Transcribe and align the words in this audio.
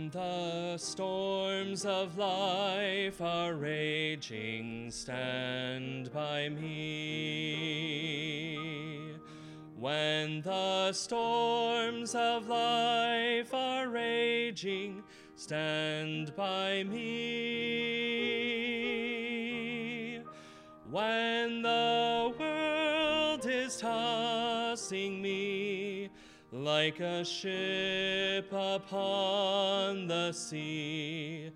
When 0.00 0.08
the 0.08 0.78
storms 0.78 1.84
of 1.84 2.16
life 2.16 3.20
are 3.20 3.52
raging, 3.52 4.90
stand 4.90 6.10
by 6.10 6.48
me. 6.48 7.50
When 9.78 10.40
the 10.40 10.94
storms 10.94 12.14
of 12.14 12.48
life 12.48 13.52
are 13.52 13.90
raging, 13.90 15.02
stand 15.36 16.34
by 16.34 16.82
me. 16.84 17.59
Like 26.90 26.98
a 26.98 27.24
ship 27.24 28.52
upon 28.52 30.08
the 30.08 30.32
sea, 30.32 31.52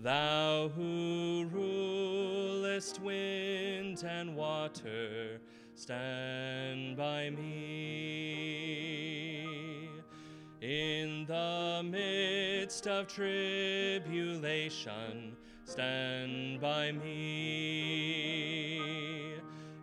thou 0.00 0.70
who 0.76 1.50
rulest 1.52 3.02
wind 3.02 4.04
and 4.08 4.36
water, 4.36 5.40
stand 5.74 6.96
by 6.96 7.30
me. 7.30 9.48
In 10.60 11.24
the 11.26 11.82
midst 11.84 12.86
of 12.86 13.08
tribulation, 13.08 15.36
stand 15.64 16.60
by 16.60 16.92
me. 16.92 18.36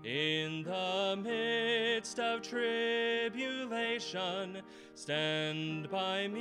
In 0.06 0.64
the 0.64 1.18
midst 1.24 2.20
of 2.20 2.42
tribulation, 2.42 4.63
stand 5.04 5.90
by 5.92 6.30
me. 6.30 6.40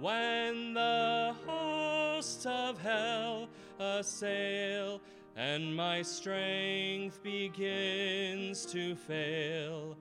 When 0.00 0.72
the 0.72 1.36
hosts 1.46 2.46
of 2.46 2.80
hell 2.80 3.50
assail, 3.78 5.02
and 5.36 5.76
my 5.76 6.00
strength 6.00 7.22
begins 7.22 8.64
to 8.72 8.94
fail, 8.94 9.98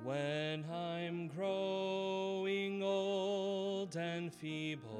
When 0.04 0.66
I'm 0.70 1.30
growing 1.30 2.84
old 2.84 3.96
and 3.96 4.34
feeble, 4.34 4.97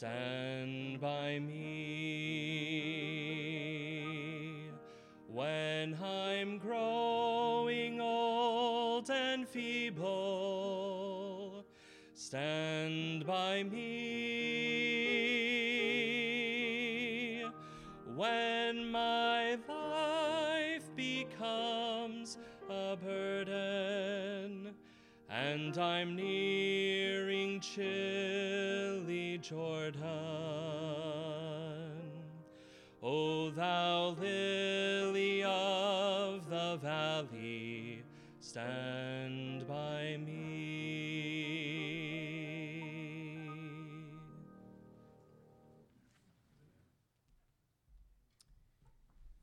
stand 0.00 0.98
by 0.98 1.38
me. 1.38 1.60
When 5.28 5.94
I'm 6.02 6.56
growing 6.56 8.00
old 8.00 9.10
and 9.10 9.46
feeble, 9.46 10.06
stand 12.14 13.26
by 13.26 13.62
me. 13.64 13.84
When 18.16 18.90
my 18.90 19.58
life 19.68 20.88
becomes 20.96 22.38
a 22.70 22.96
burden, 22.96 24.74
and 25.28 25.76
I'm 25.76 26.16
nearing 26.16 27.60
chilly 27.60 28.19
Jordan. 29.50 30.06
O 33.02 33.50
thou 33.50 34.10
lily 34.10 35.42
of 35.42 36.48
the 36.48 36.78
valley, 36.80 38.04
stand 38.38 39.66
by 39.66 40.18
me. 40.24 40.60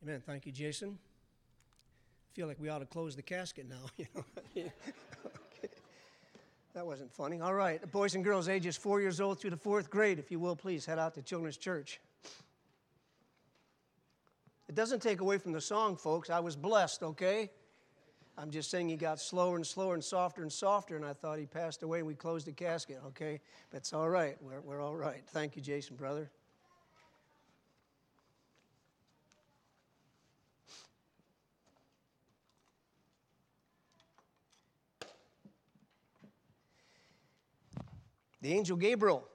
Amen. 0.01 0.23
Thank 0.25 0.45
you, 0.45 0.53
Jason. 0.53 0.97
I 1.01 2.31
Feel 2.33 2.47
like 2.47 2.61
we 2.61 2.69
ought 2.69 2.79
to 2.79 2.85
close 2.85 3.17
the 3.17 3.23
casket 3.23 3.67
now. 3.67 3.75
You 4.55 4.63
know. 4.63 4.71
That 6.77 6.85
wasn't 6.85 7.11
funny. 7.11 7.41
All 7.41 7.55
right, 7.55 7.91
boys 7.91 8.13
and 8.13 8.23
girls, 8.23 8.47
ages 8.47 8.77
four 8.77 9.01
years 9.01 9.19
old 9.19 9.39
through 9.39 9.49
the 9.49 9.57
fourth 9.57 9.89
grade, 9.89 10.19
if 10.19 10.29
you 10.29 10.39
will, 10.39 10.55
please 10.55 10.85
head 10.85 10.99
out 10.99 11.15
to 11.15 11.23
Children's 11.23 11.57
Church. 11.57 11.99
It 14.69 14.75
doesn't 14.75 15.01
take 15.01 15.19
away 15.19 15.39
from 15.39 15.53
the 15.53 15.59
song, 15.59 15.97
folks. 15.97 16.29
I 16.29 16.39
was 16.39 16.55
blessed. 16.55 17.01
Okay. 17.01 17.49
I'm 18.37 18.51
just 18.51 18.69
saying 18.69 18.89
he 18.89 18.95
got 18.95 19.19
slower 19.19 19.55
and 19.55 19.65
slower 19.65 19.95
and 19.95 20.03
softer 20.03 20.43
and 20.43 20.53
softer, 20.53 20.95
and 20.95 21.03
I 21.03 21.13
thought 21.13 21.39
he 21.39 21.47
passed 21.47 21.81
away 21.81 22.03
we 22.03 22.13
closed 22.13 22.45
the 22.45 22.51
casket, 22.51 23.01
okay? 23.07 23.41
It's 23.73 23.91
all 23.91 24.07
right. 24.07 24.37
We're, 24.39 24.61
we're 24.61 24.79
all 24.79 24.95
right. 24.95 25.23
Thank 25.29 25.55
you, 25.55 25.63
Jason, 25.63 25.95
brother. 25.95 26.29
The 38.41 38.53
angel 38.53 38.77
Gabriel 38.77 39.27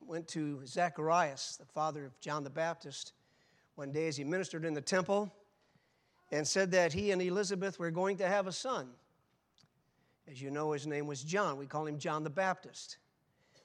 went 0.00 0.26
to 0.28 0.64
Zacharias, 0.66 1.56
the 1.58 1.66
father 1.66 2.06
of 2.06 2.18
John 2.20 2.44
the 2.44 2.50
Baptist, 2.50 3.12
one 3.76 3.92
day 3.92 4.08
as 4.08 4.16
he 4.16 4.24
ministered 4.24 4.64
in 4.64 4.74
the 4.74 4.80
temple 4.80 5.32
and 6.32 6.46
said 6.46 6.72
that 6.72 6.92
he 6.92 7.10
and 7.10 7.22
Elizabeth 7.22 7.78
were 7.78 7.90
going 7.90 8.16
to 8.18 8.26
have 8.26 8.46
a 8.46 8.52
son. 8.52 8.88
As 10.30 10.42
you 10.42 10.50
know, 10.50 10.72
his 10.72 10.86
name 10.86 11.06
was 11.06 11.22
John. 11.22 11.56
We 11.56 11.66
call 11.66 11.86
him 11.86 11.98
John 11.98 12.22
the 12.22 12.30
Baptist. 12.30 12.98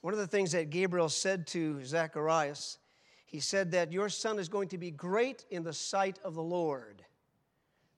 One 0.02 0.14
of 0.14 0.20
the 0.20 0.28
things 0.28 0.52
that 0.52 0.70
Gabriel 0.70 1.10
said 1.10 1.48
to 1.48 1.84
Zacharias, 1.84 2.78
he 3.26 3.40
said 3.40 3.72
that 3.72 3.92
your 3.92 4.10
son 4.10 4.38
is 4.38 4.48
going 4.48 4.70
to 4.70 4.78
be 4.78 4.92
great 4.92 5.46
in 5.50 5.64
the 5.64 5.74
sight 5.74 6.20
of 6.24 6.36
the 6.36 6.44
Lord. 6.44 7.04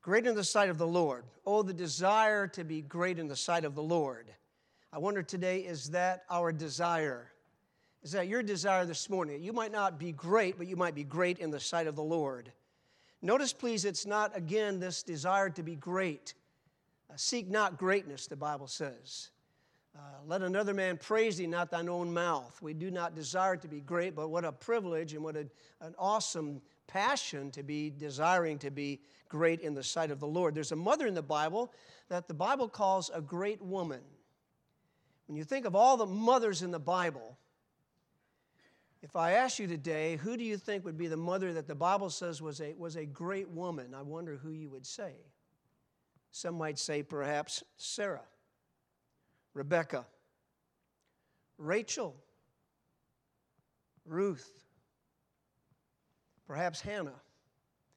Great 0.02 0.26
in 0.26 0.36
the 0.36 0.44
sight 0.44 0.70
of 0.70 0.78
the 0.78 0.88
Lord. 0.88 1.26
Oh, 1.46 1.62
the 1.62 1.74
desire 1.74 2.48
to 2.50 2.64
be 2.64 2.82
great 2.82 3.20
in 3.20 3.28
the 3.28 3.36
sight 3.36 3.66
of 3.66 3.76
the 3.76 3.84
Lord. 3.84 4.32
I 4.96 4.98
wonder 4.98 5.22
today, 5.22 5.60
is 5.60 5.90
that 5.90 6.24
our 6.30 6.54
desire? 6.54 7.30
Is 8.02 8.14
that 8.14 8.30
your 8.30 8.42
desire 8.42 8.86
this 8.86 9.10
morning? 9.10 9.44
You 9.44 9.52
might 9.52 9.74
not 9.74 10.00
be 10.00 10.14
great, 10.14 10.58
but 10.58 10.68
you 10.68 10.78
might 10.78 10.96
be 10.96 11.04
great 11.04 11.40
in 11.40 11.52
the 11.52 11.60
sight 11.60 11.86
of 11.86 11.98
the 11.98 12.04
Lord. 12.04 12.50
Notice, 13.22 13.52
please, 13.52 13.84
it's 13.84 14.06
not, 14.06 14.38
again, 14.38 14.80
this 14.80 15.04
desire 15.04 15.50
to 15.50 15.64
be 15.64 15.76
great. 15.76 16.34
Uh, 17.12 17.16
seek 17.18 17.50
not 17.50 17.78
greatness, 17.78 18.28
the 18.28 18.38
Bible 18.38 18.68
says. 18.68 19.32
Uh, 19.94 20.00
let 20.28 20.42
another 20.42 20.74
man 20.74 20.96
praise 20.96 21.36
thee, 21.36 21.46
not 21.46 21.70
thine 21.70 21.90
own 21.90 22.14
mouth. 22.14 22.58
We 22.62 22.74
do 22.74 22.90
not 22.90 23.16
desire 23.16 23.58
to 23.58 23.68
be 23.68 23.82
great, 23.82 24.16
but 24.16 24.30
what 24.30 24.46
a 24.46 24.54
privilege 24.54 25.14
and 25.14 25.22
what 25.22 25.36
a, 25.36 25.46
an 25.82 25.94
awesome 26.00 26.62
passion 26.88 27.52
to 27.52 27.64
be 27.64 27.90
desiring 27.90 28.60
to 28.60 28.72
be 28.72 29.02
great 29.28 29.60
in 29.60 29.74
the 29.74 29.84
sight 29.84 30.10
of 30.10 30.22
the 30.22 30.28
Lord. 30.28 30.56
There's 30.56 30.72
a 30.72 30.78
mother 30.78 31.06
in 31.06 31.16
the 31.16 31.22
Bible 31.22 31.74
that 32.08 32.30
the 32.30 32.34
Bible 32.34 32.70
calls 32.70 33.12
a 33.14 33.20
great 33.20 33.62
woman. 33.62 34.00
When 35.28 35.38
you 35.38 35.44
think 35.44 35.66
of 35.66 35.76
all 35.76 35.98
the 35.98 36.06
mothers 36.06 36.62
in 36.62 36.72
the 36.72 36.80
Bible, 36.80 37.38
if 39.02 39.16
I 39.16 39.34
ask 39.34 39.60
you 39.60 39.68
today, 39.68 40.18
who 40.18 40.38
do 40.38 40.44
you 40.44 40.58
think 40.58 40.86
would 40.86 40.98
be 40.98 41.08
the 41.08 41.18
mother 41.18 41.54
that 41.54 41.68
the 41.68 41.76
Bible 41.76 42.10
says 42.10 42.42
was 42.42 42.62
a, 42.62 42.74
was 42.78 42.96
a 42.96 43.06
great 43.06 43.50
woman? 43.50 43.94
I 43.94 44.02
wonder 44.02 44.38
who 44.38 44.52
you 44.52 44.70
would 44.70 44.86
say. 44.86 45.14
Some 46.32 46.56
might 46.56 46.80
say 46.80 47.04
perhaps 47.04 47.64
Sarah. 47.78 48.24
Rebecca, 49.54 50.06
Rachel, 51.58 52.14
Ruth, 54.06 54.52
perhaps 56.46 56.82
Hannah, 56.82 57.22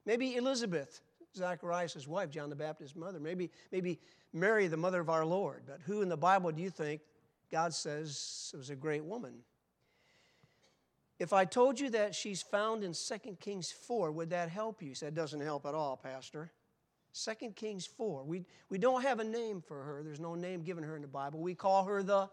maybe 0.07 0.37
Elizabeth, 0.37 1.01
Zacharias' 1.37 2.07
wife, 2.07 2.31
John 2.31 2.49
the 2.49 2.57
Baptist's 2.57 2.95
mother, 2.95 3.19
maybe, 3.19 3.51
maybe 3.73 3.99
Mary, 4.33 4.69
the 4.69 4.77
mother 4.77 5.01
of 5.01 5.11
our 5.11 5.25
Lord. 5.25 5.63
But 5.67 5.81
who 5.85 6.01
in 6.03 6.09
the 6.09 6.17
Bible 6.17 6.53
do 6.53 6.63
you 6.63 6.71
think 6.71 7.01
God 7.51 7.75
says 7.75 8.51
it 8.53 8.57
was 8.57 8.71
a 8.71 8.77
great 8.77 9.05
woman? 9.05 9.35
If 11.19 11.33
I 11.33 11.45
told 11.45 11.81
you 11.81 11.91
that 11.91 12.15
she's 12.15 12.43
found 12.43 12.85
in 12.85 12.93
2 12.93 13.37
Kings 13.41 13.73
4, 13.73 14.13
would 14.13 14.31
that 14.31 14.49
help 14.49 14.83
you? 14.83 14.89
He 14.89 14.95
said, 14.95 15.15
doesn't 15.15 15.41
help 15.41 15.67
at 15.67 15.75
all, 15.75 15.97
Pastor. 15.97 16.53
2 17.13 17.51
Kings 17.57 17.87
4. 17.87 18.23
We, 18.23 18.45
we 18.71 18.79
don't 18.79 19.03
have 19.03 19.19
a 19.19 19.25
name 19.25 19.61
for 19.61 19.83
her. 19.83 20.03
There's 20.05 20.21
no 20.21 20.35
name 20.35 20.63
given 20.63 20.85
her 20.85 20.95
in 20.95 21.03
the 21.03 21.09
Bible. 21.09 21.41
We 21.41 21.55
call 21.55 21.85
her 21.87 22.03
the 22.03 22.29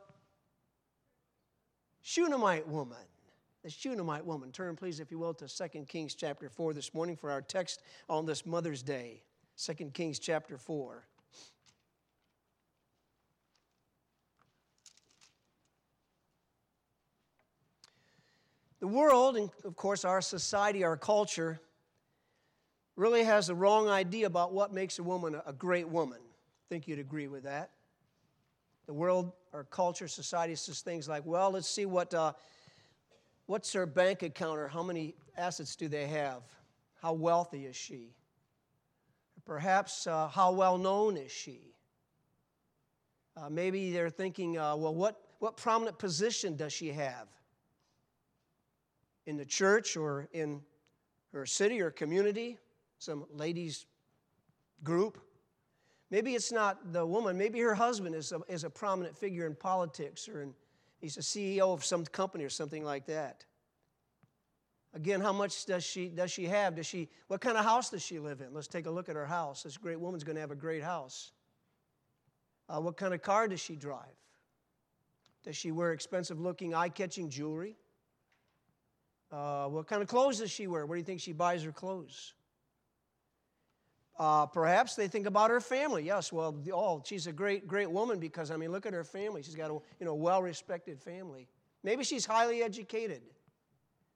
Shunammite 2.02 2.68
woman. 2.68 2.98
The 3.64 3.72
Shunammite 3.72 4.26
woman. 4.26 4.52
Turn, 4.52 4.76
please, 4.76 5.00
if 5.00 5.10
you 5.10 5.18
will, 5.18 5.34
to 5.34 5.48
2 5.48 5.86
Kings 5.86 6.14
chapter 6.14 6.50
4 6.50 6.74
this 6.76 6.94
morning 6.94 7.16
for 7.16 7.32
our 7.32 7.42
text 7.42 7.82
on 8.08 8.28
this 8.28 8.46
Mother's 8.46 8.84
Day. 8.84 9.24
2 9.58 9.74
Kings 9.94 10.20
chapter 10.20 10.58
4. 10.60 11.04
The 18.86 18.92
world, 18.92 19.36
and 19.36 19.50
of 19.64 19.76
course 19.76 20.06
our 20.06 20.22
society, 20.22 20.84
our 20.84 20.96
culture, 20.96 21.60
really 22.96 23.24
has 23.24 23.48
the 23.48 23.56
wrong 23.56 23.90
idea 23.90 24.28
about 24.28 24.54
what 24.54 24.72
makes 24.72 25.00
a 25.00 25.04
woman 25.04 25.42
a 25.44 25.54
great 25.54 25.90
woman. 25.90 26.20
I 26.20 26.66
think 26.70 26.88
you'd 26.88 27.00
agree 27.00 27.28
with 27.28 27.46
that. 27.46 27.72
The 28.86 28.94
world, 28.94 29.32
our 29.54 29.64
culture, 29.64 30.08
society 30.08 30.54
says 30.54 30.82
things 30.82 31.10
like, 31.10 31.26
well, 31.26 31.50
let's 31.50 31.68
see 31.68 31.88
what, 31.88 32.14
uh, 32.14 32.34
what's 33.48 33.74
her 33.74 33.88
bank 33.88 34.22
account 34.22 34.60
or 34.60 34.68
how 34.68 34.84
many 34.84 35.16
assets 35.36 35.76
do 35.76 35.88
they 35.88 36.06
have? 36.06 36.44
How 37.02 37.14
wealthy 37.14 37.66
is 37.66 37.76
she? 37.76 38.14
Perhaps 39.46 40.06
uh, 40.06 40.28
how 40.28 40.52
well 40.52 40.78
known 40.78 41.18
is 41.18 41.32
she? 41.32 41.74
Uh, 43.36 43.50
maybe 43.50 43.92
they're 43.92 44.12
thinking, 44.12 44.60
uh, 44.60 44.76
well, 44.76 44.94
what, 44.94 45.20
what 45.40 45.58
prominent 45.58 45.98
position 45.98 46.56
does 46.56 46.72
she 46.72 46.90
have? 46.90 47.28
In 49.26 49.38
the 49.38 49.46
church 49.46 49.98
or 49.98 50.28
in 50.32 50.62
her 51.32 51.46
city 51.46 51.82
or 51.82 51.92
community? 51.92 52.58
some 53.00 53.26
ladies 53.32 53.86
group. 54.84 55.20
Maybe 56.12 56.36
it's 56.36 56.52
not 56.52 56.94
the 56.94 57.06
woman, 57.06 57.38
maybe 57.38 57.60
her 57.60 57.76
husband 57.76 58.16
is 58.16 58.32
a, 58.32 58.42
is 58.48 58.64
a 58.64 58.70
prominent 58.70 59.18
figure 59.18 59.46
in 59.46 59.56
politics 59.56 60.28
or 60.30 60.42
in, 60.42 60.54
he's 61.00 61.18
a 61.18 61.22
CEO 61.22 61.74
of 61.74 61.84
some 61.84 62.06
company 62.06 62.44
or 62.44 62.50
something 62.50 62.84
like 62.84 63.06
that. 63.08 63.46
Again, 64.94 65.20
how 65.20 65.34
much 65.34 65.66
does 65.66 65.84
she, 65.84 66.08
does 66.08 66.32
she 66.32 66.46
have? 66.46 66.76
Does 66.76 66.86
she, 66.86 67.10
what 67.28 67.42
kind 67.42 67.58
of 67.58 67.66
house 67.66 67.90
does 67.90 68.02
she 68.02 68.18
live 68.18 68.40
in? 68.40 68.54
Let's 68.54 68.68
take 68.68 68.86
a 68.86 68.92
look 68.92 69.10
at 69.10 69.16
her 69.16 69.26
house. 69.26 69.64
This 69.64 69.78
great 69.78 70.00
woman's 70.00 70.24
going 70.24 70.36
to 70.36 70.42
have 70.42 70.52
a 70.52 70.56
great 70.56 70.84
house. 70.84 71.32
Uh, 72.70 72.80
what 72.80 72.96
kind 72.96 73.14
of 73.14 73.22
car 73.22 73.48
does 73.48 73.60
she 73.60 73.76
drive? 73.76 74.16
Does 75.44 75.58
she 75.58 75.72
wear 75.72 75.92
expensive 75.92 76.40
looking, 76.40 76.74
eye 76.74 76.90
catching 76.90 77.30
jewelry? 77.30 77.76
Uh, 79.32 79.68
what 79.68 79.88
kind 79.88 80.02
of 80.02 80.08
clothes 80.08 80.40
does 80.40 80.52
she 80.52 80.68
wear? 80.68 80.86
Where 80.86 80.96
do 80.96 81.00
you 81.00 81.06
think 81.06 81.20
she 81.20 81.34
buys 81.34 81.64
her 81.64 81.72
clothes? 81.72 82.34
Uh, 84.18 84.46
perhaps 84.46 84.96
they 84.96 85.08
think 85.08 85.26
about 85.26 85.50
her 85.50 85.60
family. 85.60 86.04
Yes, 86.04 86.32
well, 86.32 86.56
oh, 86.72 87.02
she's 87.06 87.28
a 87.28 87.34
great, 87.34 87.68
great 87.68 87.92
woman 87.92 88.18
because, 88.20 88.50
I 88.50 88.56
mean, 88.56 88.72
look 88.72 88.86
at 88.86 88.94
her 88.94 89.04
family. 89.04 89.44
She's 89.44 89.56
got 89.56 89.70
a 89.70 89.74
you 90.00 90.06
know, 90.06 90.16
well 90.16 90.42
respected 90.42 91.02
family. 91.02 91.48
Maybe 91.84 92.04
she's 92.04 92.26
highly 92.26 92.64
educated. 92.64 93.22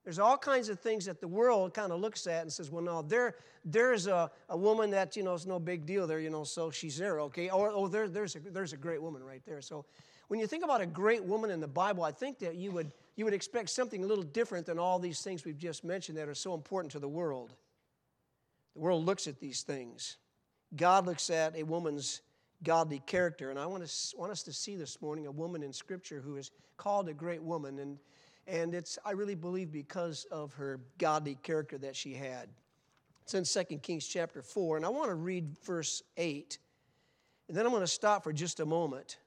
There's 0.06 0.18
all 0.20 0.38
kinds 0.38 0.70
of 0.70 0.80
things 0.80 1.06
that 1.06 1.20
the 1.20 1.28
world 1.28 1.74
kind 1.74 1.92
of 1.92 2.00
looks 2.00 2.26
at 2.26 2.44
and 2.44 2.52
says, 2.52 2.72
well, 2.72 2.82
no, 2.82 3.02
there, 3.02 3.36
there's 3.66 4.08
a, 4.08 4.32
a 4.48 4.58
woman 4.58 4.90
that, 4.92 5.18
you 5.18 5.24
know, 5.24 5.34
is 5.34 5.46
no 5.46 5.60
big 5.60 5.86
deal 5.86 6.08
there, 6.08 6.20
you 6.20 6.30
know, 6.30 6.46
so 6.46 6.72
she's 6.72 6.98
there, 6.98 7.20
okay? 7.22 7.50
Or, 7.50 7.70
oh, 7.70 7.88
there, 7.90 8.08
there's, 8.08 8.36
a, 8.38 8.40
there's 8.40 8.72
a 8.72 8.78
great 8.78 9.02
woman 9.02 9.22
right 9.22 9.42
there. 9.46 9.62
So 9.62 9.86
when 10.30 10.40
you 10.40 10.48
think 10.48 10.64
about 10.64 10.80
a 10.80 10.86
great 10.86 11.24
woman 11.24 11.52
in 11.52 11.60
the 11.60 11.68
Bible, 11.68 12.04
I 12.04 12.12
think 12.12 12.40
that 12.40 12.56
you 12.56 12.72
would, 12.72 12.94
you 13.20 13.26
would 13.26 13.34
expect 13.34 13.70
something 13.70 14.02
a 14.02 14.08
little 14.08 14.24
different 14.24 14.66
than 14.66 14.80
all 14.80 14.98
these 14.98 15.20
things 15.20 15.44
we've 15.44 15.58
just 15.58 15.84
mentioned 15.84 16.18
that 16.18 16.30
are 16.30 16.34
so 16.34 16.54
important 16.54 16.94
to 16.94 17.00
the 17.00 17.10
world. 17.10 17.54
The 18.76 18.80
world 18.80 19.06
looks 19.06 19.28
at 19.28 19.42
these 19.42 19.62
things. 19.62 20.16
God 20.74 21.06
looks 21.06 21.30
at 21.30 21.54
a 21.58 21.64
woman's 21.64 22.22
godly 22.64 23.00
character. 23.06 23.50
And 23.50 23.60
I 23.60 23.66
want, 23.66 23.86
to, 23.86 24.18
want 24.18 24.32
us 24.32 24.42
to 24.44 24.54
see 24.54 24.78
this 24.78 25.02
morning 25.02 25.28
a 25.28 25.32
woman 25.32 25.64
in 25.64 25.74
Scripture 25.74 26.22
who 26.22 26.38
is 26.38 26.52
called 26.78 27.10
a 27.10 27.14
great 27.14 27.44
woman. 27.44 27.80
And, 27.80 27.98
and 28.48 28.74
it's, 28.74 28.98
I 29.04 29.12
really 29.12 29.36
believe, 29.36 29.70
because 29.70 30.26
of 30.32 30.54
her 30.54 30.80
godly 30.98 31.36
character 31.44 31.78
that 31.80 31.98
she 31.98 32.14
had. 32.14 32.48
It's 33.24 33.34
in 33.34 33.44
2 33.44 33.80
Kings 33.80 34.08
chapter 34.08 34.42
4. 34.42 34.78
And 34.78 34.86
I 34.86 34.90
want 34.90 35.10
to 35.10 35.16
read 35.16 35.58
verse 35.66 36.04
8. 36.16 36.58
And 37.50 37.58
then 37.58 37.66
I'm 37.66 37.72
going 37.74 37.84
to 37.84 37.88
stop 37.88 38.24
for 38.24 38.32
just 38.32 38.62
a 38.62 38.66
moment 38.66 39.18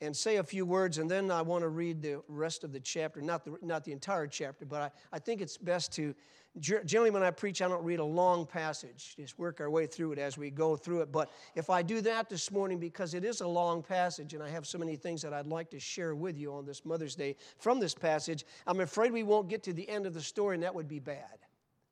and 0.00 0.16
say 0.16 0.36
a 0.36 0.44
few 0.44 0.64
words, 0.64 0.98
and 0.98 1.10
then 1.10 1.30
I 1.30 1.42
want 1.42 1.62
to 1.62 1.68
read 1.68 2.02
the 2.02 2.22
rest 2.28 2.64
of 2.64 2.72
the 2.72 2.80
chapter, 2.80 3.20
not 3.20 3.44
the, 3.44 3.56
not 3.62 3.84
the 3.84 3.92
entire 3.92 4.26
chapter, 4.26 4.64
but 4.64 4.80
I, 4.80 5.16
I 5.16 5.18
think 5.18 5.40
it's 5.40 5.56
best 5.56 5.92
to 5.94 6.14
Generally, 6.60 7.10
when 7.10 7.22
I 7.22 7.30
preach, 7.30 7.62
I 7.62 7.68
don't 7.68 7.84
read 7.84 8.00
a 8.00 8.04
long 8.04 8.44
passage, 8.46 9.14
just 9.16 9.38
work 9.38 9.60
our 9.60 9.70
way 9.70 9.86
through 9.86 10.12
it 10.12 10.18
as 10.18 10.36
we 10.36 10.50
go 10.50 10.76
through 10.76 11.02
it. 11.02 11.12
But 11.12 11.30
if 11.54 11.70
I 11.70 11.82
do 11.82 12.00
that 12.00 12.28
this 12.28 12.50
morning, 12.50 12.78
because 12.78 13.14
it 13.14 13.24
is 13.24 13.40
a 13.42 13.46
long 13.46 13.82
passage 13.82 14.34
and 14.34 14.42
I 14.42 14.48
have 14.48 14.66
so 14.66 14.78
many 14.78 14.96
things 14.96 15.22
that 15.22 15.32
I'd 15.32 15.46
like 15.46 15.70
to 15.70 15.78
share 15.78 16.14
with 16.14 16.36
you 16.36 16.52
on 16.52 16.64
this 16.64 16.84
Mother's 16.84 17.14
Day 17.14 17.36
from 17.58 17.78
this 17.78 17.94
passage, 17.94 18.44
I'm 18.66 18.80
afraid 18.80 19.12
we 19.12 19.22
won't 19.22 19.48
get 19.48 19.62
to 19.64 19.72
the 19.72 19.88
end 19.88 20.06
of 20.06 20.14
the 20.14 20.22
story, 20.22 20.56
and 20.56 20.64
that 20.64 20.74
would 20.74 20.88
be 20.88 20.98
bad. 20.98 21.38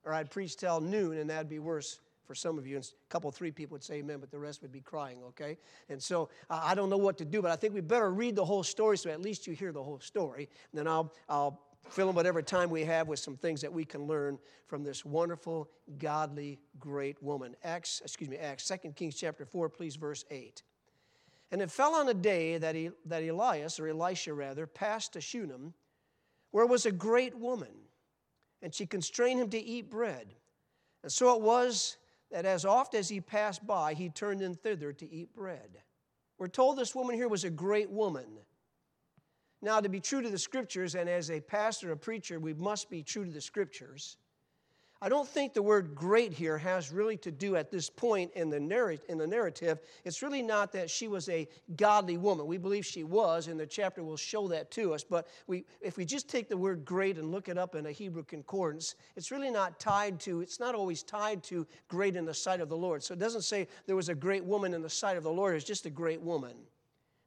Or 0.03 0.13
I'd 0.13 0.31
preach 0.31 0.57
till 0.57 0.81
noon, 0.81 1.17
and 1.17 1.29
that'd 1.29 1.49
be 1.49 1.59
worse 1.59 1.99
for 2.27 2.35
some 2.35 2.57
of 2.59 2.67
you. 2.67 2.75
And 2.75 2.85
a 2.85 3.09
couple, 3.09 3.31
three 3.31 3.51
people 3.51 3.75
would 3.75 3.83
say 3.83 3.95
amen, 3.95 4.19
but 4.19 4.29
the 4.29 4.37
rest 4.37 4.61
would 4.61 4.71
be 4.71 4.81
crying, 4.81 5.23
okay? 5.29 5.57
And 5.89 6.01
so 6.01 6.29
uh, 6.49 6.61
I 6.61 6.75
don't 6.75 6.89
know 6.89 6.97
what 6.97 7.17
to 7.19 7.25
do, 7.25 7.41
but 7.41 7.49
I 7.51 7.55
think 7.55 7.73
we 7.73 7.81
better 7.81 8.11
read 8.11 8.35
the 8.35 8.45
whole 8.45 8.63
story 8.63 8.97
so 8.97 9.09
at 9.09 9.21
least 9.21 9.47
you 9.47 9.53
hear 9.53 9.71
the 9.71 9.83
whole 9.83 9.99
story. 9.99 10.49
And 10.71 10.79
then 10.79 10.87
I'll, 10.87 11.13
I'll 11.29 11.61
fill 11.89 12.09
in 12.09 12.15
whatever 12.15 12.41
time 12.41 12.69
we 12.69 12.83
have 12.83 13.07
with 13.07 13.19
some 13.19 13.37
things 13.37 13.61
that 13.61 13.71
we 13.71 13.85
can 13.85 14.05
learn 14.05 14.37
from 14.65 14.83
this 14.83 15.05
wonderful, 15.05 15.69
godly, 15.97 16.59
great 16.79 17.21
woman. 17.23 17.55
Acts, 17.63 18.01
excuse 18.03 18.29
me, 18.29 18.37
Acts, 18.37 18.67
2 18.67 18.91
Kings 18.91 19.15
chapter 19.15 19.45
4, 19.45 19.69
please, 19.69 19.95
verse 19.95 20.25
8. 20.29 20.61
And 21.51 21.61
it 21.61 21.71
fell 21.71 21.95
on 21.95 22.09
a 22.09 22.13
day 22.13 22.57
that, 22.57 22.75
he, 22.75 22.89
that 23.05 23.23
Elias, 23.23 23.79
or 23.79 23.87
Elisha 23.87 24.33
rather, 24.33 24.67
passed 24.67 25.13
to 25.13 25.21
Shunem, 25.21 25.73
where 26.51 26.65
was 26.65 26.85
a 26.85 26.91
great 26.91 27.35
woman, 27.35 27.71
and 28.61 28.73
she 28.73 28.85
constrained 28.85 29.39
him 29.39 29.49
to 29.51 29.59
eat 29.59 29.89
bread. 29.89 30.27
And 31.03 31.11
so 31.11 31.33
it 31.35 31.41
was 31.41 31.97
that 32.31 32.45
as 32.45 32.65
oft 32.65 32.93
as 32.93 33.09
he 33.09 33.21
passed 33.21 33.65
by, 33.65 33.93
he 33.93 34.09
turned 34.09 34.41
in 34.41 34.55
thither 34.55 34.93
to 34.93 35.11
eat 35.11 35.33
bread. 35.33 35.81
We're 36.37 36.47
told 36.47 36.77
this 36.77 36.93
woman 36.93 37.15
here 37.15 37.27
was 37.27 37.43
a 37.43 37.49
great 37.49 37.89
woman. 37.89 38.27
Now, 39.61 39.79
to 39.79 39.89
be 39.89 39.99
true 39.99 40.21
to 40.21 40.29
the 40.29 40.37
scriptures, 40.37 40.93
and 40.93 41.09
as 41.09 41.31
a 41.31 41.39
pastor, 41.39 41.91
a 41.91 41.97
preacher, 41.97 42.39
we 42.39 42.53
must 42.53 42.89
be 42.89 43.01
true 43.01 43.25
to 43.25 43.31
the 43.31 43.41
scriptures. 43.41 44.17
I 44.99 45.09
don't 45.09 45.27
think 45.27 45.53
the 45.53 45.61
word 45.61 45.93
great 45.93 46.33
here 46.33 46.57
has 46.57 46.91
really 46.91 47.17
to 47.17 47.31
do 47.31 47.55
at 47.55 47.69
this 47.69 47.87
point 47.87 48.31
in 48.33 48.49
the, 48.49 48.59
narr- 48.59 48.97
in 49.07 49.19
the 49.19 49.27
narrative. 49.27 49.79
It's 50.03 50.23
really 50.23 50.41
not 50.41 50.71
that 50.71 50.89
she 50.89 51.07
was 51.07 51.29
a 51.29 51.47
godly 51.75 52.17
woman. 52.17 52.47
We 52.47 52.57
believe 52.57 52.85
she 52.85 53.03
was, 53.03 53.47
and 53.47 53.59
the 53.59 53.67
chapter 53.67 54.03
will 54.03 54.17
show 54.17 54.47
that 54.47 54.71
to 54.71 54.95
us. 54.95 55.03
But 55.03 55.27
we, 55.45 55.65
if 55.81 55.97
we 55.97 56.05
just 56.05 56.27
take 56.27 56.49
the 56.49 56.57
word 56.57 56.83
great 56.83 57.17
and 57.17 57.31
look 57.31 57.47
it 57.47 57.59
up 57.59 57.75
in 57.75 57.85
a 57.85 57.91
Hebrew 57.91 58.23
concordance, 58.23 58.95
it's 59.15 59.29
really 59.29 59.51
not 59.51 59.79
tied 59.79 60.19
to, 60.21 60.41
it's 60.41 60.59
not 60.59 60.73
always 60.73 61.03
tied 61.03 61.43
to 61.43 61.67
great 61.89 62.15
in 62.15 62.25
the 62.25 62.33
sight 62.33 62.59
of 62.59 62.69
the 62.69 62.77
Lord. 62.77 63.03
So 63.03 63.13
it 63.13 63.19
doesn't 63.19 63.43
say 63.43 63.67
there 63.85 63.95
was 63.95 64.09
a 64.09 64.15
great 64.15 64.43
woman 64.43 64.73
in 64.73 64.81
the 64.81 64.89
sight 64.89 65.15
of 65.15 65.23
the 65.23 65.31
Lord, 65.31 65.55
it's 65.55 65.63
just 65.63 65.85
a 65.85 65.91
great 65.91 66.21
woman. 66.21 66.55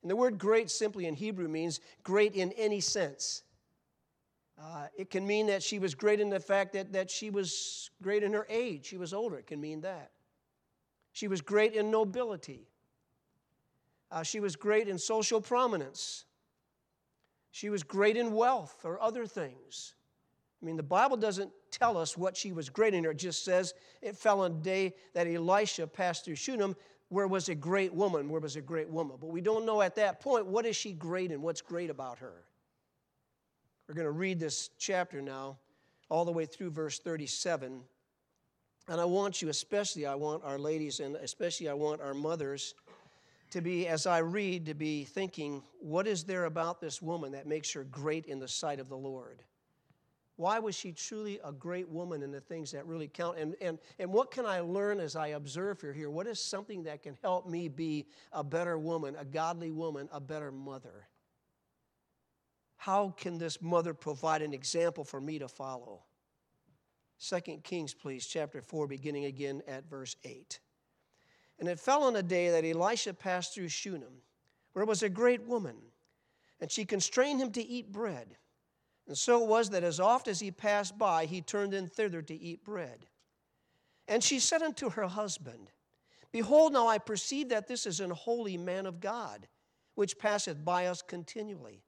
And 0.03 0.11
the 0.11 0.17
word 0.17 0.39
great 0.39 0.71
simply 0.71 1.07
in 1.07 1.15
Hebrew 1.15 1.47
means 1.47 1.81
great 2.03 2.35
in 2.35 2.53
any 2.53 2.81
sense. 2.81 3.43
Uh, 4.62 4.87
it 4.97 5.11
can 5.11 5.26
mean 5.26 5.47
that 5.47 5.62
she 5.62 5.79
was 5.79 5.95
great 5.95 6.21
in 6.21 6.29
the 6.29 6.40
fact 6.40 6.75
that, 6.75 6.93
that 6.93 7.11
she 7.11 7.31
was 7.31 7.90
great 8.02 8.23
in 8.23 8.33
her 8.33 8.47
age. 8.50 8.85
She 8.87 8.99
was 8.99 9.14
older. 9.14 9.38
It 9.38 9.47
can 9.47 9.61
mean 9.61 9.81
that. 9.81 10.11
She 11.12 11.29
was 11.29 11.40
great 11.40 11.73
in 11.73 11.90
nobility. 11.90 12.69
Uh, 14.12 14.23
she 14.23 14.38
was 14.40 14.57
great 14.57 14.88
in 14.88 14.99
social 14.99 15.40
prominence. 15.40 16.25
She 17.52 17.71
was 17.71 17.83
great 17.83 18.17
in 18.17 18.33
wealth 18.33 18.85
or 18.85 19.00
other 19.00 19.26
things. 19.26 19.95
I 20.62 20.67
mean, 20.67 20.76
the 20.76 20.83
Bible 20.83 21.17
doesn't 21.17 21.50
tell 21.71 21.97
us 21.97 22.17
what 22.19 22.37
she 22.37 22.52
was 22.52 22.69
great 22.69 22.93
in. 22.93 23.05
It 23.05 23.17
just 23.17 23.45
says 23.45 23.73
it 24.02 24.17
fell 24.17 24.43
on 24.43 24.52
a 24.52 24.55
day 24.55 24.95
that 25.14 25.26
Elisha 25.26 25.87
passed 25.87 26.25
through 26.25 26.37
Shunem 26.37 26.76
where 27.09 27.26
was 27.26 27.49
a 27.49 27.55
great 27.55 27.93
woman, 27.93 28.29
where 28.29 28.40
was 28.40 28.57
a 28.57 28.61
great 28.61 28.88
woman. 28.88 29.17
But 29.21 29.31
we 29.31 29.40
don't 29.40 29.67
know 29.67 29.83
at 29.83 29.97
that 29.97 30.21
point 30.21 30.47
what 30.47 30.67
is 30.67 30.76
she 30.76 30.93
great 30.93 31.33
in, 31.33 31.43
what's 31.43 31.62
great 31.62 31.90
about 31.90 32.19
her. 32.19 32.45
We're 33.91 33.95
going 33.95 34.05
to 34.05 34.13
read 34.13 34.39
this 34.39 34.71
chapter 34.79 35.21
now, 35.21 35.59
all 36.11 36.25
the 36.25 36.31
way 36.31 36.47
through 36.47 36.71
verse 36.71 37.01
37. 37.01 37.81
And 38.87 39.01
I 39.01 39.05
want 39.05 39.43
you, 39.43 39.49
especially, 39.49 40.07
I 40.07 40.15
want 40.15 40.45
our 40.45 40.61
ladies, 40.61 41.01
and 41.01 41.17
especially 41.17 41.69
I 41.69 41.75
want 41.75 42.01
our 42.01 42.15
mothers, 42.15 42.77
to 43.51 43.61
be, 43.61 43.89
as 43.89 44.07
I 44.07 44.19
read, 44.19 44.67
to 44.67 44.75
be 44.75 45.03
thinking, 45.03 45.65
what 45.81 46.07
is 46.07 46.23
there 46.23 46.45
about 46.45 46.81
this 46.81 47.03
woman 47.03 47.33
that 47.33 47.49
makes 47.49 47.73
her 47.73 47.83
great 47.83 48.27
in 48.27 48.39
the 48.39 48.47
sight 48.47 48.79
of 48.79 48.89
the 48.89 48.97
Lord? 48.97 49.43
Why 50.37 50.61
was 50.61 50.77
she 50.77 50.93
truly 50.93 51.41
a 51.45 51.51
great 51.51 51.89
woman 51.89 52.23
in 52.23 52.31
the 52.31 52.41
things 52.41 52.71
that 52.71 52.87
really 52.87 53.09
count? 53.09 53.39
And, 53.39 53.57
and, 53.61 53.77
and 53.99 54.13
what 54.13 54.31
can 54.31 54.47
I 54.47 54.61
learn 54.61 55.01
as 55.01 55.17
I 55.17 55.29
observe 55.29 55.81
her 55.81 55.93
here? 55.93 56.11
What 56.11 56.29
is 56.29 56.41
something 56.41 56.85
that 56.85 57.03
can 57.03 57.19
help 57.25 57.49
me 57.49 57.67
be 57.67 58.07
a 58.33 58.45
better 58.45 58.79
woman, 58.79 59.17
a 59.19 59.25
godly 59.25 59.73
woman, 59.73 60.09
a 60.13 60.21
better 60.21 60.53
mother? 60.53 61.09
How 62.81 63.13
can 63.19 63.37
this 63.37 63.61
mother 63.61 63.93
provide 63.93 64.41
an 64.41 64.55
example 64.55 65.05
for 65.05 65.21
me 65.21 65.39
to 65.39 65.49
follow? 65.49 66.01
2 67.29 67.59
Kings, 67.63 67.93
please, 67.93 68.27
chapter 68.27 68.63
4, 68.63 68.87
beginning 68.87 69.27
again 69.27 69.61
at 69.69 69.85
verse 69.85 70.17
8. 70.25 70.59
And 71.59 71.69
it 71.69 71.79
fell 71.79 72.05
on 72.05 72.17
a 72.17 72.23
day 72.23 72.49
that 72.49 72.65
Elisha 72.65 73.13
passed 73.13 73.55
through 73.55 73.69
Shunem, 73.69 74.23
where 74.73 74.87
was 74.87 75.03
a 75.03 75.11
great 75.11 75.43
woman, 75.43 75.77
and 76.59 76.71
she 76.71 76.87
constrained 76.87 77.39
him 77.39 77.53
to 77.53 77.63
eat 77.63 77.93
bread. 77.93 78.39
And 79.07 79.19
so 79.19 79.43
it 79.43 79.49
was 79.51 79.69
that 79.71 79.85
as 79.85 80.01
oft 80.01 80.27
as 80.27 80.41
he 80.41 80.51
passed 80.51 80.97
by, 80.97 81.27
he 81.27 81.43
turned 81.43 81.75
in 81.75 81.87
thither 81.87 82.23
to 82.23 82.35
eat 82.35 82.65
bread. 82.65 83.05
And 84.09 84.25
she 84.25 84.41
said 84.41 84.63
unto 84.63 84.89
her 84.89 85.07
husband, 85.07 85.71
Behold, 86.33 86.73
now 86.73 86.89
I 86.89 86.97
perceive 86.97 87.51
that 87.51 87.69
this 87.69 87.85
is 87.85 88.01
an 88.01 88.11
holy 88.11 88.57
man 88.57 88.87
of 88.87 89.01
God, 89.01 89.49
which 89.97 90.19
passeth 90.19 90.65
by 90.65 90.87
us 90.87 91.03
continually. 91.03 91.85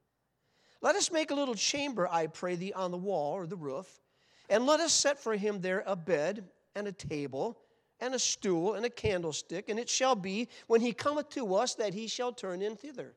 Let 0.83 0.97
us 0.97 1.13
make 1.13 1.31
a 1.31 1.35
little 1.35 1.55
chamber, 1.55 2.09
I 2.11 2.27
pray 2.27 2.57
thee, 2.57 2.73
on 2.73 2.91
the 2.91 2.99
wall 2.99 3.33
or 3.33 3.47
the 3.47 3.57
roof, 3.57 4.03
and 4.51 4.67
let 4.67 4.81
us 4.81 4.93
set 4.93 5.19
for 5.19 5.35
him 5.35 5.61
there 5.61 5.85
a 5.87 5.95
bed 5.95 6.45
and 6.75 6.89
a 6.89 6.93
table 6.93 7.59
and 8.01 8.15
a 8.15 8.19
stool 8.19 8.75
and 8.75 8.85
a 8.85 8.91
candlestick, 8.91 9.69
and 9.69 9.79
it 9.79 9.89
shall 9.89 10.17
be 10.17 10.49
when 10.67 10.81
he 10.81 10.93
cometh 10.93 11.29
to 11.31 11.55
us 11.55 11.77
that 11.77 11.95
he 11.95 12.09
shall 12.09 12.33
turn 12.33 12.61
in 12.61 12.77
thither. 12.77 13.15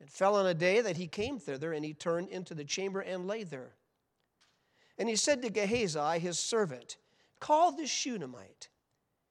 It 0.00 0.10
fell 0.10 0.36
on 0.36 0.46
a 0.46 0.54
day 0.54 0.82
that 0.82 0.98
he 0.98 1.06
came 1.06 1.38
thither, 1.38 1.72
and 1.72 1.82
he 1.82 1.94
turned 1.94 2.28
into 2.28 2.54
the 2.54 2.64
chamber 2.64 3.00
and 3.00 3.26
lay 3.26 3.42
there. 3.44 3.72
And 4.98 5.08
he 5.08 5.16
said 5.16 5.40
to 5.42 5.50
Gehazi, 5.50 6.18
his 6.18 6.38
servant, 6.38 6.98
Call 7.40 7.72
this 7.72 7.90
Shunammite. 7.90 8.68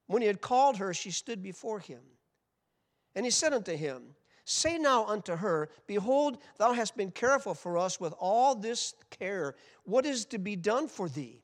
When 0.07 0.23
he 0.23 0.27
had 0.27 0.41
called 0.41 0.77
her, 0.77 0.93
she 0.93 1.11
stood 1.11 1.43
before 1.43 1.79
him. 1.79 2.01
And 3.15 3.23
he 3.23 3.31
said 3.31 3.53
unto 3.53 3.75
him, 3.75 4.15
Say 4.45 4.77
now 4.77 5.05
unto 5.05 5.35
her, 5.35 5.69
Behold, 5.87 6.37
thou 6.57 6.73
hast 6.73 6.97
been 6.97 7.11
careful 7.11 7.53
for 7.53 7.77
us 7.77 7.99
with 7.99 8.13
all 8.19 8.55
this 8.55 8.93
care. 9.09 9.55
What 9.83 10.05
is 10.05 10.25
to 10.25 10.37
be 10.37 10.55
done 10.55 10.87
for 10.87 11.07
thee? 11.07 11.41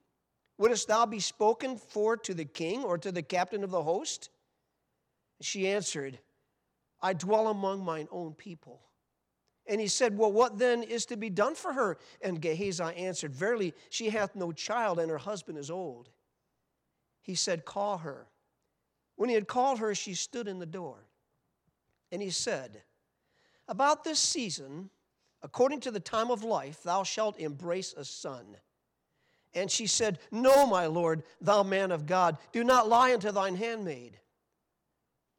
Wouldst 0.58 0.90
thou 0.90 1.06
be 1.06 1.22
spoken 1.22 1.78
for 1.78 2.18
to 2.18 2.34
the 2.34 2.44
king 2.44 2.84
or 2.84 2.98
to 2.98 3.12
the 3.12 3.22
captain 3.22 3.64
of 3.64 3.72
the 3.72 3.82
host? 3.82 4.30
She 5.40 5.70
answered, 5.70 6.20
I 7.02 7.14
dwell 7.14 7.48
among 7.48 7.86
mine 7.86 8.10
own 8.12 8.34
people. 8.34 8.82
And 9.66 9.80
he 9.80 9.88
said, 9.88 10.18
Well, 10.18 10.34
what 10.34 10.58
then 10.58 10.84
is 10.84 11.06
to 11.06 11.16
be 11.16 11.30
done 11.30 11.56
for 11.56 11.72
her? 11.72 11.98
And 12.22 12.42
Gehazi 12.42 12.84
answered, 12.84 13.34
Verily, 13.34 13.74
she 13.90 14.10
hath 14.10 14.36
no 14.36 14.52
child, 14.52 15.00
and 15.00 15.10
her 15.10 15.18
husband 15.18 15.58
is 15.58 15.72
old. 15.72 16.10
He 17.22 17.36
said, 17.36 17.64
Call 17.64 18.00
her. 18.00 18.28
When 19.16 19.30
he 19.30 19.36
had 19.36 19.48
called 19.48 19.80
her, 19.80 19.96
she 19.96 20.14
stood 20.14 20.50
in 20.50 20.60
the 20.60 20.66
door. 20.66 21.06
And 22.12 22.22
he 22.22 22.32
said, 22.32 22.82
About 23.70 24.04
this 24.04 24.20
season, 24.20 24.90
according 25.44 25.82
to 25.82 25.92
the 25.92 26.00
time 26.00 26.32
of 26.32 26.44
life, 26.44 26.82
thou 26.82 27.04
shalt 27.04 27.38
embrace 27.38 27.94
a 27.96 28.04
son. 28.04 28.58
And 29.54 29.70
she 29.70 29.86
said, 29.86 30.18
No, 30.32 30.66
my 30.66 30.88
Lord, 30.88 31.22
thou 31.40 31.62
man 31.62 31.92
of 31.92 32.08
God, 32.08 32.38
do 32.52 32.64
not 32.64 32.90
lie 32.90 33.14
unto 33.14 33.32
thine 33.32 33.56
handmaid. 33.56 34.20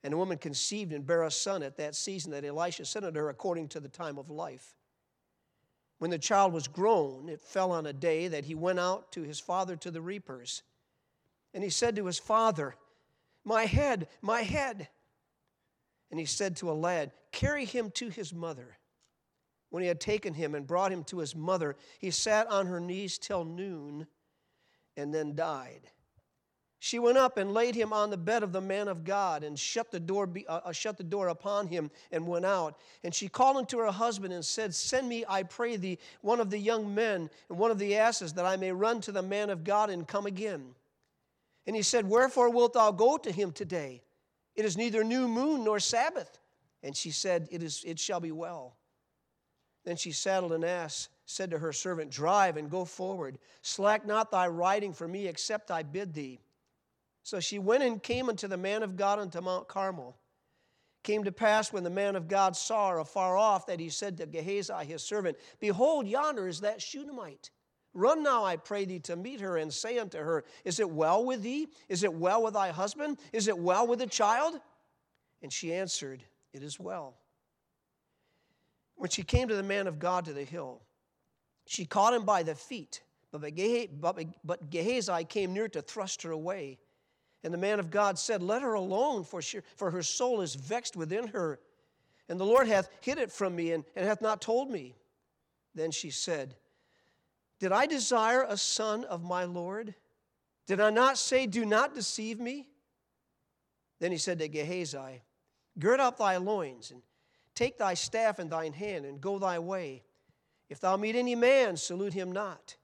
And 0.05 0.13
the 0.13 0.17
woman 0.17 0.39
conceived 0.39 0.93
and 0.93 1.05
bare 1.05 1.25
a 1.25 1.31
son 1.31 1.65
at 1.65 1.77
that 1.79 1.97
season 1.97 2.31
that 2.31 2.45
Elisha 2.45 2.85
sent 2.85 3.05
unto 3.05 3.19
her 3.19 3.29
according 3.31 3.67
to 3.69 3.81
the 3.81 3.89
time 3.89 4.17
of 4.17 4.31
life. 4.31 4.75
When 5.99 6.11
the 6.11 6.19
child 6.19 6.53
was 6.53 6.69
grown, 6.69 7.29
it 7.29 7.41
fell 7.41 7.73
on 7.73 7.85
a 7.85 7.93
day 7.93 8.29
that 8.29 8.45
he 8.45 8.55
went 8.55 8.79
out 8.79 9.11
to 9.13 9.23
his 9.23 9.41
father 9.41 9.75
to 9.77 9.91
the 9.91 10.01
reapers. 10.01 10.63
And 11.53 11.65
he 11.65 11.69
said 11.69 11.97
to 11.97 12.07
his 12.07 12.19
father, 12.19 12.77
My 13.45 13.67
head, 13.67 14.07
my 14.23 14.43
head. 14.43 14.89
And 16.11 16.19
he 16.19 16.27
said 16.27 16.57
to 16.57 16.71
a 16.71 16.73
lad, 16.73 17.13
Carry 17.33 17.65
him 17.65 17.91
to 17.93 18.09
his 18.09 18.33
mother. 18.33 18.79
When 19.71 19.83
he 19.83 19.89
had 19.89 20.01
taken 20.01 20.35
him 20.35 20.55
and 20.55 20.67
brought 20.67 20.93
him 20.93 21.05
to 21.05 21.19
his 21.19 21.37
mother, 21.37 21.77
he 21.99 22.11
sat 22.11 22.49
on 22.49 22.67
her 22.67 22.81
knees 22.81 23.19
till 23.19 23.45
noon 23.45 24.07
and 24.97 25.15
then 25.15 25.37
died. 25.37 25.89
She 26.83 26.99
went 26.99 27.19
up 27.19 27.37
and 27.37 27.53
laid 27.53 27.75
him 27.75 27.93
on 27.93 28.09
the 28.09 28.17
bed 28.17 28.43
of 28.43 28.53
the 28.53 28.61
man 28.61 28.89
of 28.89 29.05
God 29.05 29.45
and 29.45 29.59
shut 29.59 29.91
the 29.91 30.01
door, 30.01 30.29
uh, 30.49 30.61
uh, 30.65 30.73
shut 30.73 30.97
the 30.97 31.05
door 31.05 31.29
upon 31.29 31.67
him 31.67 31.91
and 32.11 32.27
went 32.27 32.47
out. 32.47 32.79
And 33.05 33.15
she 33.15 33.29
called 33.29 33.59
unto 33.59 33.79
her 33.79 33.93
husband 33.93 34.33
and 34.33 34.43
said, 34.43 34.75
Send 34.75 35.07
me, 35.07 35.23
I 35.29 35.43
pray 35.43 35.77
thee, 35.77 35.99
one 36.23 36.41
of 36.41 36.49
the 36.49 36.59
young 36.59 36.95
men 36.95 37.29
and 37.51 37.59
one 37.59 37.71
of 37.71 37.79
the 37.79 37.97
asses, 37.97 38.33
that 38.33 38.47
I 38.47 38.57
may 38.57 38.73
run 38.73 39.03
to 39.03 39.13
the 39.13 39.23
man 39.23 39.51
of 39.51 39.63
God 39.63 39.91
and 39.91 40.09
come 40.09 40.25
again. 40.25 40.75
And 41.67 41.77
he 41.77 41.83
said, 41.83 42.09
Wherefore 42.09 42.49
wilt 42.49 42.73
thou 42.73 42.93
go 42.93 43.19
to 43.19 43.31
him 43.31 43.53
today? 43.53 44.03
It 44.57 44.65
is 44.65 44.79
neither 44.79 45.05
new 45.05 45.29
moon 45.29 45.65
nor 45.65 45.81
Sabbath. 45.81 46.40
And 46.83 46.97
she 46.97 47.11
said, 47.11 47.49
It, 47.51 47.63
is, 47.63 47.83
it 47.87 47.99
shall 47.99 48.21
be 48.21 48.33
well. 48.33 48.77
Then 49.85 49.97
she 49.97 50.13
saddled 50.13 50.53
an 50.53 50.65
ass, 50.65 51.09
said 51.25 51.51
to 51.51 51.59
her 51.59 51.73
servant, 51.73 52.11
Drive 52.11 52.57
and 52.57 52.71
go 52.71 52.85
forward. 52.85 53.39
Slack 53.63 54.07
not 54.07 54.31
thy 54.31 54.47
riding 54.47 54.93
for 54.93 55.09
me, 55.09 55.27
except 55.27 55.71
I 55.71 55.83
bid 55.83 56.13
thee. 56.13 56.41
So 57.23 57.41
she 57.41 57.59
went 57.59 57.83
and 57.83 58.03
came 58.03 58.29
unto 58.29 58.49
the 58.49 58.57
man 58.57 58.83
of 58.83 58.97
God 58.97 59.19
unto 59.19 59.41
Mount 59.41 59.69
Carmel. 59.69 60.17
Came 61.03 61.25
to 61.25 61.33
pass 61.33 61.73
when 61.73 61.83
the 61.83 61.91
man 61.91 62.15
of 62.15 62.29
God 62.29 62.55
saw 62.55 62.91
her 62.91 62.99
afar 62.99 63.37
off 63.37 63.67
that 63.67 63.81
he 63.81 63.89
said 63.89 64.19
to 64.19 64.27
Gehazi 64.27 64.85
his 64.85 65.03
servant, 65.03 65.39
Behold, 65.59 66.07
yonder 66.07 66.47
is 66.47 66.61
that 66.61 66.83
Shunammite. 66.83 67.51
Run 67.95 68.23
now, 68.23 68.45
I 68.45 68.57
pray 68.57 68.85
thee, 68.85 69.01
to 69.01 69.17
meet 69.17 69.41
her, 69.41 69.57
and 69.57 69.73
say 69.73 69.99
unto 69.99 70.19
her, 70.19 70.45
Is 70.65 70.79
it 70.79 70.89
well 70.89 71.25
with 71.25 71.43
thee? 71.43 71.69
Is 71.89 72.05
it 72.05 72.13
well 72.13 72.43
with 72.43 72.55
thy 72.55 72.71
husband? 72.71 73.19
Is 73.33 73.49
it 73.49 73.59
well 73.59 73.87
with 73.87 73.99
the 73.99 74.07
child? 74.07 74.61
And 75.43 75.53
she 75.53 75.73
answered, 75.73 76.23
It 76.53 76.63
is 76.63 76.79
well. 76.79 77.15
When 78.97 79.11
she 79.11 79.23
came 79.23 79.49
to 79.49 79.57
the 79.57 79.63
man 79.63 79.87
of 79.87 79.99
God 79.99 80.27
to 80.27 80.33
the 80.33 80.45
hill, 80.45 80.83
she 81.67 81.85
caught 81.85 82.15
him 82.15 82.25
by 82.25 82.43
the 82.43 82.55
feet, 82.55 83.01
but 83.33 84.71
Gehazi 84.71 85.25
came 85.25 85.53
near 85.53 85.69
to 85.69 85.81
thrust 85.81 86.23
her 86.23 86.33
away. 86.33 86.79
And 87.43 87.55
the 87.55 87.59
man 87.59 87.81
of 87.81 87.91
God 87.91 88.19
said, 88.19 88.43
Let 88.43 88.63
her 88.63 88.75
alone, 88.75 89.25
for, 89.25 89.41
she, 89.41 89.61
for 89.77 89.91
her 89.91 90.03
soul 90.03 90.41
is 90.43 90.55
vexed 90.55 90.97
within 90.97 91.29
her. 91.29 91.61
And 92.29 92.39
the 92.39 92.45
Lord 92.45 92.69
hath 92.69 92.91
hid 93.01 93.19
it 93.19 93.33
from 93.33 93.57
me 93.57 93.73
and, 93.73 93.85
and 93.97 94.07
hath 94.07 94.21
not 94.21 94.41
told 94.41 94.71
me. 94.71 94.95
Then 95.75 95.91
she 95.91 96.11
said, 96.11 96.55
Did 97.59 97.73
I 97.73 97.87
desire 97.87 98.45
a 98.47 98.57
son 98.57 99.05
of 99.05 99.23
my 99.23 99.45
Lord? 99.45 99.95
Did 100.67 100.81
I 100.81 100.91
not 100.91 101.17
say, 101.17 101.47
Do 101.47 101.65
not 101.65 101.95
deceive 101.95 102.39
me? 102.39 102.67
Then 104.01 104.13
he 104.13 104.19
said 104.19 104.39
to 104.39 104.49
Gehazi, 104.49 105.23
Gird 105.81 105.99
up 105.99 106.19
thy 106.19 106.37
loins, 106.37 106.91
and 106.91 107.03
take 107.55 107.79
thy 107.79 107.95
staff 107.95 108.39
in 108.39 108.49
thine 108.49 108.73
hand, 108.73 109.05
and 109.05 109.21
go 109.21 109.39
thy 109.39 109.59
way. 109.59 110.05
If 110.69 110.79
thou 110.81 110.97
meet 110.97 111.17
any 111.17 111.35
man, 111.35 111.77
salute 111.77 112.13
him 112.13 112.31
not. 112.31 112.77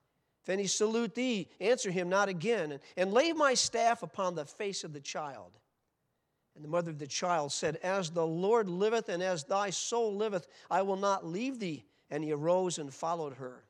If 0.43 0.49
any 0.49 0.67
salute 0.67 1.15
thee, 1.15 1.49
answer 1.61 1.91
him 1.91 2.09
not 2.09 2.29
again, 2.29 2.73
and, 2.73 2.81
and 2.97 3.13
lay 3.13 3.33
my 3.33 3.55
staff 3.55 4.03
upon 4.03 4.35
the 4.35 4.45
face 4.45 4.83
of 4.83 4.93
the 4.93 5.01
child. 5.01 5.53
And 6.55 6.65
the 6.65 6.69
mother 6.69 6.91
of 6.91 6.99
the 6.99 7.07
child 7.07 7.53
said, 7.53 7.77
As 7.77 8.11
the 8.11 8.27
Lord 8.27 8.69
liveth, 8.69 9.09
and 9.09 9.23
as 9.23 9.45
thy 9.45 9.71
soul 9.71 10.17
liveth, 10.17 10.49
I 10.71 10.83
will 10.83 10.97
not 10.97 11.27
leave 11.27 11.59
thee. 11.59 11.85
And 12.11 12.25
he 12.25 12.33
arose 12.33 12.79
and 12.79 12.93
followed 12.93 13.35
her. 13.35 13.65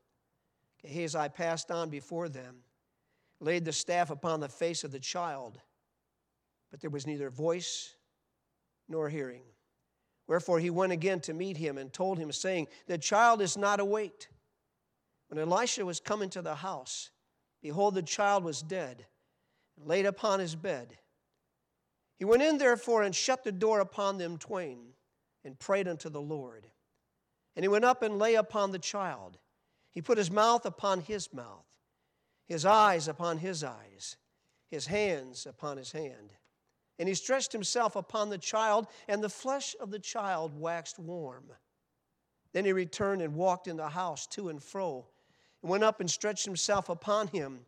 Gehazi 0.82 1.28
passed 1.30 1.70
on 1.70 1.90
before 1.90 2.28
them, 2.28 2.58
laid 3.40 3.64
the 3.64 3.72
staff 3.72 4.10
upon 4.10 4.40
the 4.40 4.48
face 4.48 4.84
of 4.84 4.92
the 4.92 5.00
child, 5.00 5.60
but 6.70 6.80
there 6.80 6.90
was 6.90 7.06
neither 7.06 7.28
voice 7.28 7.95
nor 8.88 9.08
hearing. 9.08 9.42
Wherefore 10.26 10.58
he 10.58 10.70
went 10.70 10.92
again 10.92 11.20
to 11.20 11.34
meet 11.34 11.56
him 11.56 11.78
and 11.78 11.92
told 11.92 12.18
him, 12.18 12.32
saying, 12.32 12.68
The 12.86 12.98
child 12.98 13.40
is 13.40 13.56
not 13.56 13.80
awake. 13.80 14.28
When 15.28 15.38
Elisha 15.38 15.84
was 15.84 16.00
come 16.00 16.22
into 16.22 16.42
the 16.42 16.56
house, 16.56 17.10
behold, 17.62 17.94
the 17.94 18.02
child 18.02 18.44
was 18.44 18.62
dead, 18.62 19.06
and 19.76 19.86
laid 19.86 20.06
upon 20.06 20.40
his 20.40 20.54
bed. 20.54 20.98
He 22.16 22.24
went 22.24 22.42
in 22.42 22.58
therefore 22.58 23.02
and 23.02 23.14
shut 23.14 23.44
the 23.44 23.52
door 23.52 23.80
upon 23.80 24.18
them 24.18 24.38
twain, 24.38 24.94
and 25.44 25.58
prayed 25.58 25.86
unto 25.86 26.08
the 26.08 26.20
Lord. 26.20 26.66
And 27.54 27.64
he 27.64 27.68
went 27.68 27.84
up 27.84 28.02
and 28.02 28.18
lay 28.18 28.34
upon 28.34 28.72
the 28.72 28.78
child. 28.78 29.38
He 29.90 30.02
put 30.02 30.18
his 30.18 30.30
mouth 30.30 30.66
upon 30.66 31.00
his 31.00 31.32
mouth, 31.32 31.66
his 32.46 32.64
eyes 32.64 33.08
upon 33.08 33.38
his 33.38 33.62
eyes, 33.62 34.16
his 34.68 34.86
hands 34.86 35.46
upon 35.46 35.76
his 35.76 35.92
hand. 35.92 36.34
And 36.98 37.08
he 37.08 37.14
stretched 37.14 37.52
himself 37.52 37.94
upon 37.96 38.30
the 38.30 38.38
child, 38.38 38.86
and 39.08 39.22
the 39.22 39.28
flesh 39.28 39.76
of 39.80 39.90
the 39.90 39.98
child 39.98 40.58
waxed 40.58 40.98
warm. 40.98 41.44
Then 42.52 42.64
he 42.64 42.72
returned 42.72 43.20
and 43.20 43.34
walked 43.34 43.68
in 43.68 43.76
the 43.76 43.90
house 43.90 44.26
to 44.28 44.48
and 44.48 44.62
fro 44.62 45.06
and 45.62 45.70
went 45.70 45.84
up 45.84 46.00
and 46.00 46.10
stretched 46.10 46.44
himself 46.44 46.88
upon 46.88 47.28
him. 47.28 47.60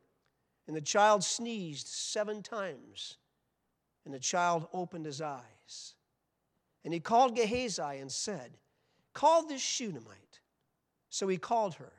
And 0.67 0.77
the 0.77 0.81
child 0.81 1.25
sneezed 1.25 1.89
seven 1.89 2.43
times, 2.43 3.17
and 4.05 4.15
the 4.15 4.19
child 4.19 4.69
opened 4.73 5.07
his 5.07 5.21
eyes. 5.21 5.95
And 6.85 6.95
he 6.95 7.01
called 7.01 7.37
Gehazi 7.37 7.83
and 7.83 8.11
said, 8.11 8.57
Call 9.13 9.47
this 9.47 9.61
Shunammite. 9.61 10.41
So 11.11 11.29
he 11.29 11.39
called 11.39 11.75
her. 11.75 11.93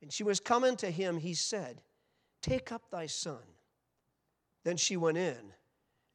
And 0.00 0.12
she 0.12 0.24
was 0.24 0.40
coming 0.40 0.76
to 0.76 0.90
him, 0.90 1.18
he 1.18 1.34
said, 1.34 1.82
Take 2.40 2.72
up 2.72 2.90
thy 2.90 3.06
son. 3.06 3.42
Then 4.64 4.76
she 4.76 4.96
went 4.96 5.18
in 5.18 5.52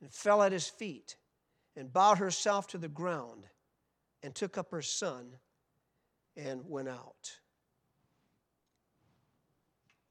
and 0.02 0.12
fell 0.12 0.42
at 0.44 0.52
his 0.52 0.68
feet 0.68 1.16
and 1.76 1.92
bowed 1.92 2.18
herself 2.18 2.68
to 2.68 2.78
the 2.78 2.88
ground 2.88 3.46
and 4.24 4.34
took 4.34 4.58
up 4.58 4.72
her 4.72 4.82
son 4.82 5.36
and 6.36 6.62
went 6.68 6.88
out. 6.88 7.38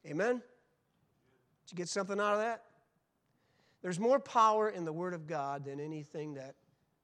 Amen? 0.07 0.37
Did 0.37 1.73
you 1.73 1.76
get 1.76 1.88
something 1.88 2.21
out 2.21 2.35
of 2.35 2.38
that? 2.40 2.62
There's 3.83 4.00
more 4.00 4.19
power 4.19 4.69
in 4.69 4.85
the 4.85 4.93
Word 4.93 5.14
of 5.14 5.26
God 5.26 5.64
than 5.64 5.81
anything 5.81 6.35
that, 6.35 6.55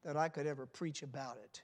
that 0.04 0.16
I 0.16 0.28
could 0.28 0.46
ever 0.46 0.66
preach 0.66 1.02
about 1.02 1.36
it. 1.42 1.62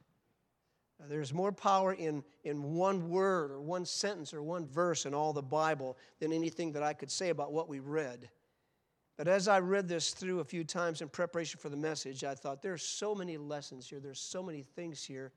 Uh, 1.01 1.07
there's 1.09 1.33
more 1.33 1.53
power 1.53 1.93
in, 1.93 2.25
in 2.45 2.75
one 2.75 3.09
word 3.09 3.51
or 3.51 3.61
one 3.61 3.85
sentence 3.85 4.35
or 4.35 4.43
one 4.43 4.67
verse 4.67 5.07
in 5.07 5.15
all 5.15 5.33
the 5.33 5.43
Bible 5.43 5.97
than 6.19 6.33
anything 6.33 6.73
that 6.73 6.83
I 6.83 6.93
could 6.93 7.11
say 7.11 7.29
about 7.31 7.53
what 7.53 7.69
we 7.69 7.79
read. 7.79 8.29
But 9.19 9.27
as 9.27 9.49
I 9.49 9.59
read 9.59 9.89
this 9.89 10.13
through 10.13 10.39
a 10.39 10.45
few 10.45 10.63
times 10.63 11.03
in 11.03 11.09
preparation 11.09 11.59
for 11.59 11.69
the 11.69 11.77
message, 11.77 12.23
I 12.23 12.37
thought 12.37 12.63
there's 12.63 12.85
so 12.85 13.17
many 13.17 13.37
lessons 13.37 13.89
here, 13.89 13.99
there's 13.99 14.21
so 14.21 14.45
many 14.45 14.63
things 14.63 15.03
here 15.03 15.33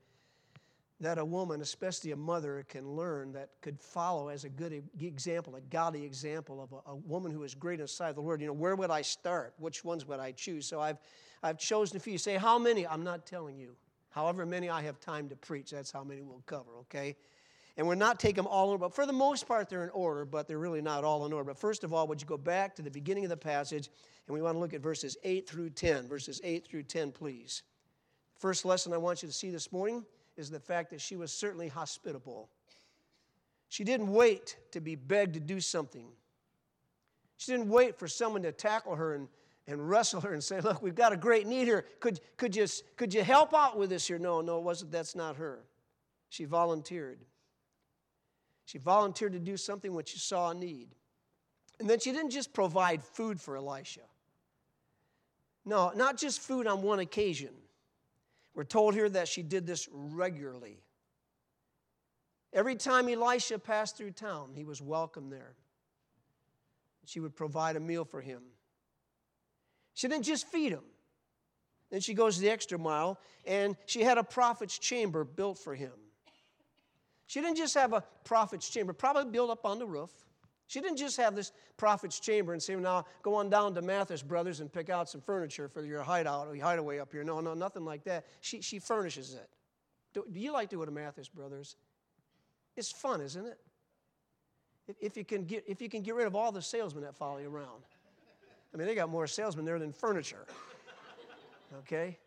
that 1.00 1.18
a 1.18 1.24
woman, 1.24 1.60
especially 1.60 2.12
a 2.12 2.16
mother, 2.16 2.64
can 2.68 2.88
learn 2.92 3.32
that 3.32 3.50
could 3.60 3.80
follow 3.80 4.28
as 4.28 4.44
a 4.44 4.48
good 4.48 4.84
example, 5.00 5.56
a 5.56 5.60
godly 5.62 6.04
example 6.04 6.62
of 6.62 6.72
a, 6.72 6.92
a 6.92 6.94
woman 6.94 7.32
who 7.32 7.42
is 7.42 7.56
great 7.56 7.80
in 7.80 7.84
the 7.84 7.88
sight 7.88 8.10
of 8.10 8.14
the 8.14 8.22
Lord. 8.22 8.40
You 8.40 8.46
know, 8.46 8.52
where 8.52 8.76
would 8.76 8.92
I 8.92 9.02
start? 9.02 9.52
Which 9.58 9.84
ones 9.84 10.06
would 10.06 10.20
I 10.20 10.30
choose? 10.30 10.64
So 10.64 10.80
I've, 10.80 10.98
I've 11.42 11.58
chosen 11.58 11.96
a 11.96 12.00
few. 12.00 12.18
Say, 12.18 12.36
how 12.36 12.60
many? 12.60 12.86
I'm 12.86 13.02
not 13.02 13.26
telling 13.26 13.58
you. 13.58 13.74
However 14.10 14.46
many 14.46 14.70
I 14.70 14.82
have 14.82 15.00
time 15.00 15.28
to 15.30 15.34
preach, 15.34 15.72
that's 15.72 15.90
how 15.90 16.04
many 16.04 16.22
we'll 16.22 16.44
cover, 16.46 16.70
okay? 16.82 17.16
And 17.76 17.86
we're 17.86 17.94
not 17.94 18.20
taking 18.20 18.36
them 18.36 18.46
all 18.46 18.64
in 18.64 18.70
order, 18.72 18.80
but 18.80 18.94
for 18.94 19.06
the 19.06 19.12
most 19.12 19.48
part, 19.48 19.70
they're 19.70 19.84
in 19.84 19.90
order, 19.90 20.24
but 20.24 20.46
they're 20.46 20.58
really 20.58 20.82
not 20.82 21.04
all 21.04 21.24
in 21.24 21.32
order. 21.32 21.44
But 21.44 21.58
first 21.58 21.84
of 21.84 21.94
all, 21.94 22.06
would 22.06 22.20
you 22.20 22.26
go 22.26 22.36
back 22.36 22.76
to 22.76 22.82
the 22.82 22.90
beginning 22.90 23.24
of 23.24 23.30
the 23.30 23.36
passage, 23.36 23.88
and 24.26 24.34
we 24.34 24.42
want 24.42 24.56
to 24.56 24.58
look 24.58 24.74
at 24.74 24.82
verses 24.82 25.16
8 25.24 25.48
through 25.48 25.70
10. 25.70 26.06
Verses 26.06 26.40
8 26.44 26.66
through 26.66 26.82
10, 26.82 27.12
please. 27.12 27.62
First 28.38 28.64
lesson 28.64 28.92
I 28.92 28.98
want 28.98 29.22
you 29.22 29.28
to 29.28 29.32
see 29.32 29.50
this 29.50 29.72
morning 29.72 30.04
is 30.36 30.50
the 30.50 30.60
fact 30.60 30.90
that 30.90 31.00
she 31.00 31.16
was 31.16 31.32
certainly 31.32 31.68
hospitable. 31.68 32.50
She 33.68 33.84
didn't 33.84 34.12
wait 34.12 34.58
to 34.72 34.80
be 34.80 34.94
begged 34.94 35.34
to 35.34 35.40
do 35.40 35.60
something. 35.60 36.08
She 37.38 37.52
didn't 37.52 37.68
wait 37.68 37.98
for 37.98 38.06
someone 38.06 38.42
to 38.42 38.52
tackle 38.52 38.96
her 38.96 39.14
and, 39.14 39.28
and 39.66 39.88
wrestle 39.88 40.20
her 40.20 40.32
and 40.32 40.44
say, 40.44 40.60
Look, 40.60 40.82
we've 40.82 40.94
got 40.94 41.12
a 41.12 41.16
great 41.16 41.46
need 41.46 41.64
here. 41.64 41.86
Could, 41.98 42.20
could, 42.36 42.54
you, 42.54 42.66
could 42.96 43.14
you 43.14 43.24
help 43.24 43.54
out 43.54 43.78
with 43.78 43.90
this 43.90 44.06
here? 44.06 44.18
No, 44.18 44.40
no, 44.40 44.58
it 44.58 44.64
wasn't. 44.64 44.92
That's 44.92 45.16
not 45.16 45.36
her. 45.36 45.60
She 46.28 46.44
volunteered. 46.44 47.18
She 48.72 48.78
volunteered 48.78 49.34
to 49.34 49.38
do 49.38 49.58
something 49.58 49.92
when 49.92 50.06
she 50.06 50.18
saw 50.18 50.48
a 50.48 50.54
need. 50.54 50.88
And 51.78 51.90
then 51.90 52.00
she 52.00 52.10
didn't 52.10 52.30
just 52.30 52.54
provide 52.54 53.04
food 53.04 53.38
for 53.38 53.54
Elisha. 53.54 54.00
No, 55.66 55.92
not 55.94 56.16
just 56.16 56.40
food 56.40 56.66
on 56.66 56.80
one 56.80 56.98
occasion. 56.98 57.50
We're 58.54 58.64
told 58.64 58.94
here 58.94 59.10
that 59.10 59.28
she 59.28 59.42
did 59.42 59.66
this 59.66 59.90
regularly. 59.92 60.78
Every 62.54 62.74
time 62.74 63.10
Elisha 63.10 63.58
passed 63.58 63.98
through 63.98 64.12
town, 64.12 64.52
he 64.54 64.64
was 64.64 64.80
welcome 64.80 65.28
there. 65.28 65.52
She 67.04 67.20
would 67.20 67.36
provide 67.36 67.76
a 67.76 67.80
meal 67.80 68.06
for 68.06 68.22
him. 68.22 68.40
She 69.92 70.08
didn't 70.08 70.24
just 70.24 70.48
feed 70.48 70.72
him. 70.72 70.84
Then 71.90 72.00
she 72.00 72.14
goes 72.14 72.38
the 72.38 72.48
extra 72.48 72.78
mile, 72.78 73.20
and 73.46 73.76
she 73.84 74.00
had 74.00 74.16
a 74.16 74.24
prophet's 74.24 74.78
chamber 74.78 75.24
built 75.24 75.58
for 75.58 75.74
him. 75.74 75.92
She 77.32 77.40
didn't 77.40 77.56
just 77.56 77.72
have 77.76 77.94
a 77.94 78.04
prophet's 78.24 78.68
chamber, 78.68 78.92
probably 78.92 79.24
built 79.24 79.48
up 79.48 79.64
on 79.64 79.78
the 79.78 79.86
roof. 79.86 80.10
She 80.66 80.82
didn't 80.82 80.98
just 80.98 81.16
have 81.16 81.34
this 81.34 81.50
prophet's 81.78 82.20
chamber 82.20 82.52
and 82.52 82.62
say, 82.62 82.74
now 82.74 83.06
go 83.22 83.36
on 83.36 83.48
down 83.48 83.74
to 83.74 83.80
Mathis 83.80 84.20
Brothers 84.20 84.60
and 84.60 84.70
pick 84.70 84.90
out 84.90 85.08
some 85.08 85.22
furniture 85.22 85.66
for 85.66 85.82
your 85.82 86.02
hideout 86.02 86.46
or 86.46 86.54
your 86.54 86.66
hideaway 86.66 86.98
up 86.98 87.10
here. 87.10 87.24
No, 87.24 87.40
no, 87.40 87.54
nothing 87.54 87.86
like 87.86 88.04
that. 88.04 88.26
She, 88.42 88.60
she 88.60 88.78
furnishes 88.78 89.32
it. 89.32 89.48
Do, 90.12 90.26
do 90.30 90.38
you 90.38 90.52
like 90.52 90.68
to 90.68 90.76
go 90.76 90.84
to 90.84 90.90
Mathis 90.90 91.30
Brothers? 91.30 91.76
It's 92.76 92.92
fun, 92.92 93.22
isn't 93.22 93.46
it? 93.46 93.58
If, 94.86 94.96
if, 95.00 95.16
you 95.16 95.24
can 95.24 95.46
get, 95.46 95.64
if 95.66 95.80
you 95.80 95.88
can 95.88 96.02
get 96.02 96.14
rid 96.14 96.26
of 96.26 96.36
all 96.36 96.52
the 96.52 96.60
salesmen 96.60 97.02
that 97.04 97.16
follow 97.16 97.38
you 97.38 97.48
around. 97.48 97.82
I 98.74 98.76
mean, 98.76 98.86
they 98.86 98.94
got 98.94 99.08
more 99.08 99.26
salesmen 99.26 99.64
there 99.64 99.78
than 99.78 99.94
furniture. 99.94 100.44
Okay? 101.78 102.18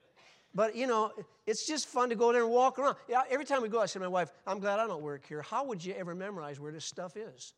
But, 0.55 0.75
you 0.75 0.87
know, 0.87 1.11
it's 1.45 1.67
just 1.67 1.87
fun 1.87 2.09
to 2.09 2.15
go 2.15 2.31
there 2.31 2.43
and 2.43 2.49
walk 2.49 2.79
around. 2.79 2.95
Yeah, 3.09 3.23
every 3.29 3.43
time 3.43 3.61
we 3.61 3.67
go, 3.67 3.81
I 3.81 3.85
say 3.85 3.99
to 3.99 3.99
my 3.99 4.07
wife, 4.07 4.31
I'm 4.47 4.59
glad 4.59 4.79
I 4.79 4.87
don't 4.87 5.03
work 5.03 5.27
here. 5.27 5.41
How 5.41 5.65
would 5.65 5.83
you 5.83 5.93
ever 5.97 6.15
memorize 6.15 6.61
where 6.61 6.71
this 6.71 6.85
stuff 6.85 7.17
is? 7.17 7.53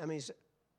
I 0.00 0.06
mean, 0.06 0.20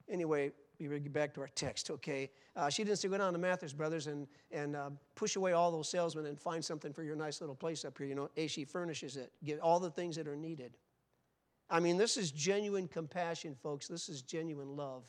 anyway, 0.10 0.52
we 0.80 1.00
get 1.00 1.14
back 1.14 1.34
to 1.36 1.42
our 1.42 1.50
text, 1.56 1.90
okay? 1.90 2.30
Uh, 2.56 2.70
she 2.70 2.84
didn't 2.84 3.00
say 3.00 3.08
go 3.08 3.18
down 3.18 3.32
to 3.32 3.40
Mathis 3.40 3.72
Brothers 3.72 4.08
and, 4.08 4.28
and 4.52 4.76
uh, 4.76 4.90
push 5.16 5.38
away 5.38 5.54
all 5.54 5.72
those 5.72 5.88
salesmen 5.88 6.26
and 6.26 6.38
find 6.38 6.64
something 6.64 6.92
for 6.92 7.04
your 7.04 7.16
nice 7.16 7.40
little 7.40 7.56
place 7.56 7.86
up 7.86 7.98
here. 7.98 8.08
You 8.08 8.16
know, 8.16 8.30
A, 8.36 8.48
she 8.48 8.66
furnishes 8.66 9.16
it, 9.16 9.32
get 9.46 9.62
all 9.62 9.80
the 9.80 9.92
things 9.92 10.18
that 10.18 10.28
are 10.28 10.36
needed. 10.36 10.74
I 11.70 11.80
mean, 11.80 11.98
this 11.98 12.18
is 12.18 12.32
genuine 12.32 12.90
compassion, 12.90 13.56
folks. 13.56 13.88
This 13.88 14.10
is 14.10 14.22
genuine 14.22 14.76
love. 14.76 15.04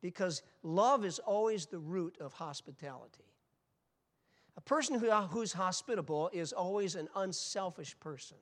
Because 0.00 0.42
love 0.62 1.04
is 1.04 1.18
always 1.18 1.66
the 1.66 1.78
root 1.78 2.16
of 2.20 2.32
hospitality. 2.32 3.24
A 4.58 4.60
person 4.60 4.98
who, 4.98 5.08
uh, 5.08 5.28
who's 5.28 5.52
hospitable 5.52 6.30
is 6.32 6.52
always 6.52 6.96
an 6.96 7.08
unselfish 7.14 7.96
person. 8.00 8.38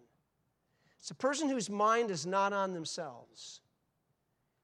It's 0.98 1.10
a 1.10 1.14
person 1.14 1.50
whose 1.50 1.68
mind 1.68 2.10
is 2.10 2.24
not 2.24 2.54
on 2.54 2.72
themselves. 2.72 3.60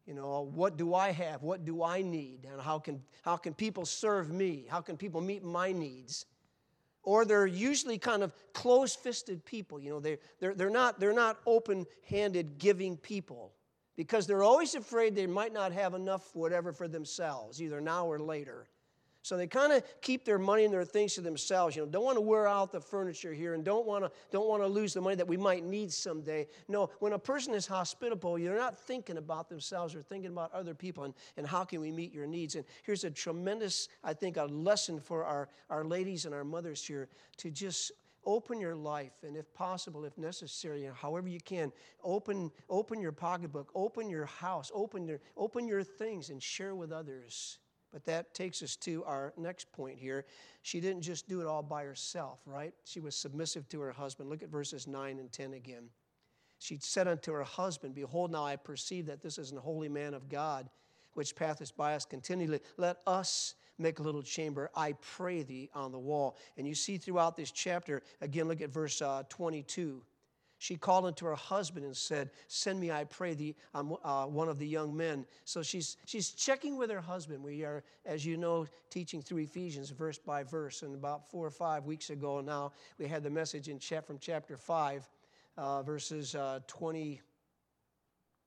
You 0.07 0.15
know, 0.15 0.51
what 0.55 0.79
do 0.79 0.95
I 0.95 1.11
have? 1.11 1.43
What 1.43 1.67
do 1.67 1.83
I 1.83 2.01
need? 2.01 2.49
And 2.51 2.59
how 2.59 2.79
can, 2.79 3.03
how 3.21 3.37
can 3.37 3.53
people 3.53 3.85
serve 3.85 4.33
me? 4.33 4.65
How 4.67 4.81
can 4.81 4.97
people 4.97 5.21
meet 5.21 5.45
my 5.45 5.73
needs? 5.73 6.25
Or 7.03 7.27
they're 7.27 7.47
usually 7.47 7.99
kind 7.99 8.23
of 8.23 8.33
close 8.55 8.95
fisted 8.95 9.45
people. 9.45 9.79
You 9.79 9.91
know, 9.91 10.01
they, 10.01 10.17
they're, 10.41 10.55
they're 10.55 10.71
not, 10.71 11.01
they're 11.01 11.13
not 11.13 11.37
open 11.45 11.85
handed 12.09 12.57
giving 12.57 12.97
people 12.97 13.53
because 13.95 14.27
they're 14.27 14.43
always 14.43 14.75
afraid 14.75 15.15
they 15.15 15.27
might 15.27 15.53
not 15.53 15.71
have 15.73 15.93
enough 15.93 16.35
whatever 16.35 16.73
for 16.73 16.89
themselves, 16.89 17.61
either 17.61 17.79
now 17.79 18.07
or 18.07 18.19
later. 18.19 18.69
So 19.23 19.37
they 19.37 19.47
kind 19.47 19.73
of 19.73 19.85
keep 20.01 20.25
their 20.25 20.39
money 20.39 20.65
and 20.65 20.75
their 20.75 20.85
things 20.85 21.15
to 21.15 21.21
themselves. 21.21 21.77
You 21.77 21.83
know, 21.83 21.89
don't 21.89 22.05
want 22.05 22.17
to 22.17 22.21
wear 22.21 22.49
out 22.49 22.73
the 22.73 22.81
furniture 22.81 23.33
here 23.33 23.55
and 23.55 23.65
don't 23.65 23.87
want 23.87 24.05
to 24.05 24.11
don't 24.33 24.49
want 24.49 24.63
to 24.63 24.67
lose 24.67 24.95
the 24.95 25.01
money 25.01 25.15
that 25.15 25.29
we 25.29 25.37
might 25.37 25.65
need 25.65 25.93
someday. 25.93 26.49
No, 26.67 26.91
when 26.99 27.13
a 27.13 27.19
person 27.19 27.55
is 27.55 27.65
hospitable, 27.65 28.37
you're 28.37 28.57
not 28.57 28.77
thinking 28.77 29.19
about 29.19 29.49
themselves 29.49 29.95
or 29.95 30.03
thinking 30.03 30.33
about 30.33 30.53
other 30.53 30.75
people 30.75 31.05
and, 31.05 31.15
and 31.37 31.47
how 31.47 31.63
can 31.63 31.81
we 31.81 31.93
meet 31.93 32.13
your 32.13 32.27
needs. 32.27 32.57
And 32.57 32.65
here's 32.83 33.05
a 33.05 33.11
tremendous, 33.11 33.89
I 34.03 34.13
think, 34.13 34.37
a 34.39 34.45
lesson 34.45 34.99
for 34.99 35.25
our, 35.25 35.49
our 35.71 35.85
ladies 35.85 36.25
and 36.25 36.35
our 36.35 36.45
mothers 36.45 36.85
here 36.85 37.09
to 37.39 37.51
just 37.51 37.93
open 38.25 38.61
your 38.61 38.75
life 38.75 39.13
and 39.25 39.37
if 39.37 39.53
possible 39.53 40.05
if 40.05 40.17
necessary 40.17 40.89
however 40.95 41.29
you 41.29 41.41
can 41.41 41.73
open 42.05 42.53
open 42.71 43.01
your 43.01 43.11
pocketbook 43.11 43.69
open 43.75 44.09
your 44.09 44.27
house 44.27 44.71
open 44.73 45.09
your 45.09 45.19
open 45.37 45.67
your 45.67 45.83
things 45.83 46.31
and 46.31 46.41
share 46.41 46.77
with 46.77 46.93
others 46.93 47.59
but 47.93 48.05
that 48.07 48.35
takes 48.35 48.63
us 48.63 48.77
to 48.77 49.05
our 49.05 49.33
next 49.37 49.71
point 49.73 49.99
here. 49.99 50.25
She 50.63 50.81
didn't 50.81 51.03
just 51.03 51.29
do 51.29 51.41
it 51.41 51.47
all 51.47 51.63
by 51.63 51.85
herself, 51.85 52.41
right? 52.47 52.73
She 52.85 53.01
was 53.01 53.15
submissive 53.15 53.69
to 53.69 53.81
her 53.81 53.93
husband. 53.93 54.31
Look 54.31 54.43
at 54.43 54.49
verses 54.49 54.87
9 54.87 55.19
and 55.19 55.31
10 55.31 55.53
again. 55.55 55.91
She 56.59 56.79
said 56.81 57.09
unto 57.09 57.33
her 57.33 57.43
husband, 57.43 57.95
Behold, 57.95 58.31
now 58.31 58.45
I 58.45 58.57
perceive 58.57 59.07
that 59.07 59.21
this 59.21 59.37
is 59.37 59.51
an 59.51 59.59
holy 59.59 59.89
man 59.89 60.15
of 60.15 60.29
God, 60.29 60.71
which 61.15 61.35
passeth 61.35 61.77
by 61.77 61.95
us 61.95 62.05
continually. 62.05 62.61
Let 62.77 62.99
us 63.07 63.57
make 63.79 63.99
a 63.99 64.03
little 64.03 64.23
chamber, 64.23 64.71
I 64.75 64.93
pray 64.93 65.43
thee, 65.43 65.71
on 65.75 65.93
the 65.93 65.99
wall. 65.99 66.37
And 66.57 66.67
you 66.67 66.75
see 66.75 66.99
throughout 66.99 67.37
this 67.37 67.51
chapter, 67.51 68.03
again, 68.21 68.47
look 68.49 68.61
at 68.61 68.71
verse 68.71 69.03
uh, 69.03 69.25
22 69.29 70.03
she 70.63 70.77
called 70.77 71.07
unto 71.07 71.27
her 71.27 71.35
husband 71.35 71.85
and 71.85 71.97
said, 71.97 72.31
Send 72.47 72.79
me, 72.79 72.93
I 72.93 73.03
pray 73.03 73.35
thee, 73.35 73.57
uh, 73.75 73.83
one 74.27 74.49
of 74.49 74.61
the 74.61 74.67
young 74.67 74.97
men. 74.97 75.27
So 75.45 75.61
she's, 75.61 75.97
she's 76.07 76.31
checking 76.31 76.77
with 76.77 76.89
her 76.89 77.01
husband. 77.01 77.43
We 77.43 77.65
are, 77.65 77.83
as 78.07 78.25
you 78.25 78.37
know, 78.37 78.69
teaching 78.89 79.23
through 79.23 79.39
Ephesians 79.39 79.91
verse 79.91 80.19
by 80.19 80.45
verse. 80.45 80.83
And 80.83 80.95
about 80.95 81.29
four 81.29 81.45
or 81.45 81.51
five 81.51 81.85
weeks 81.85 82.11
ago 82.11 82.41
now, 82.41 82.71
we 82.97 83.09
had 83.09 83.25
the 83.25 83.31
message 83.31 83.67
in 83.67 83.81
chap, 83.81 84.07
from 84.07 84.19
chapter 84.21 84.57
5, 84.57 85.09
uh, 85.57 85.83
verses 85.83 86.37
uh, 86.37 86.61
20. 86.69 87.21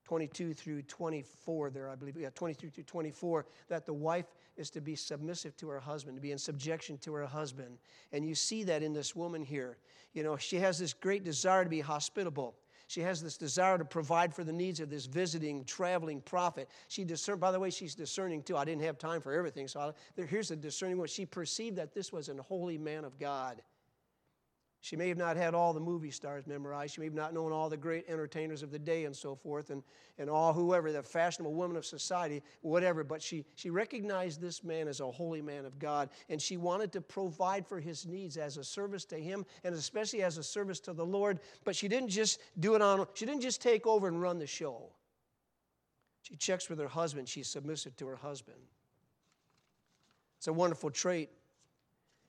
22 0.06 0.54
through 0.54 0.82
24 0.82 1.70
there 1.70 1.90
i 1.90 1.96
believe. 1.96 2.16
Yeah 2.16 2.30
23 2.32 2.70
through 2.70 2.84
24 2.84 3.44
that 3.68 3.84
the 3.84 3.92
wife 3.92 4.26
is 4.56 4.70
to 4.70 4.80
be 4.80 4.94
submissive 4.94 5.56
to 5.56 5.68
her 5.68 5.80
husband 5.80 6.16
to 6.16 6.20
be 6.20 6.30
in 6.30 6.38
subjection 6.38 6.96
to 6.98 7.12
her 7.12 7.26
husband. 7.26 7.76
And 8.12 8.24
you 8.24 8.36
see 8.36 8.62
that 8.64 8.84
in 8.84 8.92
this 8.92 9.16
woman 9.16 9.42
here. 9.42 9.78
You 10.12 10.22
know 10.22 10.36
she 10.36 10.56
has 10.58 10.78
this 10.78 10.94
great 10.94 11.24
desire 11.24 11.64
to 11.64 11.70
be 11.70 11.80
hospitable. 11.80 12.54
She 12.86 13.00
has 13.00 13.20
this 13.20 13.36
desire 13.36 13.78
to 13.78 13.84
provide 13.84 14.32
for 14.32 14.44
the 14.44 14.52
needs 14.52 14.78
of 14.78 14.90
this 14.90 15.06
visiting 15.06 15.64
traveling 15.64 16.20
prophet. 16.20 16.68
She 16.86 17.02
discern 17.02 17.40
by 17.40 17.50
the 17.50 17.58
way 17.58 17.70
she's 17.70 17.96
discerning 17.96 18.44
too. 18.44 18.56
I 18.56 18.64
didn't 18.64 18.82
have 18.82 18.98
time 18.98 19.20
for 19.20 19.32
everything 19.32 19.66
so 19.66 19.80
I, 19.80 19.92
there, 20.14 20.24
here's 20.24 20.52
a 20.52 20.56
discerning 20.56 20.98
one. 20.98 21.08
She 21.08 21.26
perceived 21.26 21.76
that 21.78 21.92
this 21.92 22.12
was 22.12 22.28
an 22.28 22.38
holy 22.38 22.78
man 22.78 23.04
of 23.04 23.18
god 23.18 23.60
She 24.86 24.94
may 24.94 25.08
have 25.08 25.18
not 25.18 25.36
had 25.36 25.52
all 25.52 25.72
the 25.72 25.80
movie 25.80 26.12
stars 26.12 26.46
memorized. 26.46 26.94
She 26.94 27.00
may 27.00 27.06
have 27.06 27.12
not 27.12 27.34
known 27.34 27.50
all 27.50 27.68
the 27.68 27.76
great 27.76 28.04
entertainers 28.08 28.62
of 28.62 28.70
the 28.70 28.78
day 28.78 29.04
and 29.04 29.16
so 29.16 29.34
forth, 29.34 29.70
and, 29.70 29.82
and 30.16 30.30
all 30.30 30.52
whoever, 30.52 30.92
the 30.92 31.02
fashionable 31.02 31.54
women 31.54 31.76
of 31.76 31.84
society, 31.84 32.40
whatever. 32.60 33.02
But 33.02 33.20
she, 33.20 33.44
she 33.56 33.68
recognized 33.68 34.40
this 34.40 34.62
man 34.62 34.86
as 34.86 35.00
a 35.00 35.10
holy 35.10 35.42
man 35.42 35.64
of 35.64 35.80
God, 35.80 36.10
and 36.28 36.40
she 36.40 36.56
wanted 36.56 36.92
to 36.92 37.00
provide 37.00 37.66
for 37.66 37.80
his 37.80 38.06
needs 38.06 38.36
as 38.36 38.58
a 38.58 38.62
service 38.62 39.04
to 39.06 39.16
him, 39.16 39.44
and 39.64 39.74
especially 39.74 40.22
as 40.22 40.38
a 40.38 40.42
service 40.44 40.78
to 40.78 40.92
the 40.92 41.04
Lord. 41.04 41.40
But 41.64 41.74
she 41.74 41.88
didn't 41.88 42.10
just 42.10 42.38
do 42.60 42.76
it 42.76 42.80
on, 42.80 43.08
she 43.14 43.26
didn't 43.26 43.42
just 43.42 43.60
take 43.60 43.88
over 43.88 44.06
and 44.06 44.22
run 44.22 44.38
the 44.38 44.46
show. 44.46 44.90
She 46.22 46.36
checks 46.36 46.70
with 46.70 46.78
her 46.78 46.86
husband, 46.86 47.28
she's 47.28 47.48
submissive 47.48 47.96
to 47.96 48.06
her 48.06 48.14
husband. 48.14 48.60
It's 50.38 50.46
a 50.46 50.52
wonderful 50.52 50.92
trait 50.92 51.30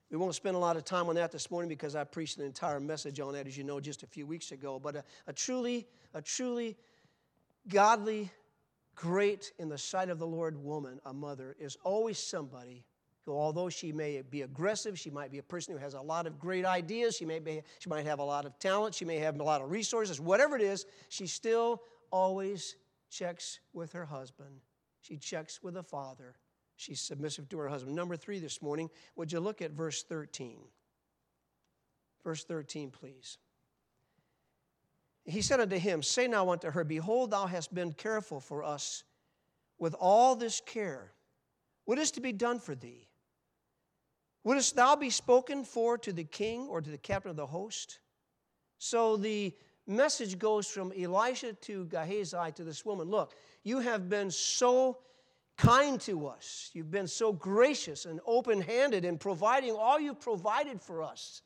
we 0.09 0.17
won't 0.17 0.35
spend 0.35 0.55
a 0.55 0.59
lot 0.59 0.77
of 0.77 0.85
time 0.85 1.09
on 1.09 1.15
that 1.15 1.31
this 1.31 1.51
morning 1.51 1.67
because 1.67 1.95
I 1.95 2.03
preached 2.03 2.37
an 2.37 2.45
entire 2.45 2.79
message 2.79 3.19
on 3.19 3.33
that, 3.33 3.45
as 3.45 3.57
you 3.57 3.63
know, 3.63 3.79
just 3.79 4.03
a 4.03 4.07
few 4.07 4.25
weeks 4.25 4.51
ago. 4.51 4.79
But 4.79 4.95
a, 4.95 5.03
a 5.27 5.33
truly, 5.33 5.85
a 6.13 6.21
truly 6.21 6.77
godly, 7.67 8.31
great 8.95 9.51
in 9.59 9.69
the 9.69 9.77
sight 9.77 10.09
of 10.09 10.17
the 10.17 10.27
Lord 10.27 10.57
woman, 10.57 10.99
a 11.05 11.13
mother, 11.13 11.55
is 11.59 11.77
always 11.83 12.17
somebody 12.17 12.85
who, 13.25 13.33
although 13.33 13.69
she 13.69 13.91
may 13.91 14.21
be 14.21 14.43
aggressive, 14.43 14.97
she 14.97 15.09
might 15.09 15.31
be 15.31 15.39
a 15.39 15.43
person 15.43 15.73
who 15.73 15.79
has 15.79 15.93
a 15.93 16.01
lot 16.01 16.25
of 16.25 16.39
great 16.39 16.65
ideas, 16.65 17.17
she, 17.17 17.25
may 17.25 17.39
be, 17.39 17.61
she 17.79 17.89
might 17.89 18.05
have 18.05 18.19
a 18.19 18.23
lot 18.23 18.45
of 18.45 18.57
talent, 18.59 18.95
she 18.95 19.03
may 19.03 19.17
have 19.17 19.37
a 19.39 19.43
lot 19.43 19.61
of 19.61 19.69
resources, 19.69 20.21
whatever 20.21 20.55
it 20.55 20.61
is, 20.61 20.85
she 21.09 21.27
still 21.27 21.81
always 22.11 22.77
checks 23.09 23.59
with 23.73 23.91
her 23.91 24.05
husband. 24.05 24.61
She 25.01 25.17
checks 25.17 25.61
with 25.61 25.73
the 25.73 25.83
father 25.83 26.35
She's 26.77 27.01
submissive 27.01 27.49
to 27.49 27.57
her 27.57 27.67
husband. 27.67 27.95
Number 27.95 28.15
three 28.15 28.39
this 28.39 28.61
morning, 28.61 28.89
would 29.15 29.31
you 29.31 29.39
look 29.39 29.63
at 29.63 29.71
verse 29.71 30.03
13? 30.03 30.59
Verse 32.23 32.43
13, 32.43 32.91
please. 32.91 33.39
He 35.25 35.41
said 35.41 35.59
unto 35.59 35.77
him, 35.77 36.03
Say 36.03 36.27
now 36.27 36.51
unto 36.51 36.69
her, 36.69 36.83
Behold, 36.83 37.31
thou 37.31 37.47
hast 37.47 37.73
been 37.73 37.93
careful 37.93 38.39
for 38.39 38.63
us 38.63 39.03
with 39.79 39.95
all 39.99 40.35
this 40.35 40.61
care. 40.65 41.11
What 41.85 41.97
is 41.97 42.11
to 42.11 42.21
be 42.21 42.31
done 42.31 42.59
for 42.59 42.75
thee? 42.75 43.07
Wouldst 44.43 44.75
thou 44.75 44.95
be 44.95 45.09
spoken 45.09 45.65
for 45.65 45.97
to 45.97 46.13
the 46.13 46.23
king 46.23 46.67
or 46.67 46.79
to 46.79 46.89
the 46.89 46.97
captain 46.97 47.31
of 47.31 47.37
the 47.37 47.45
host? 47.47 47.99
So 48.77 49.17
the 49.17 49.51
message 49.87 50.37
goes 50.37 50.67
from 50.67 50.93
Elisha 50.95 51.53
to 51.53 51.85
Gehazi 51.85 52.51
to 52.53 52.63
this 52.63 52.85
woman 52.85 53.09
Look, 53.09 53.33
you 53.63 53.79
have 53.79 54.09
been 54.09 54.29
so 54.29 54.99
kind 55.57 55.99
to 56.01 56.27
us. 56.27 56.69
You've 56.73 56.91
been 56.91 57.07
so 57.07 57.33
gracious 57.33 58.05
and 58.05 58.19
open 58.25 58.61
handed 58.61 59.03
in 59.03 59.17
providing 59.17 59.73
all 59.73 59.99
you've 59.99 60.21
provided 60.21 60.81
for 60.81 61.03
us. 61.03 61.41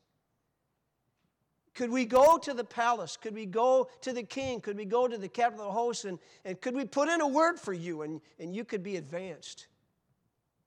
Could 1.74 1.90
we 1.90 2.06
go 2.06 2.38
to 2.38 2.54
the 2.54 2.66
palace? 2.66 3.16
Could 3.16 3.34
we 3.34 3.46
go 3.46 3.90
to 4.02 4.12
the 4.12 4.24
king? 4.24 4.60
Could 4.60 4.78
we 4.78 4.84
go 4.86 5.08
to 5.08 5.18
the 5.18 5.30
captain 5.30 5.62
of 5.62 5.68
the 5.68 5.72
host? 5.72 6.04
And, 6.04 6.20
and 6.44 6.60
could 6.60 6.76
we 6.76 6.84
put 6.84 7.08
in 7.08 7.22
a 7.22 7.28
word 7.28 7.60
for 7.60 7.72
you 7.72 8.02
and, 8.02 8.20
and 8.40 8.54
you 8.54 8.66
could 8.66 8.84
be 8.84 8.98
advanced? 8.98 9.68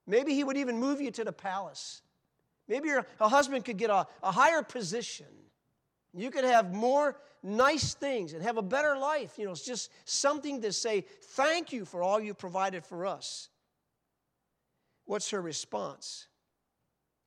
Maybe 0.07 0.35
he 0.35 0.45
would 0.45 0.57
even 0.57 0.79
move 0.79 1.01
you 1.01 1.11
to 1.11 1.25
the 1.25 1.33
palace. 1.33 2.01
Maybe 2.69 2.89
your 2.89 3.07
a 3.21 3.29
husband 3.29 3.67
could 3.67 3.77
get 3.77 3.91
a, 3.91 4.07
a 4.23 4.33
higher 4.33 4.63
position. 4.63 5.27
You 6.17 6.31
could 6.31 6.45
have 6.45 6.73
more 6.73 7.17
nice 7.43 7.95
things 7.95 8.33
and 8.33 8.43
have 8.43 8.57
a 8.57 8.63
better 8.63 8.97
life. 8.97 9.37
You 9.37 9.47
know, 9.47 9.51
it's 9.51 9.65
just 9.65 9.91
something 10.05 10.63
to 10.63 10.73
say, 10.73 11.05
thank 11.23 11.73
you 11.73 11.85
for 11.85 12.03
all 12.03 12.21
you 12.21 12.35
provided 12.35 12.85
for 12.85 13.05
us. 13.05 13.49
What's 15.07 15.31
her 15.31 15.43
response? 15.43 16.29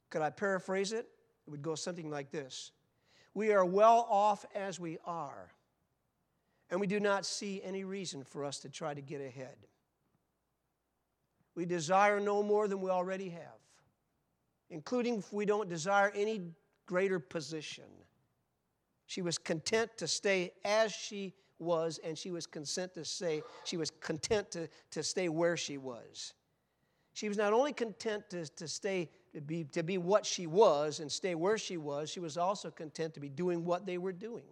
Could 0.09 0.21
I 0.21 0.29
paraphrase 0.29 0.93
it? 0.93 1.07
It 1.45 1.51
would 1.51 1.61
go 1.61 1.75
something 1.75 2.09
like 2.09 2.31
this 2.31 2.71
We 3.33 3.51
are 3.51 3.65
well 3.65 4.07
off 4.09 4.45
as 4.55 4.79
we 4.79 4.97
are, 5.05 5.51
and 6.71 6.79
we 6.79 6.87
do 6.87 6.99
not 6.99 7.25
see 7.25 7.61
any 7.63 7.83
reason 7.83 8.23
for 8.23 8.43
us 8.45 8.59
to 8.59 8.69
try 8.69 8.93
to 8.93 9.01
get 9.01 9.21
ahead. 9.21 9.57
We 11.55 11.65
desire 11.65 12.19
no 12.19 12.41
more 12.41 12.67
than 12.67 12.81
we 12.81 12.89
already 12.89 13.29
have, 13.29 13.59
including 14.69 15.17
if 15.17 15.33
we 15.33 15.45
don't 15.45 15.67
desire 15.67 16.11
any 16.15 16.41
greater 16.85 17.19
position. 17.19 17.85
She 19.07 19.21
was 19.21 19.37
content 19.37 19.91
to 19.97 20.07
stay 20.07 20.51
as 20.63 20.91
she 20.91 21.33
was, 21.59 21.99
and 22.03 22.17
she 22.17 22.29
was 22.29 22.45
content 22.45 22.93
to 22.93 23.05
say 23.05 23.41
she 23.63 23.77
was 23.77 23.89
content 23.89 24.51
to, 24.51 24.67
to 24.91 25.01
stay 25.01 25.29
where 25.29 25.57
she 25.57 25.77
was. 25.77 26.33
She 27.13 27.29
was 27.29 27.37
not 27.37 27.51
only 27.51 27.73
content 27.73 28.29
to, 28.29 28.45
to 28.45 28.67
stay 28.67 29.09
to 29.33 29.41
be, 29.41 29.63
to 29.63 29.81
be 29.81 29.97
what 29.97 30.25
she 30.25 30.45
was 30.45 30.99
and 30.99 31.11
stay 31.11 31.35
where 31.35 31.57
she 31.57 31.77
was, 31.77 32.11
she 32.11 32.19
was 32.19 32.37
also 32.37 32.69
content 32.69 33.13
to 33.15 33.19
be 33.19 33.29
doing 33.29 33.65
what 33.65 33.85
they 33.85 33.97
were 33.97 34.11
doing. 34.11 34.43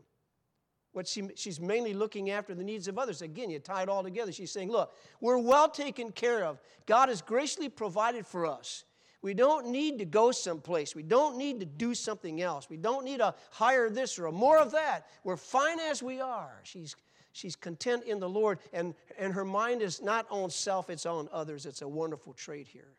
What 0.93 1.07
she, 1.07 1.27
she's 1.35 1.59
mainly 1.59 1.93
looking 1.93 2.29
after 2.29 2.55
the 2.55 2.63
needs 2.63 2.87
of 2.87 2.97
others. 2.97 3.21
Again, 3.21 3.49
you 3.49 3.59
tie 3.59 3.83
it 3.83 3.89
all 3.89 4.01
together. 4.01 4.31
She's 4.31 4.51
saying, 4.51 4.71
Look, 4.71 4.93
we're 5.19 5.37
well 5.37 5.69
taken 5.69 6.11
care 6.11 6.45
of. 6.45 6.59
God 6.85 7.09
has 7.09 7.21
graciously 7.21 7.67
provided 7.67 8.25
for 8.25 8.45
us. 8.45 8.85
We 9.25 9.33
don't 9.33 9.69
need 9.69 9.97
to 9.97 10.05
go 10.05 10.29
someplace. 10.29 10.93
We 10.93 11.01
don't 11.01 11.35
need 11.35 11.59
to 11.59 11.65
do 11.65 11.95
something 11.95 12.43
else. 12.43 12.69
We 12.69 12.77
don't 12.77 13.03
need 13.03 13.17
to 13.17 13.33
hire 13.49 13.89
this 13.89 14.19
or 14.19 14.27
a 14.27 14.31
more 14.31 14.59
of 14.59 14.73
that. 14.73 15.07
We're 15.23 15.35
fine 15.35 15.79
as 15.79 16.03
we 16.03 16.21
are. 16.21 16.61
She's, 16.61 16.95
she's 17.31 17.55
content 17.55 18.03
in 18.03 18.19
the 18.19 18.29
Lord, 18.29 18.59
and, 18.71 18.93
and 19.17 19.33
her 19.33 19.43
mind 19.43 19.81
is 19.81 19.99
not 19.99 20.27
on 20.29 20.51
self, 20.51 20.91
it's 20.91 21.07
on 21.07 21.27
others. 21.33 21.65
It's 21.65 21.81
a 21.81 21.87
wonderful 21.87 22.33
trait 22.33 22.67
here. 22.67 22.93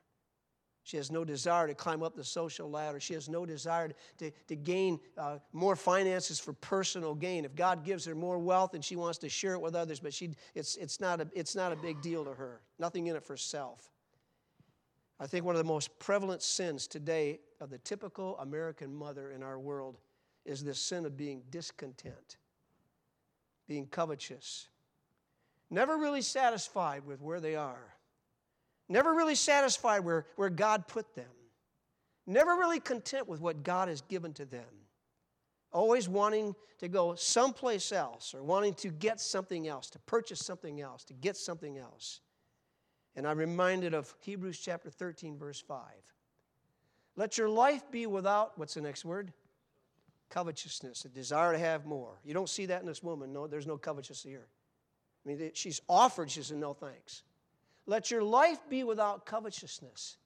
She 0.83 0.97
has 0.97 1.13
no 1.13 1.25
desire 1.25 1.69
to 1.69 1.77
climb 1.77 2.03
up 2.03 2.17
the 2.17 2.25
social 2.25 2.69
ladder. 2.69 2.99
She 2.99 3.15
has 3.15 3.29
no 3.29 3.47
desire 3.47 3.93
to, 4.19 4.33
to 4.49 4.57
gain 4.57 4.99
uh, 5.17 5.39
more 5.53 5.77
finances 5.77 6.41
for 6.41 6.55
personal 6.55 7.15
gain. 7.15 7.45
If 7.45 7.55
God 7.55 7.85
gives 7.85 8.05
her 8.05 8.17
more 8.17 8.41
wealth 8.41 8.75
and 8.75 8.85
she 8.85 8.97
wants 8.97 9.19
to 9.19 9.29
share 9.29 9.53
it 9.53 9.61
with 9.61 9.77
others, 9.77 10.01
but 10.01 10.13
she, 10.13 10.31
it's, 10.57 10.75
it's, 10.75 10.99
not 10.99 11.21
a, 11.21 11.29
it's 11.35 11.55
not 11.55 11.71
a 11.71 11.77
big 11.77 12.03
deal 12.03 12.25
to 12.25 12.35
her. 12.35 12.63
Nothing 12.81 13.07
in 13.07 13.15
it 13.15 13.23
for 13.23 13.37
self. 13.37 13.93
I 15.19 15.27
think 15.27 15.45
one 15.45 15.55
of 15.55 15.59
the 15.59 15.65
most 15.73 15.99
prevalent 15.99 16.43
sins 16.43 16.87
today 16.87 17.41
of 17.61 17.71
the 17.71 17.79
typical 17.79 18.39
American 18.39 18.95
mother 18.95 19.31
in 19.31 19.43
our 19.43 19.59
world 19.59 19.99
is 20.45 20.63
this 20.63 20.79
sin 20.79 21.07
of 21.07 21.17
being 21.17 21.43
discontent, 21.51 22.37
being 23.67 23.87
covetous, 23.87 24.69
never 25.71 25.97
really 25.97 26.23
satisfied 26.23 27.05
with 27.07 27.23
where 27.23 27.41
they 27.41 27.57
are, 27.57 27.95
never 28.89 29.15
really 29.15 29.35
satisfied 29.35 30.01
where, 30.01 30.27
where 30.37 30.51
God 30.51 30.87
put 30.87 31.15
them, 31.15 31.25
never 32.27 32.55
really 32.57 32.81
content 32.81 33.27
with 33.27 33.41
what 33.41 33.63
God 33.63 33.89
has 33.89 34.03
given 34.03 34.35
to 34.35 34.45
them, 34.45 34.69
always 35.73 36.09
wanting 36.09 36.55
to 36.79 36.89
go 36.89 37.15
someplace 37.15 37.91
else 37.91 38.35
or 38.35 38.43
wanting 38.43 38.75
to 38.75 38.91
get 38.91 39.19
something 39.19 39.67
else, 39.67 39.89
to 39.91 39.99
purchase 40.01 40.45
something 40.45 40.81
else, 40.81 41.05
to 41.05 41.15
get 41.15 41.37
something 41.37 41.79
else. 41.79 42.21
And 43.17 43.27
I'm 43.27 43.39
reminded 43.39 43.95
of 43.95 44.15
Hebrews 44.21 44.59
chapter 44.59 44.91
13, 44.91 45.39
verse 45.39 45.61
5. 45.61 45.81
Let 47.17 47.39
your 47.39 47.49
life 47.49 47.91
be 47.91 48.07
without, 48.07 48.59
what's 48.59 48.75
the 48.75 48.83
next 48.83 49.05
word? 49.05 49.33
Covetousness, 50.29 51.07
a 51.07 51.09
desire 51.09 51.53
to 51.53 51.59
have 51.59 51.87
more. 51.87 52.21
You 52.25 52.35
don't 52.35 52.49
see 52.49 52.67
that 52.67 52.83
in 52.83 52.87
this 52.87 53.03
woman. 53.03 53.33
No, 53.33 53.47
there's 53.47 53.67
no 53.67 53.79
covetousness 53.79 54.23
here. 54.23 54.47
I 55.25 55.29
mean, 55.29 55.51
she's 55.55 55.81
offered, 55.89 56.31
she 56.31 56.43
said, 56.43 56.59
no 56.59 56.75
thanks. 56.75 57.23
Let 57.87 58.11
your 58.11 58.23
life 58.23 58.59
be 58.69 58.85
without 58.85 59.25
covetousness 59.25 60.19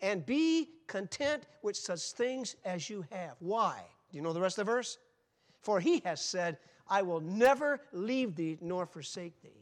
and 0.00 0.24
be 0.24 0.70
content 0.86 1.44
with 1.62 1.76
such 1.76 2.12
things 2.12 2.56
as 2.64 2.88
you 2.88 3.04
have. 3.10 3.34
Why? 3.40 3.82
Do 4.10 4.16
you 4.16 4.22
know 4.22 4.32
the 4.32 4.40
rest 4.40 4.58
of 4.58 4.66
the 4.66 4.72
verse? 4.72 4.98
For 5.60 5.80
he 5.80 6.00
has 6.04 6.24
said, 6.24 6.58
I 6.88 7.02
will 7.02 7.20
never 7.20 7.80
leave 7.92 8.36
thee 8.36 8.58
nor 8.60 8.86
forsake 8.86 9.40
thee. 9.42 9.61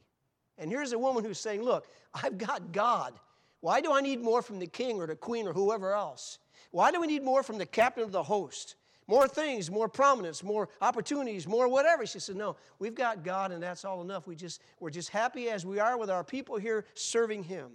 And 0.61 0.71
here's 0.71 0.93
a 0.93 0.99
woman 0.99 1.25
who's 1.25 1.41
saying, 1.41 1.63
Look, 1.63 1.89
I've 2.15 2.39
got 2.39 2.71
God. 2.71 3.15
Why 3.61 3.81
do 3.81 3.93
I 3.93 4.01
need 4.01 4.21
more 4.21 4.43
from 4.43 4.59
the 4.59 4.67
king 4.67 5.01
or 5.01 5.07
the 5.07 5.17
queen 5.17 5.49
or 5.49 5.53
whoever 5.53 5.93
else? 5.93 6.39
Why 6.71 6.93
do 6.93 7.01
we 7.01 7.07
need 7.07 7.25
more 7.25 7.43
from 7.43 7.59
the 7.59 7.67
captain 7.67 8.05
of 8.05 8.13
the 8.13 8.23
host? 8.23 8.77
More 9.07 9.27
things, 9.27 9.71
more 9.71 9.89
prominence, 9.89 10.45
more 10.45 10.69
opportunities, 10.81 11.49
more 11.49 11.67
whatever. 11.67 12.07
She 12.07 12.21
said, 12.21 12.37
No, 12.37 12.57
we've 12.79 12.95
got 12.95 13.25
God 13.25 13.51
and 13.51 13.63
that's 13.63 13.85
all 13.85 14.03
enough. 14.03 14.27
We 14.27 14.37
just, 14.37 14.63
we're 14.79 14.91
just 14.91 15.09
happy 15.09 15.49
as 15.49 15.67
we 15.67 15.81
are 15.81 15.99
with 15.99 16.11
our 16.11 16.23
people 16.23 16.57
here 16.59 16.85
serving 16.95 17.43
Him. 17.43 17.71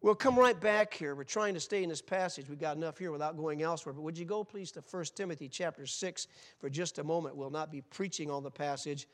We'll 0.00 0.14
come 0.14 0.38
right 0.38 0.58
back 0.58 0.94
here. 0.94 1.14
We're 1.14 1.24
trying 1.24 1.54
to 1.54 1.60
stay 1.60 1.82
in 1.82 1.88
this 1.88 2.02
passage. 2.02 2.48
We've 2.48 2.58
got 2.58 2.76
enough 2.76 2.98
here 2.98 3.10
without 3.10 3.36
going 3.36 3.62
elsewhere. 3.62 3.92
But 3.92 4.02
would 4.02 4.16
you 4.16 4.24
go, 4.24 4.44
please, 4.44 4.70
to 4.72 4.82
1 4.88 5.04
Timothy 5.16 5.48
chapter 5.48 5.86
6 5.86 6.26
for 6.58 6.70
just 6.70 6.98
a 6.98 7.04
moment? 7.04 7.34
We'll 7.34 7.50
not 7.50 7.72
be 7.72 7.80
preaching 7.80 8.30
on 8.30 8.44
the 8.44 8.50
passage. 8.50 9.08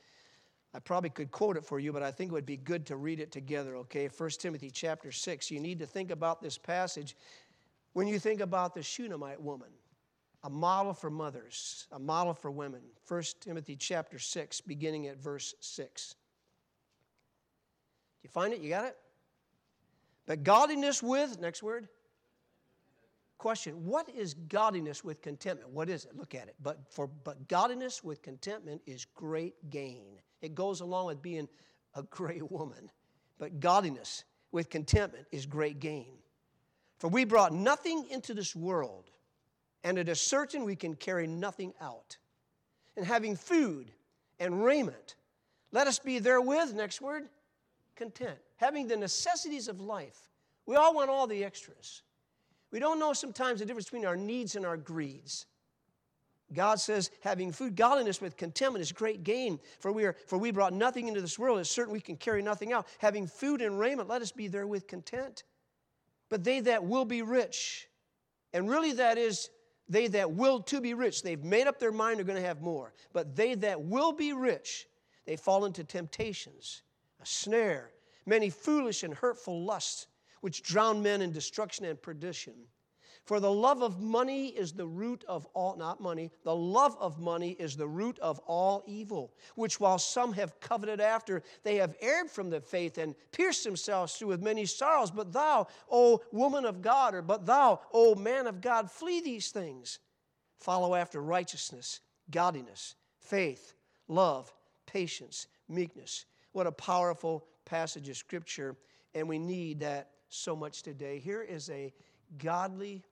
I 0.75 0.79
probably 0.79 1.09
could 1.09 1.31
quote 1.31 1.55
it 1.55 1.63
for 1.63 1.79
you, 1.79 1.93
but 1.93 2.03
I 2.03 2.11
think 2.11 2.31
it 2.31 2.33
would 2.33 2.45
be 2.45 2.57
good 2.57 2.85
to 2.87 2.97
read 2.97 3.21
it 3.21 3.31
together, 3.31 3.77
okay? 3.77 4.09
1 4.09 4.29
Timothy 4.31 4.69
chapter 4.69 5.09
6. 5.09 5.49
You 5.49 5.61
need 5.61 5.79
to 5.79 5.85
think 5.85 6.11
about 6.11 6.41
this 6.41 6.57
passage 6.57 7.15
when 7.93 8.07
you 8.07 8.19
think 8.19 8.41
about 8.41 8.75
the 8.75 8.83
Shunammite 8.83 9.41
woman, 9.41 9.69
a 10.43 10.49
model 10.49 10.93
for 10.93 11.09
mothers, 11.09 11.87
a 11.93 11.99
model 11.99 12.33
for 12.33 12.51
women. 12.51 12.81
1 13.07 13.23
Timothy 13.39 13.77
chapter 13.77 14.19
6, 14.19 14.59
beginning 14.61 15.07
at 15.07 15.17
verse 15.17 15.55
6. 15.61 16.09
Do 16.09 16.17
you 18.23 18.29
find 18.29 18.53
it? 18.53 18.59
You 18.59 18.67
got 18.67 18.83
it? 18.83 18.97
But 20.25 20.43
godliness 20.43 21.01
with, 21.01 21.39
next 21.39 21.63
word, 21.63 21.87
Question 23.37 23.85
What 23.85 24.09
is 24.09 24.33
godliness 24.33 25.03
with 25.03 25.21
contentment? 25.21 25.69
What 25.71 25.89
is 25.89 26.05
it? 26.05 26.15
Look 26.15 26.35
at 26.35 26.47
it. 26.47 26.55
But, 26.61 26.79
for, 26.89 27.07
but 27.07 27.47
godliness 27.47 28.03
with 28.03 28.21
contentment 28.21 28.81
is 28.85 29.05
great 29.05 29.69
gain. 29.69 30.19
It 30.45 30.53
goes 30.53 30.81
along 30.81 31.07
with 31.07 31.23
being 31.23 31.49
a 31.95 32.03
great 32.03 32.51
woman. 32.51 32.91
But 33.39 33.59
godliness 33.59 34.23
with 34.51 34.69
contentment 34.69 35.25
is 35.31 35.47
great 35.47 35.79
gain. 35.79 36.19
For 36.99 37.07
we 37.07 37.25
brought 37.25 37.51
nothing 37.51 38.05
into 38.11 38.33
this 38.33 38.55
world, 38.55 39.09
and 39.83 39.97
it 39.97 40.07
is 40.07 40.21
certain 40.21 40.63
we 40.63 40.75
can 40.75 40.95
carry 40.95 41.25
nothing 41.25 41.73
out. 41.81 42.17
And 42.95 43.05
having 43.05 43.35
food 43.35 43.91
and 44.39 44.63
raiment, 44.63 45.15
let 45.71 45.87
us 45.87 45.97
be 45.97 46.19
therewith, 46.19 46.73
next 46.73 47.01
word, 47.01 47.23
content. 47.95 48.37
Having 48.57 48.87
the 48.87 48.97
necessities 48.97 49.67
of 49.67 49.81
life. 49.81 50.29
We 50.67 50.75
all 50.75 50.93
want 50.93 51.09
all 51.09 51.27
the 51.27 51.43
extras. 51.43 52.03
We 52.71 52.79
don't 52.79 52.99
know 52.99 53.13
sometimes 53.13 53.59
the 53.59 53.65
difference 53.65 53.85
between 53.85 54.05
our 54.05 54.15
needs 54.15 54.55
and 54.55 54.65
our 54.65 54.77
greeds. 54.77 55.47
God 56.53 56.79
says, 56.79 57.09
having 57.21 57.51
food, 57.51 57.75
godliness 57.75 58.21
with 58.21 58.37
contentment 58.37 58.81
is 58.81 58.91
great 58.91 59.23
gain. 59.23 59.59
For 59.79 59.91
we, 59.91 60.05
are, 60.05 60.15
for 60.27 60.37
we 60.37 60.51
brought 60.51 60.73
nothing 60.73 61.07
into 61.07 61.21
this 61.21 61.39
world. 61.39 61.59
It's 61.59 61.71
certain 61.71 61.93
we 61.93 62.01
can 62.01 62.17
carry 62.17 62.41
nothing 62.41 62.71
out. 62.71 62.87
Having 62.99 63.27
food 63.27 63.61
and 63.61 63.79
raiment, 63.79 64.07
let 64.07 64.21
us 64.21 64.31
be 64.31 64.47
therewith 64.47 64.87
content. 64.87 65.43
But 66.29 66.43
they 66.43 66.59
that 66.61 66.83
will 66.83 67.05
be 67.05 67.21
rich, 67.21 67.87
and 68.53 68.69
really 68.69 68.93
that 68.93 69.17
is 69.17 69.49
they 69.87 70.07
that 70.07 70.31
will 70.31 70.61
to 70.61 70.81
be 70.81 70.93
rich, 70.93 71.21
they've 71.21 71.43
made 71.43 71.67
up 71.67 71.79
their 71.79 71.91
mind 71.91 72.17
they're 72.17 72.25
going 72.25 72.41
to 72.41 72.47
have 72.47 72.61
more. 72.61 72.93
But 73.13 73.35
they 73.35 73.53
that 73.55 73.81
will 73.81 74.11
be 74.11 74.33
rich, 74.33 74.87
they 75.25 75.35
fall 75.35 75.65
into 75.65 75.83
temptations, 75.83 76.81
a 77.21 77.25
snare, 77.25 77.91
many 78.25 78.49
foolish 78.49 79.03
and 79.03 79.13
hurtful 79.13 79.63
lusts, 79.63 80.07
which 80.41 80.63
drown 80.63 81.01
men 81.01 81.21
in 81.21 81.31
destruction 81.31 81.85
and 81.85 82.01
perdition. 82.01 82.53
For 83.25 83.39
the 83.39 83.51
love 83.51 83.81
of 83.81 83.99
money 83.99 84.49
is 84.49 84.73
the 84.73 84.85
root 84.85 85.25
of 85.27 85.47
all, 85.55 85.75
not 85.77 85.99
money, 85.99 86.31
the 86.43 86.55
love 86.55 86.95
of 86.99 87.19
money 87.19 87.51
is 87.57 87.75
the 87.75 87.87
root 87.87 88.19
of 88.19 88.39
all 88.45 88.83
evil, 88.85 89.33
which 89.55 89.79
while 89.79 89.97
some 89.97 90.31
have 90.33 90.59
coveted 90.59 91.01
after, 91.01 91.41
they 91.63 91.77
have 91.77 91.95
erred 92.01 92.29
from 92.29 92.51
the 92.51 92.61
faith 92.61 92.99
and 92.99 93.15
pierced 93.31 93.63
themselves 93.63 94.13
through 94.13 94.27
with 94.27 94.43
many 94.43 94.67
sorrows. 94.67 95.09
But 95.09 95.33
thou, 95.33 95.65
O 95.89 96.21
woman 96.31 96.65
of 96.65 96.83
God, 96.83 97.15
or 97.15 97.23
but 97.23 97.47
thou, 97.47 97.81
O 97.91 98.13
man 98.13 98.45
of 98.45 98.61
God, 98.61 98.91
flee 98.91 99.21
these 99.21 99.49
things. 99.49 99.97
Follow 100.59 100.93
after 100.93 101.19
righteousness, 101.19 102.01
godliness, 102.29 102.93
faith, 103.19 103.73
love, 104.07 104.53
patience, 104.85 105.47
meekness. 105.67 106.25
What 106.51 106.67
a 106.67 106.71
powerful 106.71 107.47
passage 107.65 108.07
of 108.07 108.17
scripture, 108.17 108.75
and 109.15 109.27
we 109.27 109.39
need 109.39 109.79
that 109.79 110.11
so 110.29 110.55
much 110.55 110.83
today. 110.83 111.17
Here 111.17 111.41
is 111.41 111.71
a 111.71 111.91
godly, 112.37 113.03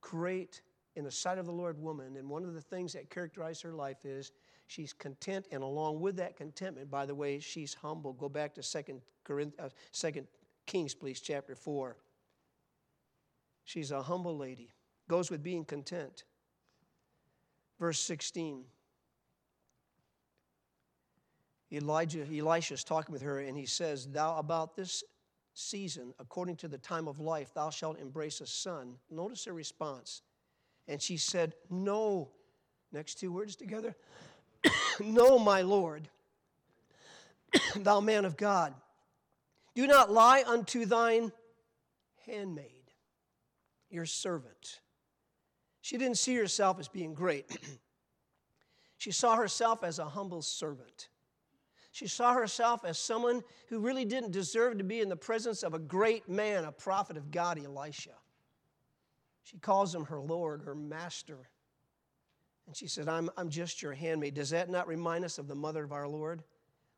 great, 0.00 0.62
in 0.96 1.04
the 1.04 1.10
sight 1.10 1.38
of 1.38 1.46
the 1.46 1.52
Lord 1.52 1.80
woman, 1.80 2.16
and 2.16 2.28
one 2.28 2.44
of 2.44 2.54
the 2.54 2.60
things 2.60 2.92
that 2.92 3.10
characterize 3.10 3.60
her 3.60 3.72
life 3.72 4.04
is 4.04 4.32
she's 4.66 4.92
content, 4.92 5.46
and 5.52 5.62
along 5.62 6.00
with 6.00 6.16
that 6.16 6.36
contentment, 6.36 6.90
by 6.90 7.06
the 7.06 7.14
way, 7.14 7.38
she's 7.38 7.74
humble. 7.74 8.12
Go 8.12 8.28
back 8.28 8.54
to 8.54 8.62
Second, 8.62 9.00
Corinth, 9.24 9.54
uh, 9.58 9.68
Second 9.92 10.26
Kings, 10.66 10.94
please, 10.94 11.20
chapter 11.20 11.54
4. 11.54 11.96
She's 13.64 13.90
a 13.92 14.02
humble 14.02 14.36
lady. 14.36 14.70
Goes 15.08 15.30
with 15.30 15.42
being 15.42 15.64
content. 15.64 16.24
Verse 17.78 17.98
16. 18.00 18.64
Elijah, 21.72 22.26
Elisha's 22.32 22.82
talking 22.82 23.12
with 23.12 23.22
her, 23.22 23.40
and 23.40 23.56
he 23.56 23.66
says, 23.66 24.06
Thou 24.06 24.36
about 24.38 24.74
this 24.74 25.04
season, 25.60 26.14
according 26.18 26.56
to 26.56 26.68
the 26.68 26.78
time 26.78 27.06
of 27.06 27.20
life, 27.20 27.52
thou 27.54 27.70
shalt 27.70 27.98
embrace 27.98 28.40
a 28.40 28.46
son. 28.46 28.94
Notice 29.10 29.44
her 29.44 29.52
response. 29.52 30.22
And 30.88 31.00
she 31.00 31.16
said, 31.16 31.54
No. 31.68 32.30
Next 32.92 33.20
two 33.20 33.32
words 33.32 33.54
together. 33.54 33.94
no, 35.00 35.38
my 35.38 35.62
Lord, 35.62 36.08
thou 37.76 38.00
man 38.00 38.24
of 38.24 38.36
God, 38.36 38.74
do 39.74 39.86
not 39.86 40.10
lie 40.10 40.42
unto 40.46 40.84
thine 40.86 41.30
handmaid, 42.26 42.90
your 43.88 44.06
servant. 44.06 44.80
She 45.80 45.96
didn't 45.96 46.18
see 46.18 46.34
herself 46.34 46.78
as 46.80 46.88
being 46.88 47.14
great. 47.14 47.46
she 48.98 49.12
saw 49.12 49.36
herself 49.36 49.84
as 49.84 49.98
a 49.98 50.04
humble 50.04 50.42
servant. 50.42 51.08
She 51.92 52.06
saw 52.06 52.34
herself 52.34 52.84
as 52.84 52.98
someone 52.98 53.42
who 53.68 53.80
really 53.80 54.04
didn't 54.04 54.30
deserve 54.30 54.78
to 54.78 54.84
be 54.84 55.00
in 55.00 55.08
the 55.08 55.16
presence 55.16 55.62
of 55.62 55.74
a 55.74 55.78
great 55.78 56.28
man, 56.28 56.64
a 56.64 56.72
prophet 56.72 57.16
of 57.16 57.30
God, 57.30 57.58
Elisha. 57.62 58.14
She 59.42 59.58
calls 59.58 59.94
him 59.94 60.04
her 60.04 60.20
Lord, 60.20 60.62
her 60.62 60.74
master. 60.74 61.48
And 62.66 62.76
she 62.76 62.86
said, 62.86 63.08
I'm, 63.08 63.28
I'm 63.36 63.48
just 63.48 63.82
your 63.82 63.92
handmaid. 63.92 64.34
Does 64.34 64.50
that 64.50 64.70
not 64.70 64.86
remind 64.86 65.24
us 65.24 65.38
of 65.38 65.48
the 65.48 65.56
mother 65.56 65.82
of 65.82 65.92
our 65.92 66.06
Lord? 66.06 66.44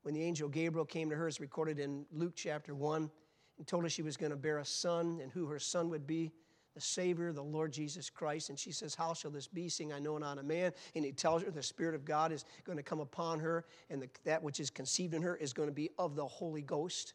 When 0.02 0.12
the 0.12 0.22
angel 0.22 0.48
Gabriel 0.48 0.84
came 0.84 1.08
to 1.08 1.16
her, 1.16 1.28
it's 1.28 1.40
recorded 1.40 1.78
in 1.78 2.04
Luke 2.12 2.34
chapter 2.34 2.74
1, 2.74 3.10
and 3.58 3.66
told 3.66 3.84
her 3.84 3.88
she 3.88 4.02
was 4.02 4.18
going 4.18 4.30
to 4.30 4.36
bear 4.36 4.58
a 4.58 4.64
son 4.64 5.20
and 5.22 5.32
who 5.32 5.46
her 5.46 5.58
son 5.58 5.88
would 5.88 6.06
be 6.06 6.32
the 6.74 6.80
Savior, 6.80 7.32
the 7.32 7.42
Lord 7.42 7.72
Jesus 7.72 8.08
Christ. 8.08 8.48
And 8.48 8.58
she 8.58 8.72
says, 8.72 8.94
How 8.94 9.14
shall 9.14 9.30
this 9.30 9.46
be, 9.46 9.68
seeing 9.68 9.92
I 9.92 9.98
know 9.98 10.18
not 10.18 10.38
a 10.38 10.42
man? 10.42 10.72
And 10.94 11.04
he 11.04 11.12
tells 11.12 11.42
her 11.42 11.50
the 11.50 11.62
Spirit 11.62 11.94
of 11.94 12.04
God 12.04 12.32
is 12.32 12.44
going 12.64 12.78
to 12.78 12.82
come 12.82 13.00
upon 13.00 13.40
her, 13.40 13.64
and 13.90 14.02
the, 14.02 14.08
that 14.24 14.42
which 14.42 14.60
is 14.60 14.70
conceived 14.70 15.14
in 15.14 15.22
her 15.22 15.36
is 15.36 15.52
going 15.52 15.68
to 15.68 15.74
be 15.74 15.90
of 15.98 16.16
the 16.16 16.26
Holy 16.26 16.62
Ghost. 16.62 17.14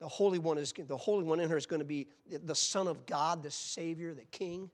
The 0.00 0.08
Holy 0.08 0.38
One 0.38 0.58
is 0.58 0.72
the 0.72 0.96
Holy 0.96 1.24
One 1.24 1.40
in 1.40 1.48
her 1.48 1.56
is 1.56 1.66
going 1.66 1.80
to 1.80 1.86
be 1.86 2.08
the 2.28 2.54
Son 2.54 2.88
of 2.88 3.06
God, 3.06 3.42
the 3.42 3.50
Savior, 3.50 4.14
the 4.14 4.24
King. 4.24 4.70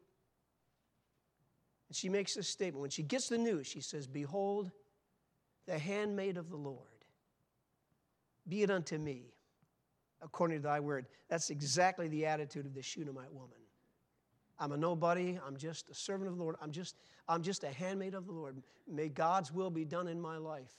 And 1.88 1.97
she 1.97 2.09
makes 2.09 2.35
this 2.35 2.49
statement. 2.49 2.81
When 2.81 2.90
she 2.90 3.03
gets 3.03 3.29
the 3.29 3.38
news, 3.38 3.66
she 3.66 3.81
says, 3.81 4.07
Behold, 4.07 4.71
the 5.66 5.79
handmaid 5.79 6.37
of 6.37 6.49
the 6.49 6.57
Lord. 6.57 6.79
Be 8.49 8.62
it 8.62 8.71
unto 8.71 8.97
me 8.97 9.35
according 10.22 10.59
to 10.59 10.62
thy 10.62 10.80
word. 10.80 11.06
That's 11.28 11.50
exactly 11.50 12.09
the 12.09 12.26
attitude 12.26 12.66
of 12.66 12.74
the 12.74 12.83
Shunammite 12.83 13.33
woman. 13.33 13.56
I'm 14.59 14.72
a 14.72 14.76
nobody. 14.76 15.38
I'm 15.46 15.56
just 15.56 15.88
a 15.88 15.94
servant 15.94 16.30
of 16.30 16.37
the 16.37 16.42
Lord. 16.42 16.56
I'm 16.61 16.70
just, 16.70 16.96
I'm 17.28 17.42
just 17.42 17.64
a 17.64 17.68
handmaid 17.68 18.14
of 18.14 18.26
the 18.26 18.33
Lord. 18.33 18.62
May 18.87 19.09
God's 19.09 19.52
will 19.52 19.70
be 19.70 19.85
done 19.85 20.06
in 20.06 20.20
my 20.20 20.37
life. 20.37 20.72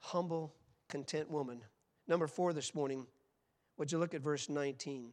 Humble, 0.00 0.54
content 0.88 1.30
woman. 1.30 1.60
Number 2.08 2.26
four 2.26 2.52
this 2.52 2.74
morning, 2.74 3.06
would 3.76 3.92
you 3.92 3.98
look 3.98 4.14
at 4.14 4.20
verse 4.20 4.48
19? 4.48 5.12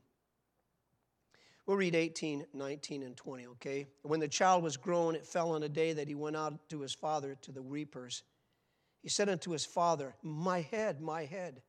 We'll 1.67 1.77
read 1.77 1.95
18, 1.95 2.45
19, 2.53 3.03
and 3.03 3.17
20, 3.17 3.47
okay? 3.47 3.87
When 4.03 4.19
the 4.19 4.27
child 4.27 4.63
was 4.63 4.77
grown, 4.77 5.15
it 5.15 5.25
fell 5.25 5.51
on 5.51 5.63
a 5.63 5.69
day 5.69 5.93
that 5.93 6.07
he 6.07 6.15
went 6.15 6.35
out 6.35 6.69
to 6.69 6.81
his 6.81 6.93
father 6.93 7.35
to 7.41 7.51
the 7.51 7.61
reapers. 7.61 8.23
He 9.01 9.09
said 9.09 9.29
unto 9.29 9.51
his 9.51 9.65
father, 9.65 10.15
My 10.23 10.61
head, 10.61 11.01
my 11.01 11.25
head 11.25 11.61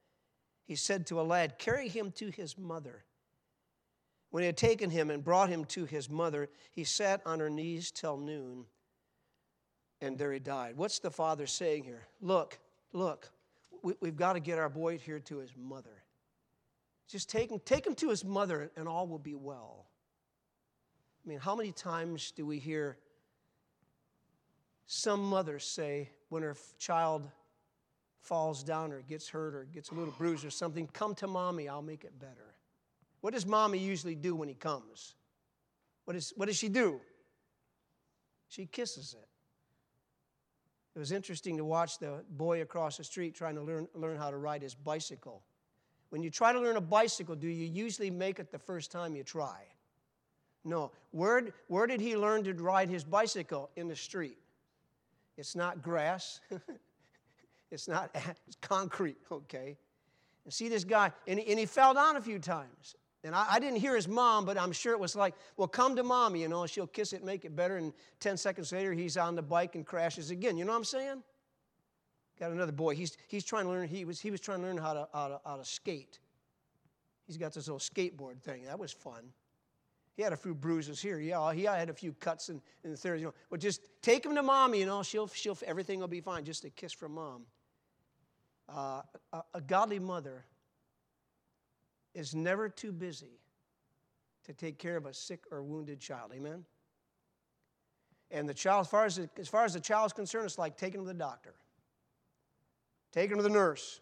he 0.67 0.75
said 0.75 1.07
to 1.07 1.21
a 1.21 1.23
lad, 1.23 1.59
Carry 1.59 1.89
him 1.89 2.11
to 2.13 2.31
his 2.31 2.59
mother. 2.59 3.05
When 4.31 4.43
he 4.43 4.47
had 4.47 4.57
taken 4.57 4.91
him 4.91 5.11
and 5.11 5.25
brought 5.25 5.49
him 5.49 5.65
to 5.67 5.85
his 5.85 6.11
mother, 6.11 6.51
he 6.73 6.85
sat 6.85 7.23
on 7.25 7.39
her 7.39 7.49
knees 7.49 7.91
till 7.93 8.19
noon, 8.19 8.67
and 10.01 10.19
there 10.19 10.33
he 10.33 10.41
died. 10.41 10.77
What's 10.77 10.99
the 10.99 11.11
father 11.11 11.47
saying 11.47 11.85
here? 11.85 12.07
Look, 12.21 12.59
look, 12.93 13.31
we, 13.83 13.95
have 14.03 14.17
got 14.17 14.33
to 14.33 14.41
get 14.41 14.59
our 14.59 14.69
boy 14.69 14.99
here 14.99 15.21
to 15.21 15.39
his 15.39 15.53
mother. 15.57 16.03
Just 17.09 17.31
take 17.31 17.51
him, 17.51 17.61
take 17.65 17.87
him 17.87 17.95
to 17.95 18.11
his 18.11 18.25
mother, 18.25 18.71
and 18.77 18.89
all 18.89 19.07
will 19.07 19.21
be 19.21 19.37
well. 19.37 19.87
I 21.25 21.29
mean, 21.29 21.39
how 21.39 21.55
many 21.55 21.71
times 21.71 22.33
do 22.33 22.45
we 22.45 22.59
hear 22.59 22.99
some 24.87 25.23
mothers 25.23 25.65
say 25.65 26.11
when 26.29 26.43
her 26.43 26.57
child 26.79 27.29
falls 28.27 28.63
down 28.63 28.93
or 28.93 29.01
gets 29.03 29.29
hurt 29.29 29.55
or 29.55 29.65
gets 29.65 29.91
a 29.91 29.95
little 29.95 30.15
bruise 30.17 30.45
or 30.45 30.51
something, 30.51 30.89
come 30.93 31.15
to 31.17 31.27
mommy, 31.27 31.69
I'll 31.69 31.83
make 31.83 32.05
it 32.05 32.19
better. 32.19 32.55
What 33.21 33.35
does 33.35 33.47
mommy 33.47 33.79
usually 33.79 34.15
do 34.15 34.35
when 34.35 34.49
he 34.49 34.55
comes? 34.55 35.15
What, 36.05 36.17
is, 36.17 36.33
what 36.37 36.47
does 36.47 36.57
she 36.57 36.69
do? 36.69 37.01
She 38.49 38.67
kisses 38.67 39.15
it. 39.21 39.29
It 40.95 40.99
was 40.99 41.13
interesting 41.13 41.57
to 41.59 41.65
watch 41.65 41.99
the 41.99 42.25
boy 42.31 42.63
across 42.63 42.97
the 42.97 43.05
street 43.05 43.35
trying 43.35 43.55
to 43.57 43.63
learn, 43.63 43.89
learn 43.95 44.17
how 44.17 44.31
to 44.31 44.37
ride 44.37 44.63
his 44.63 44.75
bicycle. 44.75 45.43
When 46.11 46.23
you 46.23 46.31
try 46.31 46.53
to 46.53 46.61
learn 46.61 46.77
a 46.77 46.81
bicycle, 46.81 47.35
do 47.35 47.49
you 47.49 47.67
usually 47.67 48.11
make 48.11 48.39
it 48.39 48.51
the 48.51 48.59
first 48.59 48.91
time 48.91 49.15
you 49.15 49.23
try? 49.23 49.65
No. 50.65 50.93
Where, 51.11 51.49
where 51.69 51.87
did 51.87 52.01
he 52.01 52.17
learn 52.17 52.45
to 52.45 52.55
ride 52.55 52.89
his 52.89 53.05
bicycle? 53.05 53.71
In 53.77 53.89
the 53.89 53.97
street. 53.97 54.39
It's 55.37 55.55
not 55.55 55.83
grass. 55.83 56.41
It's 57.71 57.89
not, 57.89 58.11
it's 58.47 58.57
concrete, 58.61 59.19
okay? 59.31 59.77
And 60.45 60.53
see 60.53 60.69
this 60.69 60.85
guy, 60.85 61.13
and 61.27 61.39
he, 61.39 61.51
and 61.51 61.59
he 61.59 61.67
fell 61.67 61.95
down 61.95 62.17
a 62.17 62.21
few 62.21 62.39
times. 62.39 62.95
And 63.25 63.35
I, 63.35 63.47
I, 63.55 63.59
didn't 63.59 63.81
hear 63.81 63.97
his 63.97 64.07
mom, 64.07 64.45
but 64.45 64.57
I'm 64.57 64.71
sure 64.71 64.93
it 64.93 65.01
was 65.01 65.17
like, 65.17 65.35
well, 65.57 65.67
come 65.67 65.97
to 65.97 66.05
mommy, 66.05 66.43
you 66.43 66.49
know, 66.49 66.65
she'll 66.67 66.87
kiss 66.87 67.13
it, 67.13 67.25
make 67.25 67.45
it 67.45 67.57
better. 67.57 67.77
And 67.77 67.93
10 68.21 68.37
seconds 68.37 68.71
later, 68.71 68.93
he's 68.93 69.17
on 69.17 69.35
the 69.35 69.43
bike 69.43 69.75
and 69.75 69.85
crashes 69.85 70.31
again. 70.31 70.57
You 70.57 70.65
know 70.65 70.73
what 70.73 70.79
I'm 70.79 70.85
saying? 70.85 71.23
Got 72.39 72.53
another 72.53 72.73
boy. 72.73 72.95
He's, 72.95 73.17
he's 73.27 73.45
trying 73.45 73.65
to 73.65 73.71
learn, 73.71 73.89
he 73.89 74.05
was, 74.05 74.21
he 74.21 74.31
was 74.31 74.41
trying 74.41 74.61
to 74.61 74.67
learn 74.67 74.77
how 74.77 74.93
to, 74.93 75.09
how, 75.13 75.29
to, 75.29 75.41
how 75.45 75.57
to 75.57 75.65
skate. 75.65 76.21
He's 77.27 77.37
got 77.37 77.53
this 77.53 77.67
little 77.67 77.81
skateboard 77.81 78.41
thing. 78.41 78.65
That 78.67 78.79
was 78.79 78.93
fun. 78.93 79.33
He 80.17 80.23
had 80.23 80.33
a 80.33 80.37
few 80.37 80.55
bruises 80.55 81.01
here. 81.01 81.19
Yeah, 81.19 81.53
he 81.53 81.65
had 81.65 81.91
a 81.91 81.95
few 81.95 82.13
cuts 82.15 82.49
in, 82.49 82.63
in 82.85 82.91
the 82.91 82.97
third. 82.97 83.19
You 83.19 83.27
know, 83.27 83.35
but 83.51 83.61
just 83.61 83.83
take 84.01 84.25
him 84.25 84.35
to 84.35 84.43
mommy, 84.43 84.79
You 84.79 84.87
know, 84.87 85.03
she'll, 85.03 85.27
she'll, 85.27 85.59
everything 85.67 86.01
will 86.01 86.09
be 86.09 86.21
fine. 86.21 86.45
Just 86.45 86.65
a 86.65 86.71
kiss 86.71 86.93
from 86.93 87.13
mom. 87.13 87.43
Uh, 88.69 89.03
a, 89.33 89.43
a 89.55 89.61
godly 89.61 89.99
mother 89.99 90.45
is 92.15 92.35
never 92.35 92.69
too 92.69 92.93
busy 92.93 93.41
to 94.45 94.53
take 94.53 94.79
care 94.79 94.97
of 94.97 95.07
a 95.07 95.15
sick 95.15 95.45
or 95.51 95.63
wounded 95.63 96.01
child. 96.01 96.33
Amen. 96.35 96.65
And 98.31 98.49
the 98.49 98.55
child, 98.55 98.83
as 98.83 98.89
far 98.89 99.05
as, 99.05 99.21
as 99.39 99.49
far 99.49 99.65
as 99.65 99.75
the 99.75 99.81
child's 99.81 100.13
concerned, 100.13 100.47
it's 100.47 100.59
like 100.59 100.77
taking 100.77 101.01
him 101.01 101.07
to 101.07 101.13
the 101.13 101.19
doctor, 101.19 101.55
taking 103.13 103.33
him 103.33 103.37
to 103.39 103.43
the 103.45 103.51
nurse, 103.51 104.01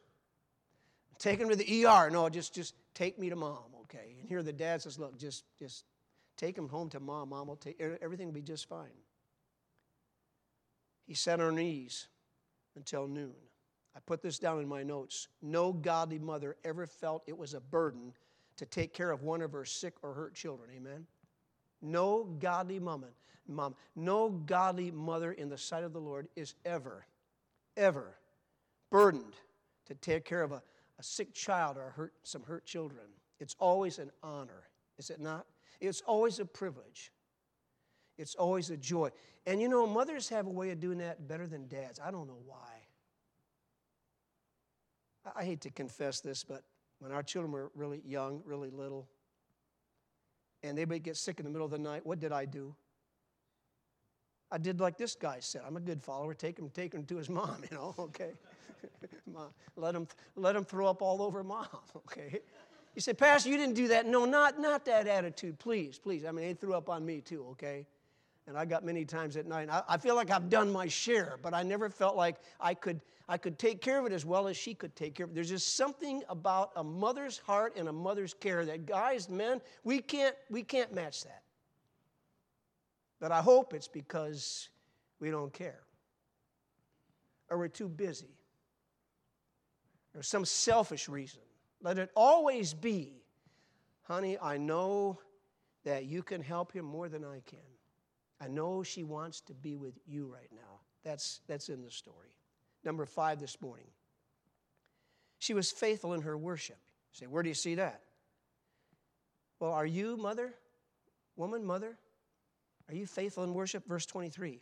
taking 1.18 1.46
him 1.46 1.50
to 1.50 1.56
the 1.56 1.86
ER. 1.86 2.10
No, 2.10 2.28
just 2.28 2.54
just 2.54 2.74
take 2.94 3.18
me 3.18 3.28
to 3.28 3.36
mom, 3.36 3.64
okay? 3.82 4.16
And 4.18 4.28
here 4.28 4.42
the 4.42 4.52
dad 4.52 4.80
says, 4.82 4.98
look, 4.98 5.18
just 5.18 5.44
just 5.58 5.84
take 6.36 6.56
him 6.56 6.68
home 6.68 6.88
to 6.90 7.00
mom. 7.00 7.30
Mom 7.30 7.48
will 7.48 7.56
take 7.56 7.80
everything 8.00 8.26
will 8.26 8.34
be 8.34 8.42
just 8.42 8.68
fine. 8.68 8.88
He 11.06 11.14
sat 11.14 11.34
on 11.34 11.46
her 11.46 11.52
knees 11.52 12.08
until 12.76 13.06
noon. 13.06 13.34
I 13.96 14.00
put 14.00 14.22
this 14.22 14.38
down 14.38 14.60
in 14.60 14.68
my 14.68 14.82
notes. 14.82 15.28
No 15.42 15.72
godly 15.72 16.18
mother 16.18 16.56
ever 16.64 16.86
felt 16.86 17.22
it 17.26 17.36
was 17.36 17.54
a 17.54 17.60
burden 17.60 18.12
to 18.56 18.66
take 18.66 18.92
care 18.92 19.10
of 19.10 19.22
one 19.22 19.42
of 19.42 19.52
her 19.52 19.64
sick 19.64 19.94
or 20.02 20.14
hurt 20.14 20.34
children. 20.34 20.70
Amen. 20.76 21.06
No 21.82 22.24
godly 22.24 22.78
mom, 22.78 23.04
mom, 23.46 23.74
no 23.94 24.30
godly 24.30 24.90
mother 24.90 25.32
in 25.32 25.48
the 25.48 25.58
sight 25.58 25.84
of 25.84 25.92
the 25.92 26.00
Lord 26.00 26.28
is 26.34 26.54
ever, 26.64 27.06
ever 27.76 28.16
burdened 28.90 29.34
to 29.86 29.94
take 29.94 30.24
care 30.24 30.42
of 30.42 30.52
a, 30.52 30.62
a 30.98 31.02
sick 31.02 31.34
child 31.34 31.76
or 31.76 31.90
hurt, 31.90 32.14
some 32.22 32.42
hurt 32.42 32.64
children. 32.64 33.04
It's 33.38 33.54
always 33.58 33.98
an 33.98 34.10
honor, 34.22 34.68
is 34.98 35.10
it 35.10 35.20
not? 35.20 35.46
It's 35.80 36.00
always 36.02 36.38
a 36.38 36.44
privilege. 36.44 37.12
It's 38.16 38.34
always 38.34 38.70
a 38.70 38.76
joy. 38.76 39.10
And 39.46 39.60
you 39.60 39.68
know, 39.68 39.86
mothers 39.86 40.28
have 40.28 40.46
a 40.46 40.50
way 40.50 40.70
of 40.70 40.80
doing 40.80 40.98
that 40.98 41.28
better 41.28 41.46
than 41.46 41.68
dads. 41.68 42.00
I 42.02 42.10
don't 42.10 42.26
know 42.26 42.38
why. 42.46 42.73
I 45.34 45.44
hate 45.44 45.60
to 45.62 45.70
confess 45.70 46.20
this, 46.20 46.44
but 46.44 46.62
when 46.98 47.12
our 47.12 47.22
children 47.22 47.52
were 47.52 47.70
really 47.74 48.02
young, 48.04 48.42
really 48.44 48.70
little, 48.70 49.08
and 50.62 50.76
they 50.76 50.84
would 50.84 51.02
get 51.02 51.16
sick 51.16 51.38
in 51.38 51.44
the 51.44 51.50
middle 51.50 51.64
of 51.64 51.70
the 51.70 51.78
night, 51.78 52.04
what 52.04 52.20
did 52.20 52.32
I 52.32 52.44
do? 52.44 52.74
I 54.50 54.58
did 54.58 54.80
like 54.80 54.96
this 54.96 55.14
guy 55.14 55.38
said. 55.40 55.62
I'm 55.66 55.76
a 55.76 55.80
good 55.80 56.02
follower. 56.02 56.34
Take 56.34 56.58
him, 56.58 56.70
take 56.70 56.94
him 56.94 57.04
to 57.06 57.16
his 57.16 57.28
mom, 57.38 57.56
you 57.70 57.76
know, 57.76 57.94
okay? 57.98 58.32
mom, 59.26 59.48
let 59.76 59.94
him, 59.94 60.06
let 60.36 60.54
him 60.54 60.64
throw 60.64 60.86
up 60.86 61.02
all 61.02 61.22
over 61.22 61.42
mom, 61.44 61.66
okay? 61.96 62.40
You 62.94 63.00
say, 63.00 63.12
Pastor, 63.12 63.50
you 63.50 63.56
didn't 63.56 63.74
do 63.74 63.88
that. 63.88 64.06
No, 64.06 64.24
not, 64.24 64.60
not 64.60 64.84
that 64.84 65.08
attitude. 65.08 65.58
Please, 65.58 65.98
please. 65.98 66.24
I 66.24 66.30
mean, 66.30 66.46
they 66.46 66.54
threw 66.54 66.74
up 66.74 66.88
on 66.88 67.04
me 67.04 67.20
too, 67.20 67.44
okay? 67.52 67.86
And 68.46 68.58
I 68.58 68.66
got 68.66 68.84
many 68.84 69.04
times 69.06 69.36
at 69.36 69.46
night. 69.46 69.68
I, 69.88 69.96
feel 69.96 70.14
like 70.14 70.30
I've 70.30 70.50
done 70.50 70.70
my 70.70 70.86
share, 70.86 71.38
but 71.40 71.54
I 71.54 71.62
never 71.62 71.88
felt 71.88 72.14
like 72.14 72.36
I 72.60 72.74
could, 72.74 73.00
I 73.26 73.38
could 73.38 73.58
take 73.58 73.80
care 73.80 73.98
of 73.98 74.04
it 74.04 74.12
as 74.12 74.26
well 74.26 74.48
as 74.48 74.56
she 74.56 74.74
could 74.74 74.94
take 74.94 75.14
care 75.14 75.24
of 75.24 75.30
it. 75.30 75.34
There's 75.34 75.48
just 75.48 75.76
something 75.76 76.22
about 76.28 76.70
a 76.76 76.84
mother's 76.84 77.38
heart 77.38 77.74
and 77.76 77.88
a 77.88 77.92
mother's 77.92 78.34
care 78.34 78.66
that 78.66 78.84
guys, 78.84 79.30
men, 79.30 79.62
we 79.82 80.00
can't, 80.00 80.36
we 80.50 80.62
can't 80.62 80.94
match 80.94 81.24
that. 81.24 81.42
But 83.18 83.32
I 83.32 83.40
hope 83.40 83.72
it's 83.72 83.88
because 83.88 84.68
we 85.20 85.30
don't 85.30 85.52
care. 85.52 85.80
Or 87.48 87.56
we're 87.56 87.68
too 87.68 87.88
busy. 87.88 88.36
Or 90.14 90.22
some 90.22 90.44
selfish 90.44 91.08
reason. 91.08 91.40
Let 91.80 91.98
it 91.98 92.10
always 92.14 92.74
be, 92.74 93.22
honey, 94.02 94.36
I 94.40 94.58
know 94.58 95.18
that 95.84 96.04
you 96.04 96.22
can 96.22 96.42
help 96.42 96.72
him 96.72 96.84
more 96.84 97.08
than 97.08 97.24
I 97.24 97.40
can. 97.46 97.73
I 98.40 98.48
know 98.48 98.82
she 98.82 99.04
wants 99.04 99.40
to 99.42 99.54
be 99.54 99.76
with 99.76 99.98
you 100.06 100.26
right 100.26 100.50
now. 100.52 100.80
That's, 101.04 101.40
that's 101.46 101.68
in 101.68 101.82
the 101.82 101.90
story. 101.90 102.36
Number 102.84 103.06
five 103.06 103.40
this 103.40 103.60
morning. 103.60 103.86
She 105.38 105.54
was 105.54 105.70
faithful 105.70 106.14
in 106.14 106.22
her 106.22 106.36
worship. 106.36 106.78
You 107.12 107.18
say, 107.18 107.26
where 107.26 107.42
do 107.42 107.48
you 107.48 107.54
see 107.54 107.76
that? 107.76 108.00
Well, 109.60 109.72
are 109.72 109.86
you, 109.86 110.16
mother, 110.16 110.54
woman, 111.36 111.64
mother? 111.64 111.96
Are 112.88 112.94
you 112.94 113.06
faithful 113.06 113.44
in 113.44 113.54
worship? 113.54 113.86
Verse 113.86 114.06
23. 114.06 114.60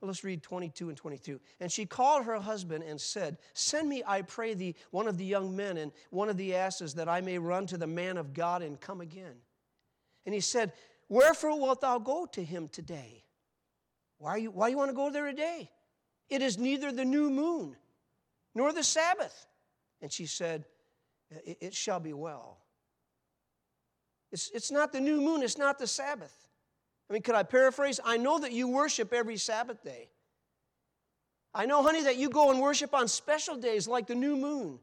Well, 0.00 0.08
let's 0.08 0.24
read 0.24 0.42
22 0.42 0.88
and 0.88 0.98
22. 0.98 1.40
And 1.60 1.70
she 1.70 1.86
called 1.86 2.24
her 2.24 2.40
husband 2.40 2.82
and 2.82 3.00
said, 3.00 3.38
Send 3.54 3.88
me, 3.88 4.02
I 4.04 4.22
pray 4.22 4.54
thee, 4.54 4.74
one 4.90 5.06
of 5.06 5.16
the 5.16 5.24
young 5.24 5.54
men 5.54 5.76
and 5.76 5.92
one 6.10 6.28
of 6.28 6.36
the 6.36 6.56
asses, 6.56 6.94
that 6.94 7.08
I 7.08 7.20
may 7.20 7.38
run 7.38 7.66
to 7.66 7.78
the 7.78 7.86
man 7.86 8.16
of 8.16 8.34
God 8.34 8.62
and 8.62 8.80
come 8.80 9.00
again. 9.00 9.36
And 10.26 10.34
he 10.34 10.40
said, 10.40 10.72
Wherefore 11.12 11.60
wilt 11.60 11.82
thou 11.82 11.98
go 11.98 12.24
to 12.32 12.42
him 12.42 12.68
today? 12.68 13.22
Why, 14.16 14.36
you, 14.36 14.50
why 14.50 14.68
you 14.68 14.78
want 14.78 14.88
to 14.88 14.96
go 14.96 15.10
there 15.10 15.26
today? 15.26 15.68
It 16.30 16.40
is 16.40 16.56
neither 16.56 16.90
the 16.90 17.04
new 17.04 17.28
moon 17.28 17.76
nor 18.54 18.72
the 18.72 18.82
Sabbath. 18.82 19.46
And 20.00 20.10
she 20.10 20.24
said, 20.24 20.64
It, 21.44 21.58
it 21.60 21.74
shall 21.74 22.00
be 22.00 22.14
well. 22.14 22.56
It's, 24.30 24.50
it's 24.54 24.70
not 24.70 24.90
the 24.90 25.02
new 25.02 25.20
moon, 25.20 25.42
it's 25.42 25.58
not 25.58 25.78
the 25.78 25.86
Sabbath. 25.86 26.34
I 27.10 27.12
mean, 27.12 27.20
could 27.20 27.34
I 27.34 27.42
paraphrase? 27.42 28.00
I 28.02 28.16
know 28.16 28.38
that 28.38 28.52
you 28.52 28.68
worship 28.68 29.12
every 29.12 29.36
Sabbath 29.36 29.84
day. 29.84 30.08
I 31.52 31.66
know, 31.66 31.82
honey, 31.82 32.04
that 32.04 32.16
you 32.16 32.30
go 32.30 32.50
and 32.50 32.58
worship 32.58 32.94
on 32.94 33.06
special 33.06 33.56
days 33.56 33.86
like 33.86 34.06
the 34.06 34.14
new 34.14 34.34
moon. 34.34 34.78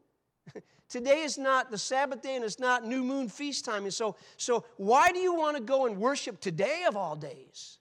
Today 0.90 1.22
is 1.22 1.38
not 1.38 1.70
the 1.70 1.78
Sabbath 1.78 2.22
day 2.22 2.36
and 2.36 2.44
it's 2.44 2.60
not 2.60 2.86
new 2.86 3.04
moon 3.04 3.30
feast 3.30 3.64
time. 3.64 3.84
And 3.84 3.94
so, 3.94 4.16
so 4.38 4.66
why 4.78 5.12
do 5.12 5.20
you 5.20 5.36
want 5.36 5.56
to 5.56 5.64
go 5.64 5.86
and 5.86 5.98
worship 5.98 6.40
today 6.40 6.84
of 6.88 6.98
all 6.98 7.16
days? 7.16 7.78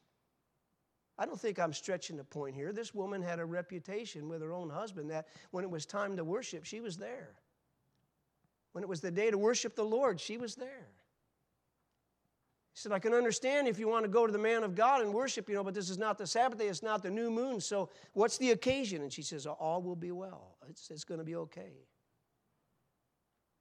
I 1.18 1.26
don't 1.26 1.40
think 1.40 1.58
I'm 1.58 1.72
stretching 1.72 2.16
the 2.16 2.24
point 2.24 2.54
here. 2.54 2.72
This 2.72 2.94
woman 2.94 3.22
had 3.22 3.40
a 3.40 3.44
reputation 3.44 4.28
with 4.28 4.40
her 4.42 4.52
own 4.52 4.70
husband 4.70 5.10
that 5.10 5.26
when 5.50 5.64
it 5.64 5.70
was 5.70 5.84
time 5.84 6.16
to 6.16 6.24
worship, 6.24 6.64
she 6.64 6.80
was 6.80 6.96
there. 6.96 7.30
When 8.72 8.84
it 8.84 8.88
was 8.88 9.00
the 9.00 9.10
day 9.10 9.30
to 9.30 9.38
worship 9.38 9.74
the 9.74 9.84
Lord, 9.84 10.20
she 10.20 10.36
was 10.36 10.54
there. 10.54 10.88
He 12.72 12.80
said, 12.82 12.92
I 12.92 13.00
can 13.00 13.14
understand 13.14 13.66
if 13.66 13.80
you 13.80 13.88
want 13.88 14.04
to 14.04 14.08
go 14.08 14.26
to 14.26 14.32
the 14.32 14.38
man 14.38 14.62
of 14.62 14.76
God 14.76 15.00
and 15.00 15.12
worship, 15.12 15.48
you 15.48 15.56
know, 15.56 15.64
but 15.64 15.74
this 15.74 15.90
is 15.90 15.98
not 15.98 16.18
the 16.18 16.26
Sabbath 16.26 16.60
day, 16.60 16.68
it's 16.68 16.82
not 16.82 17.02
the 17.02 17.10
new 17.10 17.30
moon. 17.30 17.60
So 17.60 17.88
what's 18.12 18.38
the 18.38 18.52
occasion? 18.52 19.02
And 19.02 19.12
she 19.12 19.22
says, 19.22 19.46
All 19.46 19.82
will 19.82 19.96
be 19.96 20.12
well. 20.12 20.58
It's, 20.68 20.88
it's 20.90 21.02
going 21.02 21.18
to 21.18 21.24
be 21.24 21.34
okay. 21.34 21.72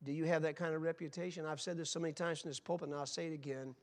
Do 0.08 0.14
you 0.14 0.24
have 0.24 0.42
that 0.44 0.56
kind 0.56 0.74
of 0.74 0.82
reputation? 0.82 1.46
I've 1.46 1.60
said 1.60 1.78
this 1.78 1.90
so 1.90 2.00
many 2.00 2.14
times 2.14 2.42
in 2.42 2.50
this 2.50 2.62
pulpit, 2.62 2.88
and 2.88 2.98
I'll 2.98 3.06
say 3.06 3.28
it 3.28 3.34
again. 3.34 3.76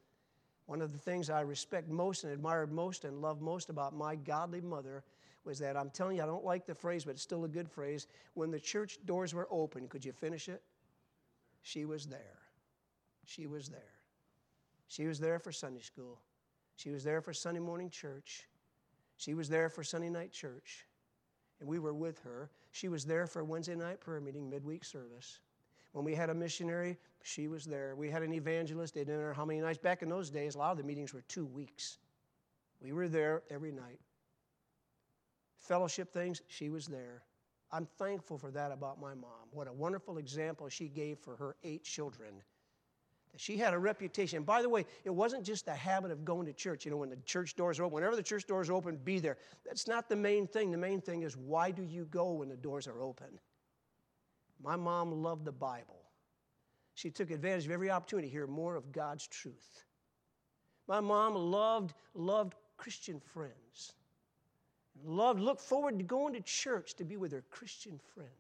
One 0.65 0.81
of 0.81 0.91
the 0.91 0.99
things 0.99 1.29
I 1.29 1.43
respect 1.43 1.91
most 1.91 2.25
and 2.25 2.33
admired 2.33 2.73
most 2.73 3.05
and 3.05 3.21
love 3.21 3.43
most 3.43 3.69
about 3.69 3.95
my 3.95 4.17
godly 4.17 4.63
mother 4.63 5.05
was 5.45 5.59
that 5.59 5.77
I'm 5.77 5.91
telling 5.91 6.17
you, 6.17 6.23
I 6.23 6.27
don't 6.27 6.45
like 6.45 6.65
the 6.65 6.75
phrase, 6.75 7.05
but 7.05 7.11
it's 7.11 7.23
still 7.23 7.45
a 7.45 7.49
good 7.49 7.69
phrase. 7.71 8.07
When 8.33 8.51
the 8.51 8.59
church 8.59 8.99
doors 9.05 9.35
were 9.35 9.47
open, 9.51 9.87
could 9.87 10.03
you 10.03 10.13
finish 10.13 10.49
it? 10.49 10.63
She 11.61 11.85
was 11.85 12.07
there. 12.07 12.39
She 13.27 13.47
was 13.47 13.69
there. 13.69 13.81
She 14.89 15.05
was 15.05 15.21
there 15.21 15.39
for 15.39 15.53
Sunday 15.53 15.83
school. 15.83 16.21
She 16.77 16.89
was 16.89 17.05
there 17.05 17.21
for 17.21 17.35
Sunday 17.35 17.61
morning 17.61 17.91
church. 17.91 18.49
She 19.19 19.35
was 19.35 19.51
there 19.51 19.69
for 19.69 19.85
Sunday 19.85 20.09
night 20.09 20.33
church. 20.33 20.87
And 21.61 21.69
we 21.69 21.79
were 21.79 21.93
with 21.93 22.19
her. 22.21 22.51
She 22.73 22.89
was 22.89 23.05
there 23.05 23.27
for 23.27 23.45
Wednesday 23.45 23.75
night 23.75 24.01
prayer 24.01 24.23
meeting, 24.23 24.49
midweek 24.49 24.87
service. 24.87 25.41
When 25.95 26.05
we 26.05 26.17
had 26.17 26.29
a 26.29 26.35
missionary, 26.35 26.99
she 27.23 27.47
was 27.47 27.65
there. 27.65 27.95
We 27.95 28.11
had 28.11 28.23
an 28.23 28.33
evangelist, 28.33 28.95
they 28.95 29.05
didn't 29.05 29.21
know 29.21 29.33
how 29.33 29.45
many 29.45 29.61
nights. 29.61 29.79
Back 29.79 30.03
in 30.03 30.09
those 30.09 30.29
days, 30.29 30.57
a 30.57 30.59
lot 30.59 30.73
of 30.73 30.79
the 30.79 30.83
meetings 30.83 31.15
were 31.15 31.23
two 31.29 31.47
weeks. 31.47 31.99
We 32.83 32.93
were 32.93 33.07
there 33.07 33.45
every 33.49 33.71
night. 33.71 34.01
Fellowship 35.57 36.13
things, 36.13 36.43
she 36.49 36.69
was 36.69 36.89
there. 36.89 37.23
I'm 37.71 37.87
thankful 37.97 38.39
for 38.39 38.51
that 38.51 38.73
about 38.73 39.01
my 39.01 39.15
mom. 39.15 39.47
What 39.53 39.69
a 39.69 39.73
wonderful 39.73 40.19
example 40.19 40.69
she 40.69 40.89
gave 40.89 41.21
for 41.21 41.37
her 41.37 41.55
eight 41.63 41.85
children. 41.85 42.43
She 43.37 43.57
had 43.57 43.73
a 43.73 43.79
reputation. 43.79 44.39
And 44.39 44.47
by 44.47 44.63
the 44.63 44.69
way, 44.69 44.87
it 45.05 45.11
wasn't 45.11 45.45
just 45.45 45.65
the 45.65 45.75
habit 45.75 46.11
of 46.11 46.25
going 46.25 46.47
to 46.47 46.53
church. 46.53 46.85
You 46.85 46.91
know, 46.91 46.97
when 46.97 47.11
the 47.11 47.17
church 47.25 47.55
doors 47.55 47.79
open, 47.79 47.93
whenever 47.93 48.17
the 48.17 48.23
church 48.23 48.49
doors 48.49 48.69
open, 48.69 48.97
be 48.97 49.21
there. 49.21 49.37
That's 49.65 49.87
not 49.87 50.09
the 50.09 50.17
main 50.17 50.49
thing. 50.49 50.73
The 50.73 50.77
main 50.77 51.01
thing 51.01 51.23
is 51.23 51.37
why 51.37 51.71
do 51.71 51.85
you 51.85 52.07
go 52.07 52.33
when 52.33 52.49
the 52.49 52.57
doors 52.57 52.89
are 52.89 53.01
open? 53.01 53.39
My 54.65 54.77
mom 54.77 55.23
loved 55.23 55.45
the 55.45 55.53
Bible. 55.53 56.01
She 56.95 57.11
took 57.11 57.31
advantage 57.31 57.67
of 57.67 57.71
every 57.71 57.91
opportunity 57.91 58.29
to 58.29 58.33
hear 58.33 58.47
more 58.47 58.77
of 58.77 58.93
God's 58.93 59.27
truth. 59.27 59.85
My 60.89 61.01
mom 61.01 61.35
loved, 61.35 61.93
loved 62.15 62.55
Christian 62.79 63.21
friends. 63.21 63.93
Loved, 65.05 65.41
looked 65.41 65.61
forward 65.61 65.99
to 65.99 66.05
going 66.05 66.33
to 66.35 66.41
church 66.41 66.95
to 66.95 67.05
be 67.05 67.17
with 67.17 67.33
her 67.33 67.45
Christian 67.51 68.01
friends. 68.15 68.31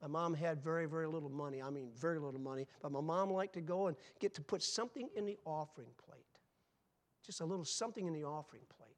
My 0.00 0.08
mom 0.08 0.32
had 0.32 0.62
very, 0.62 0.86
very 0.86 1.06
little 1.06 1.30
money. 1.30 1.60
I 1.60 1.70
mean, 1.70 1.90
very 1.98 2.18
little 2.18 2.40
money. 2.40 2.66
But 2.80 2.92
my 2.92 3.00
mom 3.00 3.30
liked 3.30 3.54
to 3.54 3.60
go 3.60 3.88
and 3.88 3.96
get 4.20 4.34
to 4.34 4.42
put 4.42 4.62
something 4.62 5.08
in 5.16 5.26
the 5.26 5.36
offering 5.44 5.88
plate. 6.06 6.20
Just 7.24 7.40
a 7.40 7.44
little 7.44 7.64
something 7.64 8.06
in 8.06 8.12
the 8.12 8.24
offering 8.24 8.62
plate. 8.78 8.90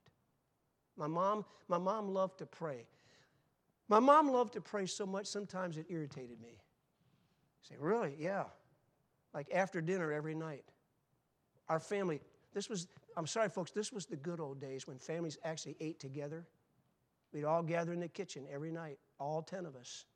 My 0.97 1.07
mom, 1.07 1.45
my 1.69 1.79
mom 1.79 2.13
loved 2.13 2.39
to 2.39 2.47
pray. 2.47 2.87
My 3.89 4.01
mom 4.01 4.31
loved 4.31 4.53
to 4.53 4.61
pray 4.61 4.87
so 4.87 5.07
much, 5.07 5.27
sometimes 5.27 5.77
it 5.79 5.87
irritated 5.89 6.41
me. 6.41 6.59
Say, 7.63 7.75
really? 7.79 8.15
Yeah. 8.19 8.45
Like 9.33 9.49
after 9.53 9.81
dinner 9.81 10.13
every 10.13 10.35
night. 10.35 10.65
Our 11.69 11.81
family, 11.81 12.21
this 12.55 12.69
was, 12.69 12.87
I'm 13.17 13.27
sorry, 13.27 13.49
folks, 13.49 13.71
this 13.71 13.93
was 13.93 14.07
the 14.07 14.17
good 14.17 14.41
old 14.41 14.61
days 14.61 14.87
when 14.87 14.99
families 14.99 15.39
actually 15.45 15.77
ate 15.81 16.01
together. 16.01 16.47
We'd 17.33 17.45
all 17.45 17.63
gather 17.63 17.93
in 17.93 18.01
the 18.01 18.09
kitchen 18.09 18.47
every 18.51 18.71
night, 18.71 18.99
all 19.19 19.43
10 19.43 19.67
of 19.67 19.77
us, 19.77 20.07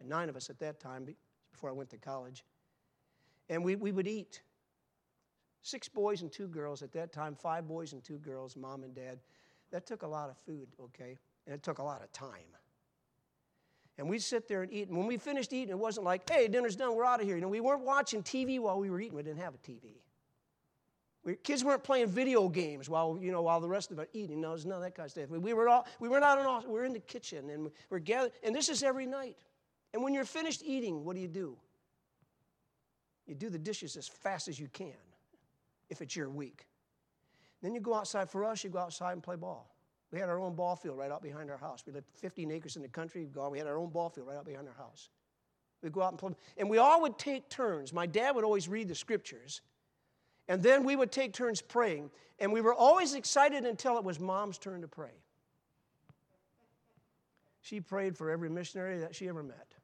and 0.00 0.08
nine 0.08 0.28
of 0.28 0.36
us 0.36 0.50
at 0.50 0.58
that 0.60 0.80
time 0.80 1.08
before 1.52 1.70
I 1.70 1.72
went 1.72 1.90
to 1.90 1.98
college. 1.98 2.44
And 3.48 3.64
we, 3.64 3.76
we 3.76 3.92
would 3.92 4.08
eat. 4.08 4.42
Six 5.62 5.88
boys 5.88 6.22
and 6.22 6.30
two 6.30 6.46
girls 6.48 6.82
at 6.82 6.92
that 6.92 7.12
time, 7.12 7.34
five 7.34 7.66
boys 7.66 7.92
and 7.92 8.02
two 8.02 8.18
girls, 8.18 8.56
mom 8.56 8.84
and 8.84 8.94
dad. 8.94 9.18
That 9.72 9.86
took 9.86 10.02
a 10.02 10.06
lot 10.06 10.30
of 10.30 10.36
food, 10.38 10.68
okay? 10.80 11.18
And 11.46 11.54
it 11.54 11.62
took 11.62 11.78
a 11.78 11.82
lot 11.82 12.02
of 12.02 12.12
time. 12.12 12.56
And 13.98 14.08
we'd 14.08 14.22
sit 14.22 14.46
there 14.46 14.62
and 14.62 14.72
eat. 14.72 14.88
And 14.88 14.96
when 14.96 15.06
we 15.06 15.16
finished 15.16 15.52
eating, 15.52 15.70
it 15.70 15.78
wasn't 15.78 16.04
like, 16.04 16.28
hey, 16.28 16.48
dinner's 16.48 16.76
done, 16.76 16.94
we're 16.94 17.04
out 17.04 17.20
of 17.20 17.26
here. 17.26 17.36
You 17.36 17.42
know, 17.42 17.48
we 17.48 17.60
weren't 17.60 17.82
watching 17.82 18.22
TV 18.22 18.60
while 18.60 18.78
we 18.78 18.90
were 18.90 19.00
eating. 19.00 19.16
We 19.16 19.22
didn't 19.22 19.40
have 19.40 19.54
a 19.54 19.58
TV. 19.58 19.94
We, 21.24 21.36
kids 21.36 21.64
weren't 21.64 21.82
playing 21.82 22.08
video 22.08 22.48
games 22.48 22.88
while, 22.88 23.18
you 23.20 23.32
know, 23.32 23.42
while 23.42 23.60
the 23.60 23.68
rest 23.68 23.90
of 23.90 23.98
us 23.98 24.06
were 24.06 24.20
eating. 24.20 24.40
No, 24.40 24.54
none 24.54 24.76
of 24.76 24.82
that 24.82 24.94
kind 24.94 25.06
of 25.06 25.10
stuff. 25.12 25.30
We 25.30 25.54
were, 25.54 25.68
all, 25.68 25.86
we 25.98 26.08
were 26.08 26.20
not 26.20 26.38
in 26.38 26.46
all, 26.46 26.62
we 26.62 26.72
were 26.72 26.84
in 26.84 26.92
the 26.92 27.00
kitchen 27.00 27.50
and 27.50 27.70
we're 27.88 27.98
gathered. 27.98 28.32
And 28.42 28.54
this 28.54 28.68
is 28.68 28.82
every 28.82 29.06
night. 29.06 29.38
And 29.94 30.02
when 30.02 30.12
you're 30.12 30.24
finished 30.24 30.62
eating, 30.64 31.04
what 31.04 31.16
do 31.16 31.22
you 31.22 31.28
do? 31.28 31.56
You 33.26 33.34
do 33.34 33.50
the 33.50 33.58
dishes 33.58 33.96
as 33.96 34.06
fast 34.06 34.46
as 34.46 34.60
you 34.60 34.68
can 34.68 34.92
if 35.88 36.00
it's 36.00 36.14
your 36.14 36.28
week. 36.28 36.66
Then 37.62 37.74
you 37.74 37.80
go 37.80 37.94
outside. 37.94 38.30
For 38.30 38.44
us, 38.44 38.62
you 38.62 38.70
go 38.70 38.78
outside 38.78 39.12
and 39.12 39.22
play 39.22 39.36
ball. 39.36 39.74
We 40.12 40.18
had 40.20 40.28
our 40.28 40.38
own 40.38 40.54
ball 40.54 40.76
field 40.76 40.98
right 40.98 41.10
out 41.10 41.22
behind 41.22 41.50
our 41.50 41.56
house. 41.56 41.82
We 41.86 41.92
lived 41.92 42.06
15 42.14 42.50
acres 42.52 42.76
in 42.76 42.82
the 42.82 42.88
country. 42.88 43.26
We 43.50 43.58
had 43.58 43.66
our 43.66 43.76
own 43.76 43.90
ball 43.90 44.08
field 44.08 44.28
right 44.28 44.36
out 44.36 44.44
behind 44.44 44.68
our 44.68 44.74
house. 44.74 45.08
We'd 45.82 45.92
go 45.92 46.02
out 46.02 46.12
and 46.12 46.18
play. 46.18 46.32
And 46.56 46.70
we 46.70 46.78
all 46.78 47.02
would 47.02 47.18
take 47.18 47.48
turns. 47.48 47.92
My 47.92 48.06
dad 48.06 48.34
would 48.34 48.44
always 48.44 48.68
read 48.68 48.88
the 48.88 48.94
scriptures. 48.94 49.60
And 50.48 50.62
then 50.62 50.84
we 50.84 50.94
would 50.94 51.10
take 51.10 51.32
turns 51.32 51.60
praying. 51.60 52.10
And 52.38 52.52
we 52.52 52.60
were 52.60 52.74
always 52.74 53.14
excited 53.14 53.64
until 53.64 53.98
it 53.98 54.04
was 54.04 54.20
mom's 54.20 54.58
turn 54.58 54.82
to 54.82 54.88
pray. 54.88 55.10
She 57.60 57.80
prayed 57.80 58.16
for 58.16 58.30
every 58.30 58.48
missionary 58.48 59.00
that 59.00 59.14
she 59.14 59.28
ever 59.28 59.42
met. 59.42 59.74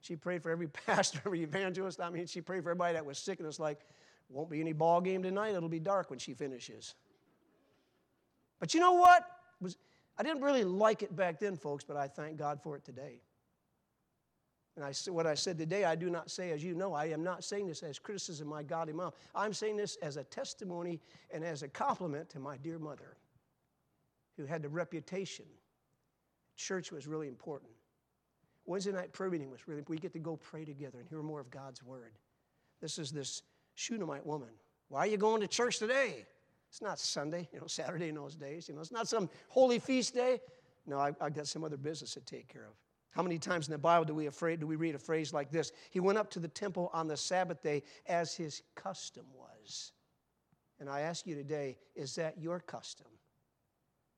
She 0.00 0.16
prayed 0.16 0.42
for 0.42 0.50
every 0.50 0.68
pastor, 0.86 1.20
every 1.24 1.42
evangelist. 1.42 2.00
I 2.00 2.10
mean, 2.10 2.26
she 2.26 2.40
prayed 2.40 2.62
for 2.62 2.70
everybody 2.70 2.94
that 2.94 3.06
was 3.06 3.18
sick. 3.18 3.38
And 3.38 3.48
it's 3.48 3.58
like, 3.58 3.80
won't 4.28 4.50
be 4.50 4.60
any 4.60 4.74
ball 4.74 5.00
game 5.00 5.22
tonight. 5.22 5.54
It'll 5.54 5.68
be 5.70 5.80
dark 5.80 6.10
when 6.10 6.18
she 6.18 6.34
finishes. 6.34 6.94
But 8.60 8.74
you 8.74 8.80
know 8.80 8.92
what? 8.92 9.24
was, 9.60 9.76
I 10.16 10.22
didn't 10.22 10.42
really 10.42 10.64
like 10.64 11.02
it 11.02 11.14
back 11.14 11.38
then, 11.38 11.56
folks, 11.56 11.84
but 11.84 11.96
I 11.96 12.08
thank 12.08 12.36
God 12.36 12.60
for 12.62 12.76
it 12.76 12.84
today. 12.84 13.20
And 14.76 14.84
I, 14.84 14.92
what 15.10 15.26
I 15.26 15.34
said 15.34 15.58
today, 15.58 15.84
I 15.84 15.96
do 15.96 16.08
not 16.08 16.30
say, 16.30 16.52
as 16.52 16.62
you 16.62 16.74
know, 16.74 16.94
I 16.94 17.06
am 17.06 17.24
not 17.24 17.42
saying 17.42 17.66
this 17.66 17.82
as 17.82 17.98
criticism 17.98 18.46
of 18.46 18.50
my 18.50 18.62
godly 18.62 18.92
mom. 18.92 19.10
I'm 19.34 19.52
saying 19.52 19.76
this 19.76 19.96
as 20.02 20.16
a 20.16 20.24
testimony 20.24 21.00
and 21.32 21.44
as 21.44 21.64
a 21.64 21.68
compliment 21.68 22.28
to 22.30 22.38
my 22.38 22.56
dear 22.58 22.78
mother, 22.78 23.16
who 24.36 24.46
had 24.46 24.62
the 24.62 24.68
reputation. 24.68 25.46
Church 26.56 26.92
was 26.92 27.08
really 27.08 27.26
important. 27.26 27.72
Wednesday 28.66 28.92
night 28.92 29.12
prayer 29.12 29.30
meeting 29.30 29.50
was 29.50 29.66
really, 29.66 29.82
we 29.88 29.96
get 29.96 30.12
to 30.12 30.18
go 30.20 30.36
pray 30.36 30.64
together 30.64 31.00
and 31.00 31.08
hear 31.08 31.22
more 31.22 31.40
of 31.40 31.50
God's 31.50 31.82
word. 31.82 32.12
This 32.80 32.98
is 32.98 33.10
this 33.10 33.42
Shunammite 33.74 34.26
woman. 34.26 34.50
Why 34.88 35.00
are 35.00 35.06
you 35.06 35.16
going 35.16 35.40
to 35.40 35.48
church 35.48 35.78
today? 35.78 36.26
It's 36.70 36.82
not 36.82 36.98
Sunday, 36.98 37.48
you 37.52 37.60
know, 37.60 37.66
Saturday 37.66 38.08
in 38.08 38.14
those 38.14 38.34
days. 38.34 38.68
You 38.68 38.74
know, 38.74 38.80
it's 38.80 38.92
not 38.92 39.08
some 39.08 39.30
holy 39.48 39.78
feast 39.78 40.14
day. 40.14 40.40
No, 40.86 40.98
I, 40.98 41.12
have 41.20 41.34
got 41.34 41.46
some 41.46 41.64
other 41.64 41.76
business 41.76 42.14
to 42.14 42.20
take 42.20 42.48
care 42.48 42.64
of. 42.64 42.74
How 43.10 43.22
many 43.22 43.38
times 43.38 43.68
in 43.68 43.72
the 43.72 43.78
Bible 43.78 44.04
do 44.04 44.14
we, 44.14 44.26
afraid, 44.26 44.60
do 44.60 44.66
we 44.66 44.76
read 44.76 44.94
a 44.94 44.98
phrase 44.98 45.32
like 45.32 45.50
this? 45.50 45.72
He 45.90 45.98
went 45.98 46.18
up 46.18 46.30
to 46.30 46.40
the 46.40 46.48
temple 46.48 46.90
on 46.92 47.08
the 47.08 47.16
Sabbath 47.16 47.62
day 47.62 47.82
as 48.06 48.34
his 48.34 48.62
custom 48.74 49.24
was. 49.36 49.92
And 50.78 50.88
I 50.88 51.00
ask 51.00 51.26
you 51.26 51.34
today, 51.34 51.76
is 51.96 52.14
that 52.16 52.38
your 52.38 52.60
custom? 52.60 53.06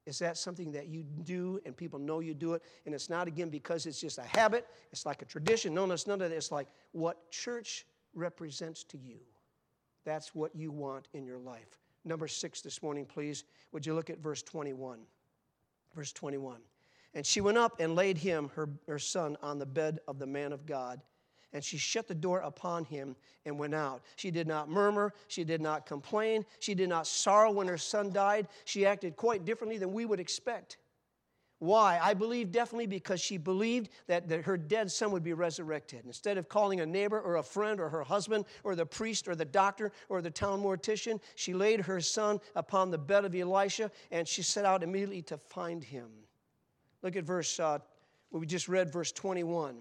Is 0.06 0.18
that 0.18 0.36
something 0.36 0.72
that 0.72 0.88
you 0.88 1.04
do 1.22 1.60
and 1.64 1.76
people 1.76 1.98
know 1.98 2.20
you 2.20 2.34
do 2.34 2.54
it? 2.54 2.62
And 2.84 2.94
it's 2.94 3.08
not, 3.08 3.28
again, 3.28 3.48
because 3.48 3.86
it's 3.86 4.00
just 4.00 4.18
a 4.18 4.22
habit, 4.22 4.66
it's 4.92 5.06
like 5.06 5.22
a 5.22 5.24
tradition. 5.24 5.72
No, 5.72 5.86
no, 5.86 5.94
it's 5.94 6.06
none 6.06 6.20
of 6.20 6.28
that. 6.30 6.36
It's 6.36 6.52
like 6.52 6.68
what 6.92 7.30
church 7.30 7.86
represents 8.12 8.82
to 8.84 8.98
you. 8.98 9.20
That's 10.04 10.34
what 10.34 10.54
you 10.54 10.72
want 10.72 11.08
in 11.14 11.24
your 11.24 11.38
life 11.38 11.79
number 12.04 12.28
six 12.28 12.60
this 12.60 12.82
morning, 12.82 13.04
please. 13.04 13.44
Would 13.72 13.86
you 13.86 13.94
look 13.94 14.10
at 14.10 14.18
verse 14.18 14.42
21? 14.42 15.00
Verse 15.94 16.12
21. 16.12 16.58
And 17.14 17.26
she 17.26 17.40
went 17.40 17.58
up 17.58 17.80
and 17.80 17.94
laid 17.94 18.18
him, 18.18 18.50
her, 18.54 18.68
her 18.86 18.98
son, 18.98 19.36
on 19.42 19.58
the 19.58 19.66
bed 19.66 19.98
of 20.06 20.18
the 20.18 20.26
man 20.26 20.52
of 20.52 20.66
God. 20.66 21.00
And 21.52 21.64
she 21.64 21.78
shut 21.78 22.06
the 22.06 22.14
door 22.14 22.38
upon 22.40 22.84
him 22.84 23.16
and 23.44 23.58
went 23.58 23.74
out. 23.74 24.02
She 24.14 24.30
did 24.30 24.46
not 24.46 24.68
murmur. 24.68 25.12
She 25.26 25.42
did 25.42 25.60
not 25.60 25.84
complain. 25.84 26.46
She 26.60 26.74
did 26.74 26.88
not 26.88 27.08
sorrow 27.08 27.50
when 27.50 27.66
her 27.66 27.78
son 27.78 28.12
died. 28.12 28.46
She 28.64 28.86
acted 28.86 29.16
quite 29.16 29.44
differently 29.44 29.76
than 29.76 29.92
we 29.92 30.04
would 30.04 30.20
expect. 30.20 30.76
Why? 31.60 31.98
I 32.02 32.14
believe 32.14 32.52
definitely 32.52 32.86
because 32.86 33.20
she 33.20 33.36
believed 33.36 33.90
that, 34.06 34.28
that 34.30 34.44
her 34.44 34.56
dead 34.56 34.90
son 34.90 35.12
would 35.12 35.22
be 35.22 35.34
resurrected. 35.34 36.06
Instead 36.06 36.38
of 36.38 36.48
calling 36.48 36.80
a 36.80 36.86
neighbor 36.86 37.20
or 37.20 37.36
a 37.36 37.42
friend 37.42 37.78
or 37.78 37.90
her 37.90 38.02
husband 38.02 38.46
or 38.64 38.74
the 38.74 38.86
priest 38.86 39.28
or 39.28 39.34
the 39.34 39.44
doctor 39.44 39.92
or 40.08 40.22
the 40.22 40.30
town 40.30 40.62
mortician, 40.62 41.20
she 41.34 41.52
laid 41.52 41.82
her 41.82 42.00
son 42.00 42.40
upon 42.56 42.90
the 42.90 42.96
bed 42.96 43.26
of 43.26 43.34
Elisha 43.34 43.90
and 44.10 44.26
she 44.26 44.42
set 44.42 44.64
out 44.64 44.82
immediately 44.82 45.20
to 45.20 45.36
find 45.36 45.84
him. 45.84 46.08
Look 47.02 47.14
at 47.14 47.24
verse, 47.24 47.60
uh, 47.60 47.78
we 48.30 48.46
just 48.46 48.66
read 48.66 48.90
verse 48.90 49.12
21. 49.12 49.76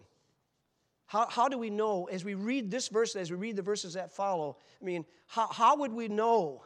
How, 1.05 1.27
how 1.27 1.47
do 1.47 1.57
we 1.57 1.69
know, 1.69 2.09
as 2.11 2.25
we 2.25 2.33
read 2.33 2.69
this 2.69 2.89
verse, 2.89 3.15
as 3.15 3.31
we 3.31 3.37
read 3.37 3.55
the 3.55 3.61
verses 3.61 3.93
that 3.93 4.11
follow, 4.11 4.57
I 4.81 4.85
mean, 4.85 5.05
how, 5.27 5.47
how 5.47 5.77
would 5.77 5.93
we 5.93 6.09
know 6.09 6.63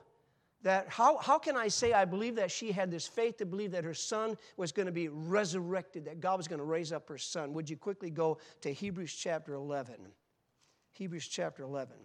that 0.63 0.87
how, 0.87 1.17
how 1.17 1.37
can 1.37 1.57
I 1.57 1.67
say 1.67 1.93
I 1.93 2.05
believe 2.05 2.37
that 2.37 2.49
she 2.49 2.71
had 2.71 2.89
this 2.89 3.05
faith 3.05 3.37
to 3.37 3.45
believe 3.45 3.71
that 3.71 3.83
her 3.83 3.93
son 3.93 4.37
was 4.55 4.71
going 4.71 4.85
to 4.85 4.91
be 4.91 5.09
resurrected, 5.09 6.05
that 6.05 6.21
God 6.21 6.37
was 6.37 6.47
going 6.47 6.59
to 6.59 6.65
raise 6.65 6.91
up 6.91 7.07
her 7.09 7.17
son? 7.17 7.53
Would 7.53 7.69
you 7.69 7.77
quickly 7.77 8.09
go 8.09 8.37
to 8.61 8.73
Hebrews 8.73 9.13
chapter 9.13 9.53
11? 9.53 9.95
Hebrews 10.93 11.27
chapter 11.27 11.63
11. 11.63 11.95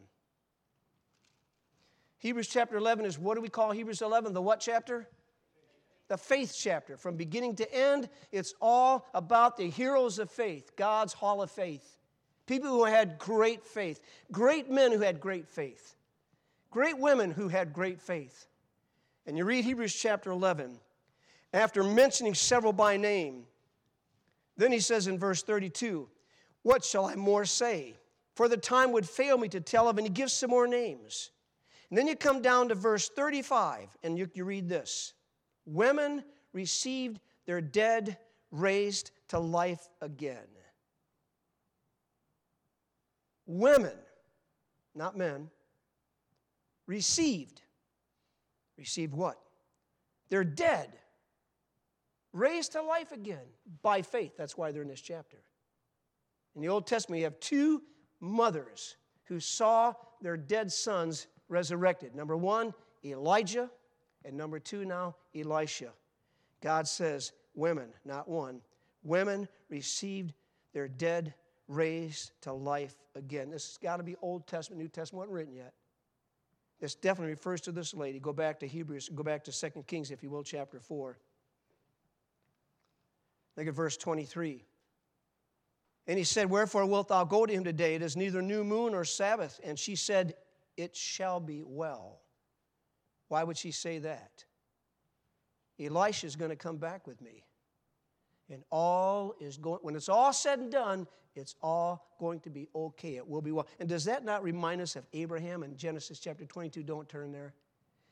Hebrews 2.18 2.48
chapter 2.48 2.76
11 2.76 3.04
is 3.04 3.18
what 3.18 3.36
do 3.36 3.40
we 3.40 3.48
call 3.48 3.70
Hebrews 3.70 4.02
11? 4.02 4.32
The 4.32 4.42
what 4.42 4.58
chapter? 4.58 5.08
The 6.08 6.18
faith 6.18 6.56
chapter. 6.58 6.96
From 6.96 7.16
beginning 7.16 7.54
to 7.56 7.74
end, 7.74 8.08
it's 8.32 8.54
all 8.60 9.06
about 9.14 9.56
the 9.56 9.70
heroes 9.70 10.18
of 10.18 10.30
faith, 10.30 10.74
God's 10.74 11.12
hall 11.12 11.42
of 11.42 11.50
faith. 11.50 11.96
People 12.46 12.70
who 12.70 12.84
had 12.86 13.18
great 13.18 13.64
faith, 13.64 14.00
great 14.32 14.70
men 14.70 14.90
who 14.90 15.00
had 15.00 15.20
great 15.20 15.46
faith, 15.46 15.94
great 16.70 16.98
women 16.98 17.30
who 17.30 17.48
had 17.48 17.72
great 17.72 18.00
faith. 18.00 18.47
And 19.28 19.36
you 19.36 19.44
read 19.44 19.66
Hebrews 19.66 19.94
chapter 19.94 20.30
11, 20.30 20.78
after 21.52 21.84
mentioning 21.84 22.32
several 22.32 22.72
by 22.72 22.96
name, 22.96 23.44
then 24.56 24.72
he 24.72 24.80
says 24.80 25.06
in 25.06 25.18
verse 25.18 25.42
32, 25.42 26.08
What 26.62 26.82
shall 26.82 27.04
I 27.04 27.14
more 27.14 27.44
say? 27.44 27.94
For 28.36 28.48
the 28.48 28.56
time 28.56 28.90
would 28.92 29.06
fail 29.06 29.36
me 29.36 29.48
to 29.48 29.60
tell 29.60 29.86
of, 29.86 29.98
and 29.98 30.06
he 30.06 30.10
gives 30.10 30.32
some 30.32 30.48
more 30.48 30.66
names. 30.66 31.30
And 31.90 31.98
then 31.98 32.06
you 32.06 32.16
come 32.16 32.40
down 32.40 32.70
to 32.70 32.74
verse 32.74 33.10
35, 33.10 33.90
and 34.02 34.16
you, 34.16 34.30
you 34.32 34.46
read 34.46 34.66
this 34.66 35.12
Women 35.66 36.24
received 36.54 37.20
their 37.44 37.60
dead 37.60 38.16
raised 38.50 39.10
to 39.28 39.38
life 39.38 39.90
again. 40.00 40.38
Women, 43.44 43.92
not 44.94 45.18
men, 45.18 45.50
received 46.86 47.60
Received 48.78 49.12
what? 49.12 49.38
They're 50.30 50.44
dead, 50.44 50.90
raised 52.32 52.72
to 52.72 52.82
life 52.82 53.12
again 53.12 53.44
by 53.82 54.02
faith. 54.02 54.36
That's 54.38 54.56
why 54.56 54.70
they're 54.70 54.82
in 54.82 54.88
this 54.88 55.00
chapter. 55.00 55.38
In 56.54 56.62
the 56.62 56.68
Old 56.68 56.86
Testament, 56.86 57.18
you 57.18 57.24
have 57.24 57.40
two 57.40 57.82
mothers 58.20 58.96
who 59.24 59.40
saw 59.40 59.94
their 60.22 60.36
dead 60.36 60.72
sons 60.72 61.26
resurrected. 61.48 62.14
Number 62.14 62.36
one, 62.36 62.72
Elijah, 63.04 63.70
and 64.24 64.36
number 64.36 64.58
two, 64.58 64.84
now, 64.84 65.16
Elisha. 65.34 65.92
God 66.60 66.86
says, 66.86 67.32
women, 67.54 67.88
not 68.04 68.28
one, 68.28 68.60
women 69.02 69.48
received 69.68 70.34
their 70.72 70.88
dead 70.88 71.34
raised 71.68 72.32
to 72.42 72.52
life 72.52 72.96
again. 73.14 73.50
This 73.50 73.66
has 73.68 73.78
got 73.78 73.98
to 73.98 74.02
be 74.02 74.16
Old 74.22 74.46
Testament, 74.46 74.80
New 74.80 74.88
Testament, 74.88 75.20
wasn't 75.20 75.34
written 75.34 75.54
yet. 75.54 75.74
This 76.80 76.94
definitely 76.94 77.32
refers 77.32 77.60
to 77.62 77.72
this 77.72 77.92
lady. 77.92 78.20
Go 78.20 78.32
back 78.32 78.60
to 78.60 78.68
Hebrews, 78.68 79.10
go 79.14 79.22
back 79.22 79.44
to 79.44 79.52
2 79.52 79.84
Kings, 79.86 80.10
if 80.10 80.22
you 80.22 80.30
will, 80.30 80.44
chapter 80.44 80.78
4. 80.78 81.18
Look 83.56 83.66
at 83.66 83.74
verse 83.74 83.96
23. 83.96 84.64
And 86.06 86.16
he 86.16 86.24
said, 86.24 86.48
Wherefore 86.48 86.86
wilt 86.86 87.08
thou 87.08 87.24
go 87.24 87.44
to 87.44 87.52
him 87.52 87.64
today? 87.64 87.96
It 87.96 88.02
is 88.02 88.16
neither 88.16 88.40
new 88.40 88.62
moon 88.62 88.92
nor 88.92 89.04
Sabbath. 89.04 89.60
And 89.64 89.78
she 89.78 89.96
said, 89.96 90.34
It 90.76 90.96
shall 90.96 91.40
be 91.40 91.62
well. 91.64 92.20
Why 93.26 93.42
would 93.42 93.58
she 93.58 93.72
say 93.72 93.98
that? 93.98 94.44
Elisha 95.78 96.26
is 96.26 96.36
going 96.36 96.50
to 96.50 96.56
come 96.56 96.76
back 96.76 97.06
with 97.06 97.20
me. 97.20 97.44
And 98.50 98.62
all 98.70 99.34
is 99.40 99.58
going, 99.58 99.80
when 99.82 99.96
it's 99.96 100.08
all 100.08 100.32
said 100.32 100.60
and 100.60 100.72
done, 100.72 101.06
It's 101.38 101.54
all 101.62 102.06
going 102.18 102.40
to 102.40 102.50
be 102.50 102.68
okay. 102.74 103.16
It 103.16 103.28
will 103.28 103.42
be 103.42 103.52
well. 103.52 103.66
And 103.80 103.88
does 103.88 104.04
that 104.04 104.24
not 104.24 104.42
remind 104.42 104.80
us 104.80 104.96
of 104.96 105.06
Abraham 105.12 105.62
in 105.62 105.76
Genesis 105.76 106.18
chapter 106.18 106.44
22? 106.44 106.82
Don't 106.82 107.08
turn 107.08 107.32
there. 107.32 107.54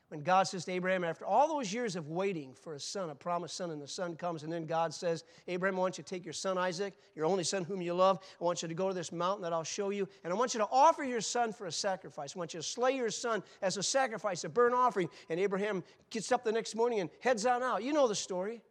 When 0.09 0.23
God 0.23 0.45
says 0.45 0.65
to 0.67 0.73
Abraham, 0.73 1.03
after 1.03 1.27
all 1.27 1.49
those 1.49 1.73
years 1.73 1.97
of 1.97 2.09
waiting 2.09 2.55
for 2.55 2.75
a 2.75 2.81
son, 2.81 3.11
a 3.11 3.15
promised 3.15 3.57
son, 3.57 3.73
and 3.73 3.83
the 3.83 3.89
son 3.89 4.15
comes, 4.15 4.45
and 4.45 4.53
then 4.53 4.65
God 4.65 4.95
says, 4.95 5.25
Abraham, 5.49 5.77
I 5.77 5.81
want 5.81 5.99
you 5.99 6.05
to 6.05 6.09
take 6.09 6.25
your 6.25 6.33
son 6.33 6.57
Isaac, 6.57 6.95
your 7.17 7.27
only 7.27 7.43
son 7.43 7.65
whom 7.65 7.83
you 7.83 7.93
love. 7.93 8.21
I 8.41 8.45
want 8.45 8.63
you 8.63 8.69
to 8.69 8.75
go 8.75 8.87
to 8.87 8.95
this 8.95 9.11
mountain 9.11 9.43
that 9.43 9.53
I'll 9.53 9.65
show 9.65 9.91
you, 9.91 10.09
and 10.23 10.33
I 10.33 10.37
want 10.37 10.55
you 10.55 10.61
to 10.61 10.69
offer 10.71 11.03
your 11.03 11.21
son 11.21 11.53
for 11.53 11.67
a 11.67 11.73
sacrifice. 11.73 12.37
I 12.37 12.39
want 12.39 12.55
you 12.55 12.61
to 12.61 12.67
slay 12.67 12.93
your 12.93 13.11
son 13.11 13.43
as 13.63 13.79
a 13.79 13.83
sacrifice, 13.83 14.45
a 14.45 14.49
burnt 14.49 14.77
offering. 14.77 15.09
And 15.29 15.41
Abraham 15.41 15.83
gets 16.11 16.31
up 16.31 16.45
the 16.45 16.53
next 16.53 16.77
morning 16.77 17.01
and 17.01 17.11
heads 17.19 17.45
on 17.45 17.65
out. 17.65 17.83
You 17.83 17.93
know 17.93 18.07
the 18.07 18.15
story. 18.15 18.63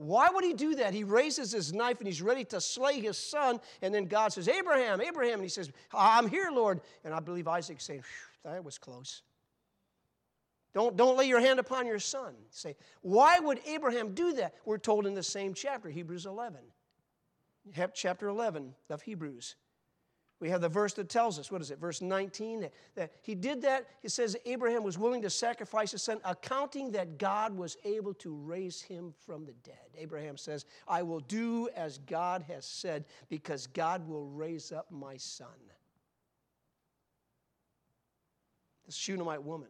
Why 0.00 0.30
would 0.32 0.44
he 0.44 0.54
do 0.54 0.76
that? 0.76 0.94
He 0.94 1.04
raises 1.04 1.52
his 1.52 1.74
knife 1.74 1.98
and 1.98 2.06
he's 2.06 2.22
ready 2.22 2.42
to 2.46 2.60
slay 2.60 3.00
his 3.00 3.18
son. 3.18 3.60
And 3.82 3.94
then 3.94 4.06
God 4.06 4.32
says, 4.32 4.48
Abraham, 4.48 5.02
Abraham. 5.02 5.34
And 5.34 5.42
he 5.42 5.50
says, 5.50 5.70
I'm 5.92 6.26
here, 6.26 6.50
Lord. 6.50 6.80
And 7.04 7.12
I 7.12 7.20
believe 7.20 7.46
Isaac's 7.46 7.84
saying, 7.84 8.02
that 8.42 8.64
was 8.64 8.78
close. 8.78 9.20
Don't, 10.72 10.96
don't 10.96 11.18
lay 11.18 11.26
your 11.26 11.40
hand 11.40 11.58
upon 11.58 11.86
your 11.86 11.98
son. 11.98 12.32
Say, 12.50 12.76
why 13.02 13.40
would 13.40 13.60
Abraham 13.66 14.14
do 14.14 14.32
that? 14.34 14.54
We're 14.64 14.78
told 14.78 15.06
in 15.06 15.12
the 15.12 15.22
same 15.22 15.52
chapter, 15.52 15.90
Hebrews 15.90 16.24
11. 16.24 16.60
Chapter 17.92 18.28
11 18.28 18.74
of 18.88 19.02
Hebrews. 19.02 19.56
We 20.40 20.48
have 20.48 20.62
the 20.62 20.68
verse 20.68 20.94
that 20.94 21.08
tells 21.08 21.38
us, 21.38 21.52
what 21.52 21.60
is 21.60 21.70
it, 21.70 21.78
verse 21.78 22.00
19, 22.00 22.62
that, 22.62 22.72
that 22.94 23.12
he 23.22 23.34
did 23.34 23.60
that. 23.62 23.86
He 24.00 24.08
says 24.08 24.36
Abraham 24.46 24.82
was 24.82 24.98
willing 24.98 25.22
to 25.22 25.30
sacrifice 25.30 25.92
his 25.92 26.02
son, 26.02 26.18
accounting 26.24 26.90
that 26.92 27.18
God 27.18 27.54
was 27.54 27.76
able 27.84 28.14
to 28.14 28.34
raise 28.34 28.80
him 28.80 29.12
from 29.26 29.44
the 29.44 29.52
dead. 29.64 29.76
Abraham 29.98 30.38
says, 30.38 30.64
I 30.88 31.02
will 31.02 31.20
do 31.20 31.68
as 31.76 31.98
God 31.98 32.42
has 32.48 32.64
said, 32.64 33.04
because 33.28 33.66
God 33.66 34.08
will 34.08 34.26
raise 34.26 34.72
up 34.72 34.90
my 34.90 35.18
son. 35.18 35.48
The 38.86 38.92
Shunammite 38.92 39.42
woman 39.42 39.68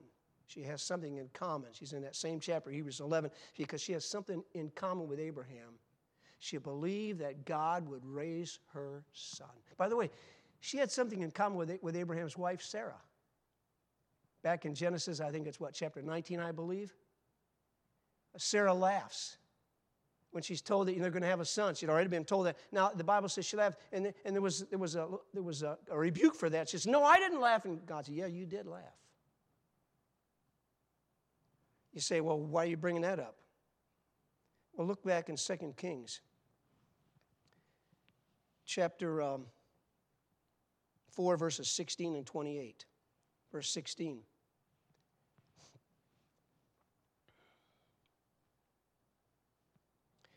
she 0.51 0.63
has 0.65 0.83
something 0.83 1.19
in 1.19 1.29
common. 1.33 1.71
She's 1.73 1.93
in 1.93 2.03
that 2.03 2.17
same 2.17 2.41
chapter, 2.41 2.71
Hebrews 2.71 2.99
11, 2.99 3.31
because 3.57 3.81
she 3.81 3.93
has 3.93 4.05
something 4.05 4.43
in 4.53 4.71
common 4.71 5.07
with 5.07 5.21
Abraham. 5.21 5.79
She 6.41 6.57
believed 6.57 7.21
that 7.21 7.45
God 7.45 7.87
would 7.89 8.05
raise 8.05 8.59
her 8.73 9.05
son. 9.13 9.47
By 9.77 9.89
the 9.89 9.95
way, 9.95 10.11
she 10.61 10.79
had 10.79 10.91
something 10.91 11.23
in 11.23 11.31
common 11.31 11.59
with, 11.59 11.79
with 11.83 11.97
Abraham's 11.97 12.37
wife, 12.37 12.63
Sarah. 12.63 13.01
Back 14.43 14.65
in 14.65 14.75
Genesis, 14.75 15.21
I 15.21 15.31
think 15.31 15.47
it's 15.47 15.61
what, 15.61 15.75
chapter 15.75 16.01
19, 16.01 16.41
I 16.41 16.53
believe? 16.53 16.95
Sarah 18.37 18.73
laughs 18.73 19.37
when 20.31 20.43
she's 20.43 20.63
told 20.63 20.87
that 20.87 20.99
they're 20.99 21.11
going 21.11 21.23
to 21.23 21.29
have 21.29 21.41
a 21.41 21.45
son. 21.45 21.75
She'd 21.75 21.91
already 21.91 22.09
been 22.09 22.25
told 22.25 22.47
that. 22.47 22.57
Now, 22.71 22.91
the 22.95 23.05
Bible 23.05 23.29
says 23.29 23.45
she 23.45 23.57
laughed, 23.57 23.81
and, 23.93 24.13
and 24.25 24.35
there 24.35 24.41
was, 24.41 24.65
there 24.67 24.79
was, 24.79 24.95
a, 24.95 25.09
there 25.35 25.43
was 25.43 25.63
a, 25.63 25.77
a 25.91 25.99
rebuke 25.99 26.37
for 26.37 26.49
that. 26.51 26.69
She 26.69 26.79
says, 26.79 26.87
No, 26.87 27.03
I 27.03 27.19
didn't 27.19 27.41
laugh. 27.41 27.65
And 27.65 27.85
God 27.85 28.07
said, 28.07 28.15
Yeah, 28.15 28.27
you 28.27 28.47
did 28.47 28.67
laugh. 28.67 29.01
You 31.93 32.01
say, 32.01 32.21
well, 32.21 32.39
why 32.39 32.65
are 32.65 32.67
you 32.67 32.77
bringing 32.77 33.03
that 33.03 33.19
up? 33.19 33.37
Well, 34.75 34.87
look 34.87 35.03
back 35.03 35.29
in 35.29 35.37
2 35.37 35.75
Kings, 35.77 36.21
chapter 38.65 39.21
um, 39.21 39.47
4, 41.13 41.37
verses 41.37 41.69
16 41.69 42.15
and 42.15 42.27
28. 42.27 42.87
Verse 43.53 43.71
16. 43.71 44.21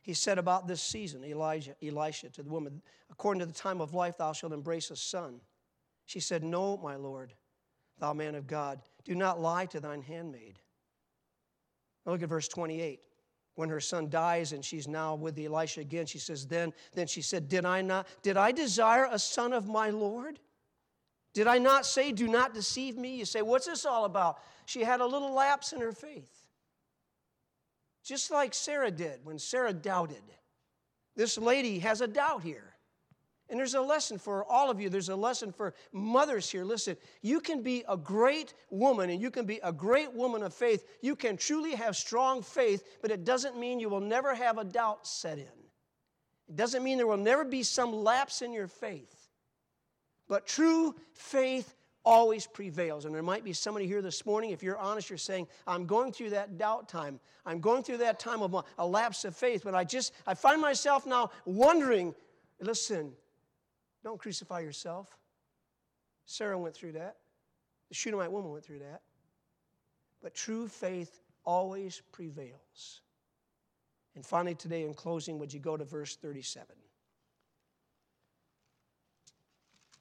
He 0.04 0.14
said 0.14 0.38
about 0.38 0.68
this 0.68 0.82
season, 0.82 1.24
Elijah, 1.24 1.76
Elisha, 1.82 2.30
to 2.32 2.44
the 2.44 2.50
woman, 2.50 2.82
according 3.10 3.40
to 3.40 3.46
the 3.46 3.54
time 3.54 3.80
of 3.80 3.94
life, 3.94 4.18
thou 4.18 4.34
shalt 4.34 4.52
embrace 4.52 4.92
a 4.92 4.98
son. 4.98 5.40
She 6.06 6.20
said, 6.20 6.44
No, 6.44 6.78
my 6.78 6.98
Lord, 6.98 7.34
thou 8.00 8.12
man 8.12 8.36
of 8.36 8.46
God, 8.46 8.82
do 9.06 9.16
not 9.16 9.40
lie 9.40 9.66
to 9.68 9.80
thine 9.80 10.02
handmaid. 10.02 10.60
Now 12.06 12.12
look 12.12 12.22
at 12.22 12.28
verse 12.28 12.50
28. 12.50 13.00
When 13.56 13.70
her 13.70 13.80
son 13.80 14.10
dies 14.10 14.52
and 14.52 14.66
she's 14.66 14.90
now 14.90 15.16
with 15.16 15.40
Elisha 15.40 15.80
again, 15.82 16.06
she 16.06 16.18
says, 16.20 16.48
Then, 16.48 16.74
then 16.94 17.08
she 17.08 17.22
said, 17.22 17.48
Did 17.48 17.66
I 17.66 17.82
not, 17.82 18.08
did 18.24 18.36
I 18.36 18.52
desire 18.52 19.08
a 19.10 19.20
son 19.20 19.54
of 19.54 19.70
my 19.70 19.90
Lord? 19.90 20.40
Did 21.34 21.48
I 21.48 21.58
not 21.58 21.86
say, 21.86 22.12
Do 22.12 22.28
not 22.28 22.54
deceive 22.54 22.98
me? 22.98 23.16
You 23.16 23.26
say, 23.26 23.42
What's 23.42 23.66
this 23.66 23.86
all 23.86 24.06
about? 24.06 24.40
She 24.66 24.84
had 24.84 25.02
a 25.02 25.06
little 25.06 25.34
lapse 25.34 25.74
in 25.74 25.82
her 25.82 25.92
faith. 25.92 26.30
Just 28.04 28.32
like 28.32 28.54
Sarah 28.54 28.92
did 28.92 29.20
when 29.24 29.40
Sarah 29.40 29.74
doubted. 29.74 30.24
This 31.16 31.38
lady 31.38 31.80
has 31.80 32.02
a 32.02 32.08
doubt 32.08 32.44
here. 32.44 32.74
And 33.50 33.60
there's 33.60 33.76
a 33.76 33.82
lesson 33.82 34.18
for 34.18 34.46
all 34.46 34.72
of 34.72 34.80
you. 34.82 34.90
There's 34.90 35.10
a 35.10 35.16
lesson 35.16 35.52
for 35.52 35.74
mothers 35.92 36.50
here. 36.50 36.64
Listen, 36.64 36.98
you 37.22 37.40
can 37.40 37.62
be 37.62 37.84
a 37.88 37.96
great 37.96 38.54
woman 38.70 39.10
and 39.10 39.22
you 39.22 39.30
can 39.30 39.46
be 39.46 39.60
a 39.64 39.72
great 39.72 40.12
woman 40.14 40.44
of 40.44 40.54
faith. 40.54 40.86
You 41.02 41.16
can 41.16 41.38
truly 41.38 41.76
have 41.76 41.96
strong 41.96 42.42
faith, 42.42 42.84
but 43.02 43.12
it 43.12 43.26
doesn't 43.26 43.60
mean 43.60 43.80
you 43.80 43.90
will 43.90 44.00
never 44.00 44.34
have 44.34 44.58
a 44.58 44.64
doubt 44.64 45.06
set 45.06 45.38
in. 45.38 45.46
It 46.50 46.56
doesn't 46.56 46.84
mean 46.84 46.98
there 46.98 47.08
will 47.08 47.18
never 47.18 47.44
be 47.44 47.64
some 47.64 47.94
lapse 47.94 48.42
in 48.42 48.54
your 48.54 48.68
faith. 48.68 49.23
But 50.28 50.48
true 50.48 50.96
faith 51.14 51.76
always 52.06 52.46
prevails. 52.46 53.06
And 53.06 53.14
there 53.16 53.24
might 53.24 53.44
be 53.44 53.54
somebody 53.54 53.88
here 53.88 54.02
this 54.02 54.26
morning, 54.26 54.52
if 54.52 54.62
you're 54.62 54.78
honest, 54.78 55.10
you're 55.10 55.18
saying, 55.18 55.48
I'm 55.66 55.86
going 55.86 56.12
through 56.12 56.32
that 56.32 56.58
doubt 56.58 56.90
time. 56.90 57.20
I'm 57.46 57.60
going 57.60 57.84
through 57.84 57.98
that 57.98 58.20
time 58.20 58.42
of 58.42 58.66
a 58.78 58.86
lapse 58.86 59.26
of 59.26 59.36
faith, 59.36 59.62
but 59.64 59.76
I 59.76 59.84
just, 59.84 60.14
I 60.28 60.34
find 60.34 60.62
myself 60.62 61.06
now 61.06 61.32
wondering, 61.46 62.14
listen, 62.60 63.14
don't 64.04 64.20
crucify 64.20 64.60
yourself. 64.60 65.18
Sarah 66.26 66.58
went 66.58 66.76
through 66.76 66.94
that. 66.94 67.18
The 67.90 67.96
Shunammite 67.96 68.32
woman 68.32 68.52
went 68.52 68.66
through 68.66 68.80
that. 68.80 69.02
But 70.22 70.34
true 70.34 70.68
faith 70.68 71.20
always 71.46 72.02
prevails. 72.12 73.02
And 74.16 74.26
finally, 74.26 74.56
today, 74.56 74.84
in 74.84 74.94
closing, 74.94 75.40
would 75.40 75.54
you 75.54 75.60
go 75.60 75.76
to 75.76 75.84
verse 75.84 76.16
37? 76.16 76.76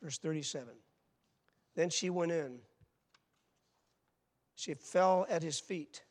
Verse 0.02 0.18
37. 0.18 0.68
Then 1.76 1.90
she 1.90 2.10
went 2.10 2.32
in. 2.32 2.58
She 4.56 4.74
fell 4.74 5.26
at 5.30 5.42
his 5.42 5.58
feet. 5.58 6.02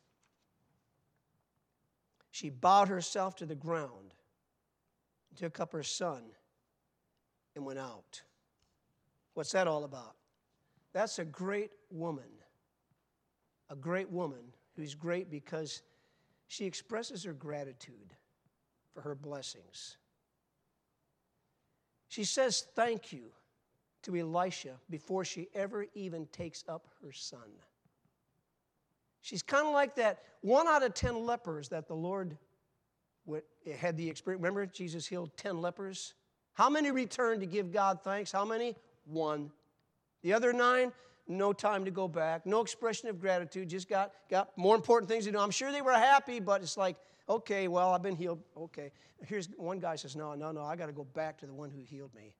She 2.31 2.49
bowed 2.49 2.87
herself 2.87 3.35
to 3.37 3.45
the 3.45 3.55
ground, 3.55 4.13
took 5.35 5.59
up 5.59 5.73
her 5.73 5.83
son 5.83 6.23
and 7.55 7.65
went 7.65 7.79
out. 7.79 8.21
What's 9.33 9.51
that 9.51 9.67
all 9.67 9.83
about? 9.83 10.15
That's 10.93 11.19
a 11.19 11.25
great 11.25 11.71
woman. 11.89 12.23
A 13.69 13.75
great 13.75 14.09
woman 14.09 14.53
who's 14.75 14.95
great 14.95 15.29
because 15.29 15.81
she 16.47 16.65
expresses 16.65 17.23
her 17.23 17.33
gratitude 17.33 18.15
for 18.93 19.01
her 19.01 19.15
blessings. 19.15 19.97
She 22.09 22.25
says 22.25 22.65
thank 22.75 23.13
you 23.13 23.31
to 24.03 24.15
Elisha 24.15 24.71
before 24.89 25.25
she 25.25 25.47
ever 25.53 25.85
even 25.93 26.25
takes 26.27 26.63
up 26.67 26.87
her 27.03 27.11
son. 27.11 27.39
She's 29.21 29.43
kind 29.43 29.67
of 29.67 29.73
like 29.73 29.95
that 29.95 30.23
one 30.41 30.67
out 30.67 30.83
of 30.83 30.93
ten 30.93 31.25
lepers 31.25 31.69
that 31.69 31.87
the 31.87 31.95
Lord 31.95 32.37
had 33.77 33.97
the 33.97 34.09
experience. 34.09 34.41
Remember, 34.41 34.65
Jesus 34.65 35.05
healed 35.07 35.35
10 35.37 35.61
lepers? 35.61 36.13
How 36.53 36.69
many 36.69 36.91
returned 36.91 37.41
to 37.41 37.45
give 37.45 37.71
God 37.71 37.99
thanks? 38.03 38.31
How 38.31 38.45
many? 38.45 38.75
One. 39.05 39.51
The 40.23 40.33
other 40.33 40.53
nine, 40.53 40.91
no 41.27 41.53
time 41.53 41.85
to 41.85 41.91
go 41.91 42.07
back, 42.07 42.45
no 42.45 42.61
expression 42.61 43.09
of 43.09 43.19
gratitude, 43.19 43.69
just 43.69 43.87
got, 43.89 44.11
got 44.29 44.55
more 44.57 44.75
important 44.75 45.09
things 45.09 45.25
to 45.25 45.31
do. 45.31 45.39
I'm 45.39 45.51
sure 45.51 45.71
they 45.71 45.81
were 45.81 45.93
happy, 45.93 46.39
but 46.39 46.61
it's 46.61 46.77
like, 46.77 46.97
okay, 47.29 47.67
well, 47.67 47.91
I've 47.91 48.03
been 48.03 48.15
healed. 48.15 48.39
Okay. 48.55 48.91
Here's 49.25 49.47
one 49.57 49.79
guy 49.79 49.95
says, 49.95 50.15
no, 50.15 50.33
no, 50.33 50.51
no, 50.51 50.63
I 50.63 50.75
got 50.75 50.87
to 50.87 50.91
go 50.91 51.03
back 51.03 51.39
to 51.39 51.45
the 51.45 51.53
one 51.53 51.69
who 51.69 51.81
healed 51.83 52.13
me. 52.15 52.33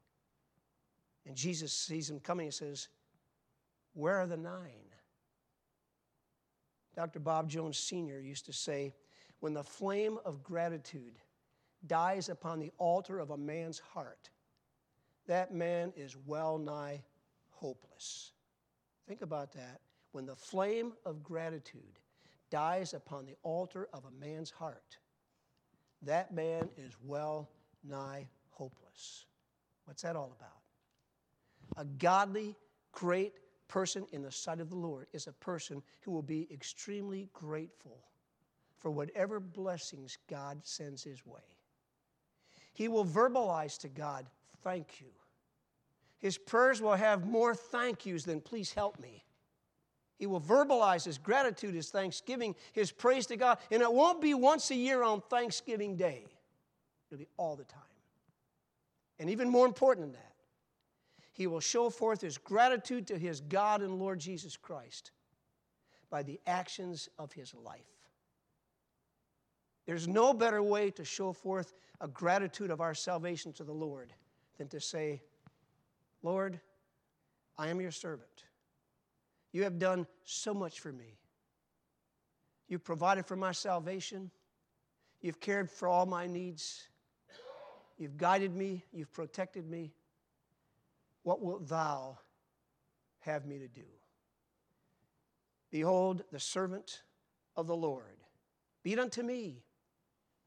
And 1.26 1.36
Jesus 1.36 1.72
sees 1.74 2.10
him 2.10 2.20
coming 2.20 2.48
and 2.48 2.54
says, 2.54 2.88
Where 3.94 4.18
are 4.18 4.28
the 4.28 4.38
nine? 4.38 4.92
Dr. 6.96 7.20
Bob 7.20 7.50
Jones 7.50 7.78
Sr. 7.78 8.20
used 8.20 8.46
to 8.46 8.54
say, 8.54 8.94
When 9.40 9.54
the 9.54 9.64
flame 9.64 10.18
of 10.26 10.44
gratitude 10.44 11.20
dies 11.88 12.30
upon 12.30 12.60
the 12.60 12.72
altar 12.78 13.20
of 13.20 13.32
a 13.32 13.38
man's 13.38 13.80
heart, 13.80 14.30
that 15.28 15.54
man 15.54 15.94
is 15.96 16.18
well 16.26 16.58
nigh 16.58 17.04
hopeless. 17.50 18.34
Think 19.08 19.22
about 19.22 19.54
that. 19.54 19.82
When 20.12 20.26
the 20.26 20.36
flame 20.36 20.94
of 21.06 21.24
gratitude 21.24 22.00
dies 22.50 22.94
upon 22.94 23.26
the 23.26 23.36
altar 23.44 23.88
of 23.94 24.04
a 24.06 24.12
man's 24.12 24.52
heart, 24.52 24.98
that 26.02 26.34
man 26.34 26.70
is 26.78 26.98
well 27.04 27.50
nigh 27.84 28.28
hopeless. 28.50 29.26
What's 29.86 30.02
that 30.02 30.16
all 30.16 30.36
about? 30.38 30.61
A 31.78 31.86
godly, 31.86 32.56
great 32.92 33.34
person 33.68 34.06
in 34.12 34.22
the 34.22 34.32
sight 34.32 34.60
of 34.60 34.70
the 34.70 34.76
Lord 34.76 35.08
is 35.14 35.28
a 35.28 35.34
person 35.34 35.82
who 36.02 36.12
will 36.12 36.22
be 36.22 36.48
extremely 36.52 37.30
grateful 37.34 37.98
for 38.78 38.92
whatever 38.92 39.40
blessings 39.40 40.18
God 40.30 40.60
sends 40.64 41.04
his 41.04 41.26
way. 41.26 41.40
He 42.74 42.88
will 42.88 43.06
verbalize 43.06 43.78
to 43.80 43.88
God 43.88 44.26
thank 44.64 45.00
you. 45.00 45.08
His 46.20 46.38
prayers 46.38 46.82
will 46.82 46.96
have 46.96 47.26
more 47.26 47.56
thank 47.56 48.06
yous 48.06 48.24
than 48.24 48.42
please 48.42 48.72
help 48.72 49.00
me. 49.00 49.24
He 50.18 50.28
will 50.28 50.42
verbalize 50.42 51.04
his 51.06 51.18
gratitude, 51.18 51.74
his 51.74 51.90
thanksgiving, 51.90 52.56
his 52.74 52.92
praise 52.92 53.26
to 53.28 53.38
God. 53.38 53.58
And 53.72 53.82
it 53.82 53.92
won't 53.92 54.22
be 54.22 54.36
once 54.36 54.70
a 54.70 54.76
year 54.76 55.02
on 55.02 55.22
Thanksgiving 55.22 55.96
Day, 55.96 56.26
it'll 57.10 57.18
be 57.18 57.28
all 57.38 57.56
the 57.56 57.64
time. 57.64 57.82
And 59.18 59.32
even 59.32 59.50
more 59.50 59.66
important 59.66 60.06
than 60.06 60.14
that, 60.14 60.31
he 61.32 61.48
will 61.48 61.60
show 61.60 61.90
forth 61.90 62.22
his 62.22 62.38
gratitude 62.38 63.08
to 63.08 63.18
his 63.18 63.42
God 63.42 63.82
and 63.82 64.00
Lord 64.00 64.20
Jesus 64.20 64.58
Christ 64.58 65.12
by 66.10 66.24
the 66.24 66.40
actions 66.46 67.10
of 67.18 67.32
his 67.32 67.54
life. 67.54 67.86
There's 69.86 70.08
no 70.08 70.34
better 70.34 70.62
way 70.62 70.92
to 70.92 71.06
show 71.06 71.34
forth 71.34 71.74
a 72.00 72.08
gratitude 72.08 72.70
of 72.70 72.82
our 72.82 72.94
salvation 72.94 73.54
to 73.54 73.64
the 73.64 73.72
Lord 73.72 74.14
than 74.58 74.68
to 74.70 74.80
say, 74.80 75.22
Lord, 76.22 76.60
I 77.58 77.70
am 77.70 77.82
your 77.82 77.92
servant. 77.92 78.46
You 79.52 79.64
have 79.64 79.80
done 79.80 80.08
so 80.24 80.54
much 80.54 80.80
for 80.80 80.92
me. 80.92 81.18
You've 82.68 82.84
provided 82.84 83.26
for 83.26 83.36
my 83.36 83.52
salvation. 83.52 84.32
You've 85.22 85.40
cared 85.40 85.70
for 85.70 85.88
all 85.88 86.06
my 86.06 86.26
needs. 86.26 86.88
You've 87.98 88.18
guided 88.18 88.56
me. 88.56 88.84
You've 88.92 89.12
protected 89.12 89.70
me. 89.70 89.94
What 91.24 91.42
wilt 91.42 91.68
thou 91.68 92.20
have 93.22 93.46
me 93.46 93.60
to 93.60 93.68
do? 93.68 93.88
Behold, 95.70 96.24
the 96.32 96.40
servant 96.40 97.04
of 97.56 97.68
the 97.68 97.76
Lord. 97.76 98.04
Be 98.84 98.94
it 98.94 99.00
unto 99.00 99.24
me 99.24 99.64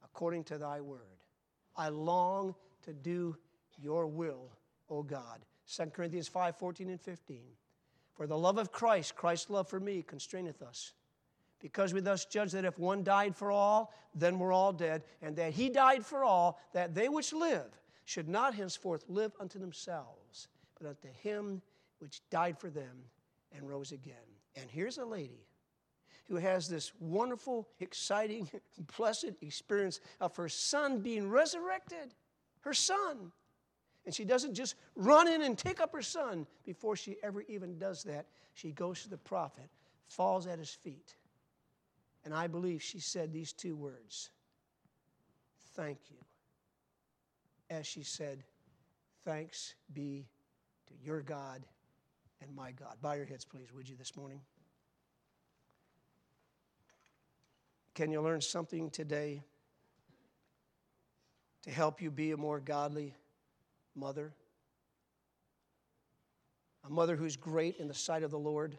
according 0.05 0.45
to 0.45 0.59
thy 0.59 0.81
word. 0.81 1.01
I 1.77 1.89
long 1.89 2.55
to 2.83 2.93
do 2.93 3.37
your 3.81 4.07
will, 4.07 4.51
O 4.89 5.03
God. 5.03 5.41
2 5.66 5.87
Corinthians 5.87 6.29
5 6.29 6.57
14 6.57 6.91
and 6.91 7.01
15. 7.01 7.43
For 8.14 8.27
the 8.27 8.39
love 8.39 8.59
of 8.59 8.70
Christ, 8.70 9.16
Christ's 9.16 9.51
love 9.51 9.68
for 9.68 9.81
me, 9.81 10.03
constraineth 10.03 10.62
us. 10.62 10.93
Because 11.61 11.95
we 11.95 12.01
thus 12.01 12.27
judge 12.27 12.53
that 12.53 12.64
if 12.64 12.79
one 12.79 13.03
died 13.03 13.35
for 13.35 13.51
all, 13.51 13.93
then 14.14 14.39
we're 14.39 14.53
all 14.53 14.72
dead, 14.72 15.03
and 15.22 15.35
that 15.37 15.55
he 15.55 15.70
died 15.70 16.05
for 16.05 16.22
all, 16.22 16.61
that 16.75 16.95
they 16.95 17.09
which 17.09 17.33
live 17.33 17.81
should 18.05 18.29
not 18.29 18.55
henceforth 18.55 19.05
live 19.09 19.33
unto 19.41 19.59
themselves, 19.59 20.24
but 20.79 20.89
unto 20.89 21.09
him 21.22 21.62
which 21.99 22.20
died 22.31 22.59
for 22.59 22.70
them 22.70 23.05
and 23.53 23.68
rose 23.68 23.93
again. 23.93 24.14
And 24.57 24.70
here's 24.70 24.99
a 24.99 25.05
lady 25.05 25.47
who 26.27 26.37
has 26.37 26.68
this 26.68 26.93
wonderful, 27.01 27.68
exciting, 27.81 28.49
blessed 28.97 29.33
experience 29.43 30.01
of 30.20 30.35
her 30.37 30.49
son 30.49 31.01
being 31.01 31.29
resurrected. 31.29 32.14
Her 32.61 32.75
son. 32.75 33.33
And 34.07 34.14
she 34.14 34.25
doesn't 34.25 34.55
just 34.55 34.75
run 34.97 35.29
in 35.29 35.43
and 35.43 35.57
take 35.57 35.81
up 35.81 35.93
her 35.93 36.03
son 36.03 36.47
before 36.64 36.97
she 36.97 37.16
ever 37.22 37.43
even 37.49 37.79
does 37.79 38.05
that. 38.05 38.27
She 38.55 38.70
goes 38.70 39.03
to 39.03 39.11
the 39.11 39.18
prophet, 39.18 39.68
falls 40.07 40.47
at 40.47 40.59
his 40.59 40.70
feet. 40.70 41.16
And 42.25 42.33
I 42.33 42.47
believe 42.47 42.83
she 42.83 43.01
said 43.01 43.33
these 43.33 43.53
two 43.53 43.77
words 43.77 44.31
Thank 45.75 45.99
you. 46.11 46.18
As 47.68 47.87
she 47.87 48.03
said, 48.03 48.45
Thanks 49.25 49.75
be 49.93 50.27
your 51.03 51.22
God 51.22 51.64
and 52.40 52.55
my 52.55 52.72
God. 52.72 52.97
Bow 53.01 53.12
your 53.14 53.26
heads, 53.26 53.45
please, 53.45 53.72
would 53.74 53.88
you, 53.88 53.97
this 53.97 54.16
morning? 54.16 54.40
Can 57.95 58.11
you 58.11 58.20
learn 58.20 58.40
something 58.40 58.90
today 58.90 59.42
to 61.62 61.70
help 61.70 62.03
you 62.03 62.11
be 62.11 62.32
a 62.32 62.36
more 62.36 62.61
godly 62.61 63.14
mother? 63.95 64.32
A 66.86 66.90
mother 66.90 67.16
who's 67.16 67.36
great 67.36 67.76
in 67.78 67.88
the 67.88 67.95
sight 67.95 68.22
of 68.22 68.30
the 68.30 68.38
Lord? 68.38 68.76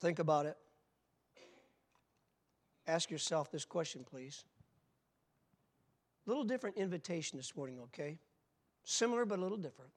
Think 0.00 0.18
about 0.20 0.46
it. 0.46 0.56
Ask 2.86 3.10
yourself 3.10 3.50
this 3.50 3.64
question, 3.64 4.04
please. 4.08 4.44
A 6.26 6.30
little 6.30 6.44
different 6.44 6.76
invitation 6.76 7.36
this 7.36 7.56
morning, 7.56 7.80
okay? 7.80 8.18
Similar 8.90 9.26
but 9.26 9.38
a 9.38 9.42
little 9.42 9.58
different. 9.58 9.92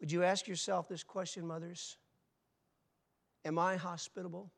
Would 0.00 0.10
you 0.10 0.24
ask 0.24 0.48
yourself 0.48 0.88
this 0.88 1.04
question, 1.04 1.46
mothers? 1.46 1.96
Am 3.44 3.60
I 3.60 3.76
hospitable? 3.76 4.50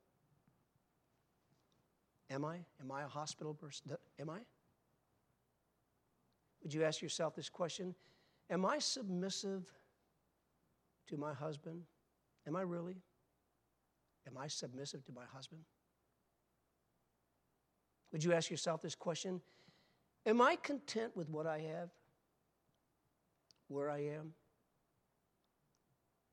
Am 2.30 2.42
I? 2.42 2.60
Am 2.80 2.90
I 2.90 3.02
a 3.02 3.06
hospitable 3.06 3.52
person? 3.52 3.94
Am 4.18 4.30
I? 4.30 4.38
Would 6.62 6.72
you 6.72 6.82
ask 6.82 7.02
yourself 7.02 7.36
this 7.36 7.50
question? 7.50 7.94
Am 8.48 8.64
I 8.64 8.78
submissive 8.78 9.66
to 11.08 11.18
my 11.18 11.34
husband? 11.34 11.82
Am 12.46 12.56
I 12.56 12.62
really? 12.62 12.96
Am 14.26 14.38
I 14.38 14.46
submissive 14.46 15.04
to 15.04 15.12
my 15.12 15.26
husband? 15.34 15.60
Would 18.12 18.24
you 18.24 18.32
ask 18.32 18.50
yourself 18.50 18.80
this 18.80 18.94
question? 18.94 19.42
Am 20.24 20.40
I 20.40 20.56
content 20.56 21.14
with 21.14 21.28
what 21.28 21.46
I 21.46 21.58
have? 21.58 21.90
Where 23.70 23.88
I 23.88 24.00
am? 24.00 24.34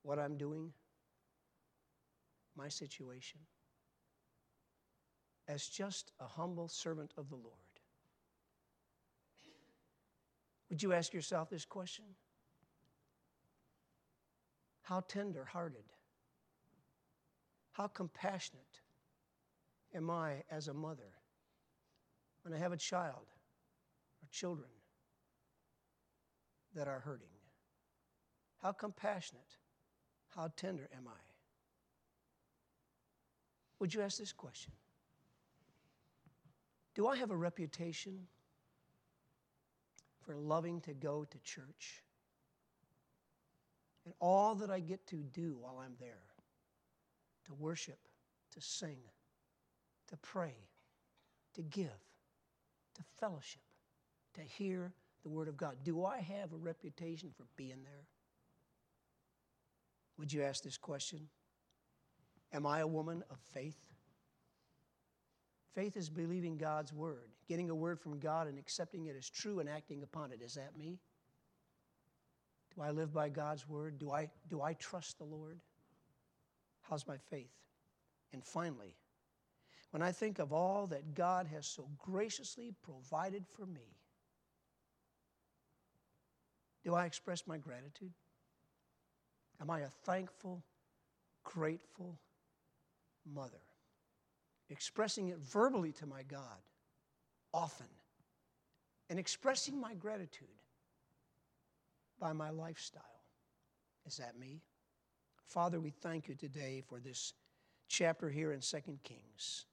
What 0.03 0.19
I'm 0.19 0.37
doing? 0.37 0.73
My 2.55 2.67
situation? 2.67 3.39
As 5.47 5.65
just 5.65 6.11
a 6.19 6.25
humble 6.25 6.67
servant 6.67 7.13
of 7.17 7.29
the 7.29 7.35
Lord. 7.35 7.53
Would 10.69 10.83
you 10.83 10.91
ask 10.91 11.13
yourself 11.13 11.49
this 11.49 11.63
question? 11.63 12.05
How 14.81 15.01
tender 15.07 15.45
hearted 15.45 15.83
how 17.77 17.85
compassionate 17.85 18.81
am 19.93 20.09
I 20.09 20.41
as 20.49 20.67
a 20.67 20.73
mother 20.73 21.13
when 22.41 22.51
I 22.51 22.57
have 22.57 22.71
a 22.71 22.77
child 22.77 23.27
or 24.19 24.27
children 24.31 24.71
that 26.77 26.87
are 26.87 26.99
hurting? 26.99 27.27
How 28.61 28.71
compassionate, 28.71 29.57
how 30.35 30.51
tender 30.55 30.87
am 30.95 31.07
I? 31.07 31.19
Would 33.79 33.93
you 33.93 34.01
ask 34.01 34.17
this 34.17 34.31
question? 34.31 34.71
Do 36.95 37.07
I 37.07 37.17
have 37.17 37.31
a 37.31 37.35
reputation 37.35 38.27
for 40.25 40.35
loving 40.35 40.81
to 40.81 40.93
go 40.93 41.25
to 41.25 41.37
church? 41.39 42.03
And 44.05 44.13
all 44.19 44.55
that 44.55 44.69
I 44.69 44.79
get 44.79 45.05
to 45.07 45.17
do 45.17 45.57
while 45.59 45.79
I'm 45.83 45.95
there 45.99 46.25
to 47.45 47.53
worship, 47.55 47.99
to 48.53 48.61
sing, 48.61 48.97
to 50.09 50.17
pray, 50.17 50.55
to 51.55 51.61
give, 51.61 51.89
to 52.95 53.03
fellowship, 53.19 53.61
to 54.35 54.41
hear 54.41 54.93
the 55.27 55.33
Word 55.33 55.49
of 55.49 55.57
God. 55.57 55.75
Do 55.83 56.05
I 56.05 56.19
have 56.19 56.53
a 56.53 56.57
reputation 56.57 57.31
for 57.35 57.43
being 57.57 57.83
there? 57.83 58.05
Would 60.17 60.31
you 60.31 60.41
ask 60.41 60.63
this 60.63 60.77
question? 60.77 61.27
Am 62.53 62.65
I 62.65 62.79
a 62.79 62.87
woman 62.87 63.23
of 63.29 63.37
faith? 63.53 63.77
Faith 65.75 65.97
is 65.97 66.09
believing 66.09 66.57
God's 66.57 66.93
Word, 66.93 67.29
getting 67.49 67.69
a 67.69 67.75
word 67.75 67.99
from 67.99 68.19
God 68.19 68.47
and 68.47 68.57
accepting 68.57 69.07
it 69.07 69.17
as 69.17 69.29
true 69.29 69.59
and 69.59 69.67
acting 69.67 70.01
upon 70.01 70.31
it. 70.31 70.41
Is 70.41 70.53
that 70.53 70.77
me? 70.77 70.97
Do 72.73 72.81
I 72.81 72.91
live 72.91 73.13
by 73.13 73.27
God's 73.27 73.67
Word? 73.67 73.99
Do 73.99 74.11
I, 74.11 74.29
do 74.49 74.61
I 74.61 74.73
trust 74.75 75.17
the 75.17 75.25
Lord? 75.25 75.59
How's 76.83 77.05
my 77.05 77.17
faith? 77.29 77.51
And 78.31 78.41
finally, 78.45 78.95
when 79.91 80.01
I 80.01 80.13
think 80.13 80.39
of 80.39 80.53
all 80.53 80.87
that 80.87 81.15
God 81.15 81.47
has 81.47 81.67
so 81.67 81.89
graciously 81.97 82.73
provided 82.81 83.43
for 83.45 83.65
me, 83.65 83.97
do 86.87 86.95
I 86.95 87.03
express 87.03 87.45
my 87.45 87.57
gratitude? 87.57 88.13
Am 89.59 89.69
I 89.69 89.81
a 89.81 89.89
thankful, 90.05 90.63
grateful 91.43 92.17
mother? 93.35 93.59
Expressing 94.69 95.27
it 95.27 95.37
verbally 95.37 95.91
to 95.91 96.05
my 96.05 96.23
God 96.23 96.61
often 97.53 97.87
and 99.09 99.19
expressing 99.19 99.81
my 99.81 99.95
gratitude 99.95 100.47
by 102.21 102.31
my 102.31 102.51
lifestyle. 102.51 103.03
Is 104.05 104.15
that 104.15 104.39
me? 104.39 104.61
Father, 105.45 105.81
we 105.81 105.89
thank 105.89 106.29
you 106.29 106.35
today 106.35 106.81
for 106.87 107.01
this 107.01 107.33
chapter 107.89 108.29
here 108.29 108.53
in 108.53 108.61
2 108.61 108.77
Kings, 109.03 109.65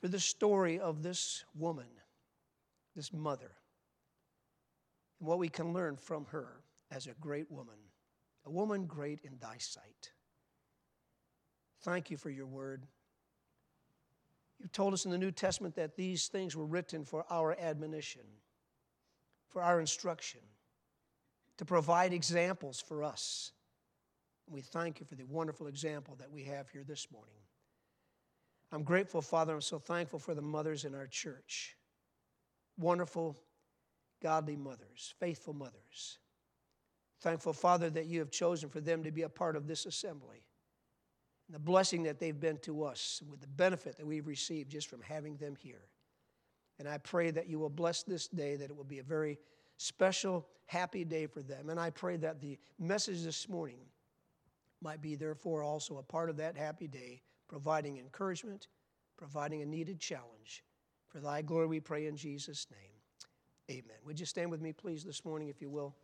for 0.00 0.08
the 0.08 0.20
story 0.20 0.80
of 0.80 1.02
this 1.02 1.44
woman, 1.54 1.90
this 2.96 3.12
mother, 3.12 3.50
and 5.20 5.28
what 5.28 5.38
we 5.38 5.48
can 5.48 5.72
learn 5.72 5.96
from 5.96 6.24
her 6.26 6.62
as 6.90 7.06
a 7.06 7.12
great 7.20 7.50
woman, 7.50 7.76
a 8.46 8.50
woman 8.50 8.86
great 8.86 9.20
in 9.22 9.38
thy 9.38 9.58
sight. 9.58 10.10
Thank 11.82 12.10
you 12.10 12.16
for 12.16 12.30
your 12.30 12.46
word. 12.46 12.86
You 14.58 14.68
told 14.68 14.92
us 14.92 15.04
in 15.04 15.10
the 15.10 15.18
New 15.18 15.30
Testament 15.30 15.76
that 15.76 15.96
these 15.96 16.28
things 16.28 16.56
were 16.56 16.66
written 16.66 17.04
for 17.04 17.24
our 17.30 17.56
admonition, 17.58 18.22
for 19.48 19.62
our 19.62 19.80
instruction, 19.80 20.40
to 21.56 21.64
provide 21.64 22.12
examples 22.12 22.80
for 22.80 23.02
us. 23.02 23.52
We 24.48 24.60
thank 24.60 25.00
you 25.00 25.06
for 25.06 25.14
the 25.14 25.24
wonderful 25.24 25.68
example 25.68 26.16
that 26.18 26.30
we 26.30 26.44
have 26.44 26.68
here 26.70 26.84
this 26.86 27.06
morning. 27.12 27.34
I'm 28.72 28.82
grateful, 28.82 29.22
Father. 29.22 29.54
I'm 29.54 29.60
so 29.60 29.78
thankful 29.78 30.18
for 30.18 30.34
the 30.34 30.42
mothers 30.42 30.84
in 30.84 30.94
our 30.94 31.06
church. 31.06 31.76
Wonderful, 32.78 33.36
godly 34.22 34.56
mothers, 34.56 35.14
faithful 35.18 35.54
mothers. 35.54 36.18
Thankful, 37.20 37.52
Father, 37.52 37.90
that 37.90 38.06
you 38.06 38.18
have 38.20 38.30
chosen 38.30 38.68
for 38.68 38.80
them 38.80 39.04
to 39.04 39.10
be 39.10 39.22
a 39.22 39.28
part 39.28 39.56
of 39.56 39.66
this 39.66 39.86
assembly. 39.86 40.42
And 41.46 41.54
the 41.54 41.58
blessing 41.58 42.04
that 42.04 42.18
they've 42.18 42.38
been 42.38 42.58
to 42.58 42.84
us, 42.84 43.22
with 43.28 43.40
the 43.40 43.46
benefit 43.46 43.96
that 43.96 44.06
we've 44.06 44.26
received 44.26 44.70
just 44.70 44.88
from 44.88 45.02
having 45.02 45.36
them 45.36 45.56
here. 45.56 45.88
And 46.78 46.88
I 46.88 46.98
pray 46.98 47.30
that 47.32 47.48
you 47.48 47.58
will 47.58 47.68
bless 47.68 48.02
this 48.02 48.26
day, 48.28 48.56
that 48.56 48.70
it 48.70 48.76
will 48.76 48.84
be 48.84 49.00
a 49.00 49.02
very 49.02 49.38
special, 49.76 50.46
happy 50.66 51.04
day 51.04 51.26
for 51.26 51.42
them. 51.42 51.68
And 51.68 51.78
I 51.78 51.90
pray 51.90 52.16
that 52.18 52.40
the 52.40 52.58
message 52.78 53.22
this 53.22 53.48
morning 53.48 53.80
might 54.80 55.02
be, 55.02 55.14
therefore, 55.14 55.62
also 55.62 55.98
a 55.98 56.02
part 56.02 56.30
of 56.30 56.38
that 56.38 56.56
happy 56.56 56.88
day, 56.88 57.22
providing 57.48 57.98
encouragement, 57.98 58.68
providing 59.18 59.60
a 59.60 59.66
needed 59.66 60.00
challenge. 60.00 60.64
For 61.08 61.18
thy 61.18 61.42
glory 61.42 61.66
we 61.66 61.80
pray 61.80 62.06
in 62.06 62.16
Jesus' 62.16 62.66
name. 62.70 62.89
Amen. 63.70 63.96
Would 64.04 64.18
you 64.18 64.26
stand 64.26 64.50
with 64.50 64.60
me, 64.60 64.72
please, 64.72 65.04
this 65.04 65.24
morning, 65.24 65.48
if 65.48 65.62
you 65.62 65.70
will? 65.70 65.94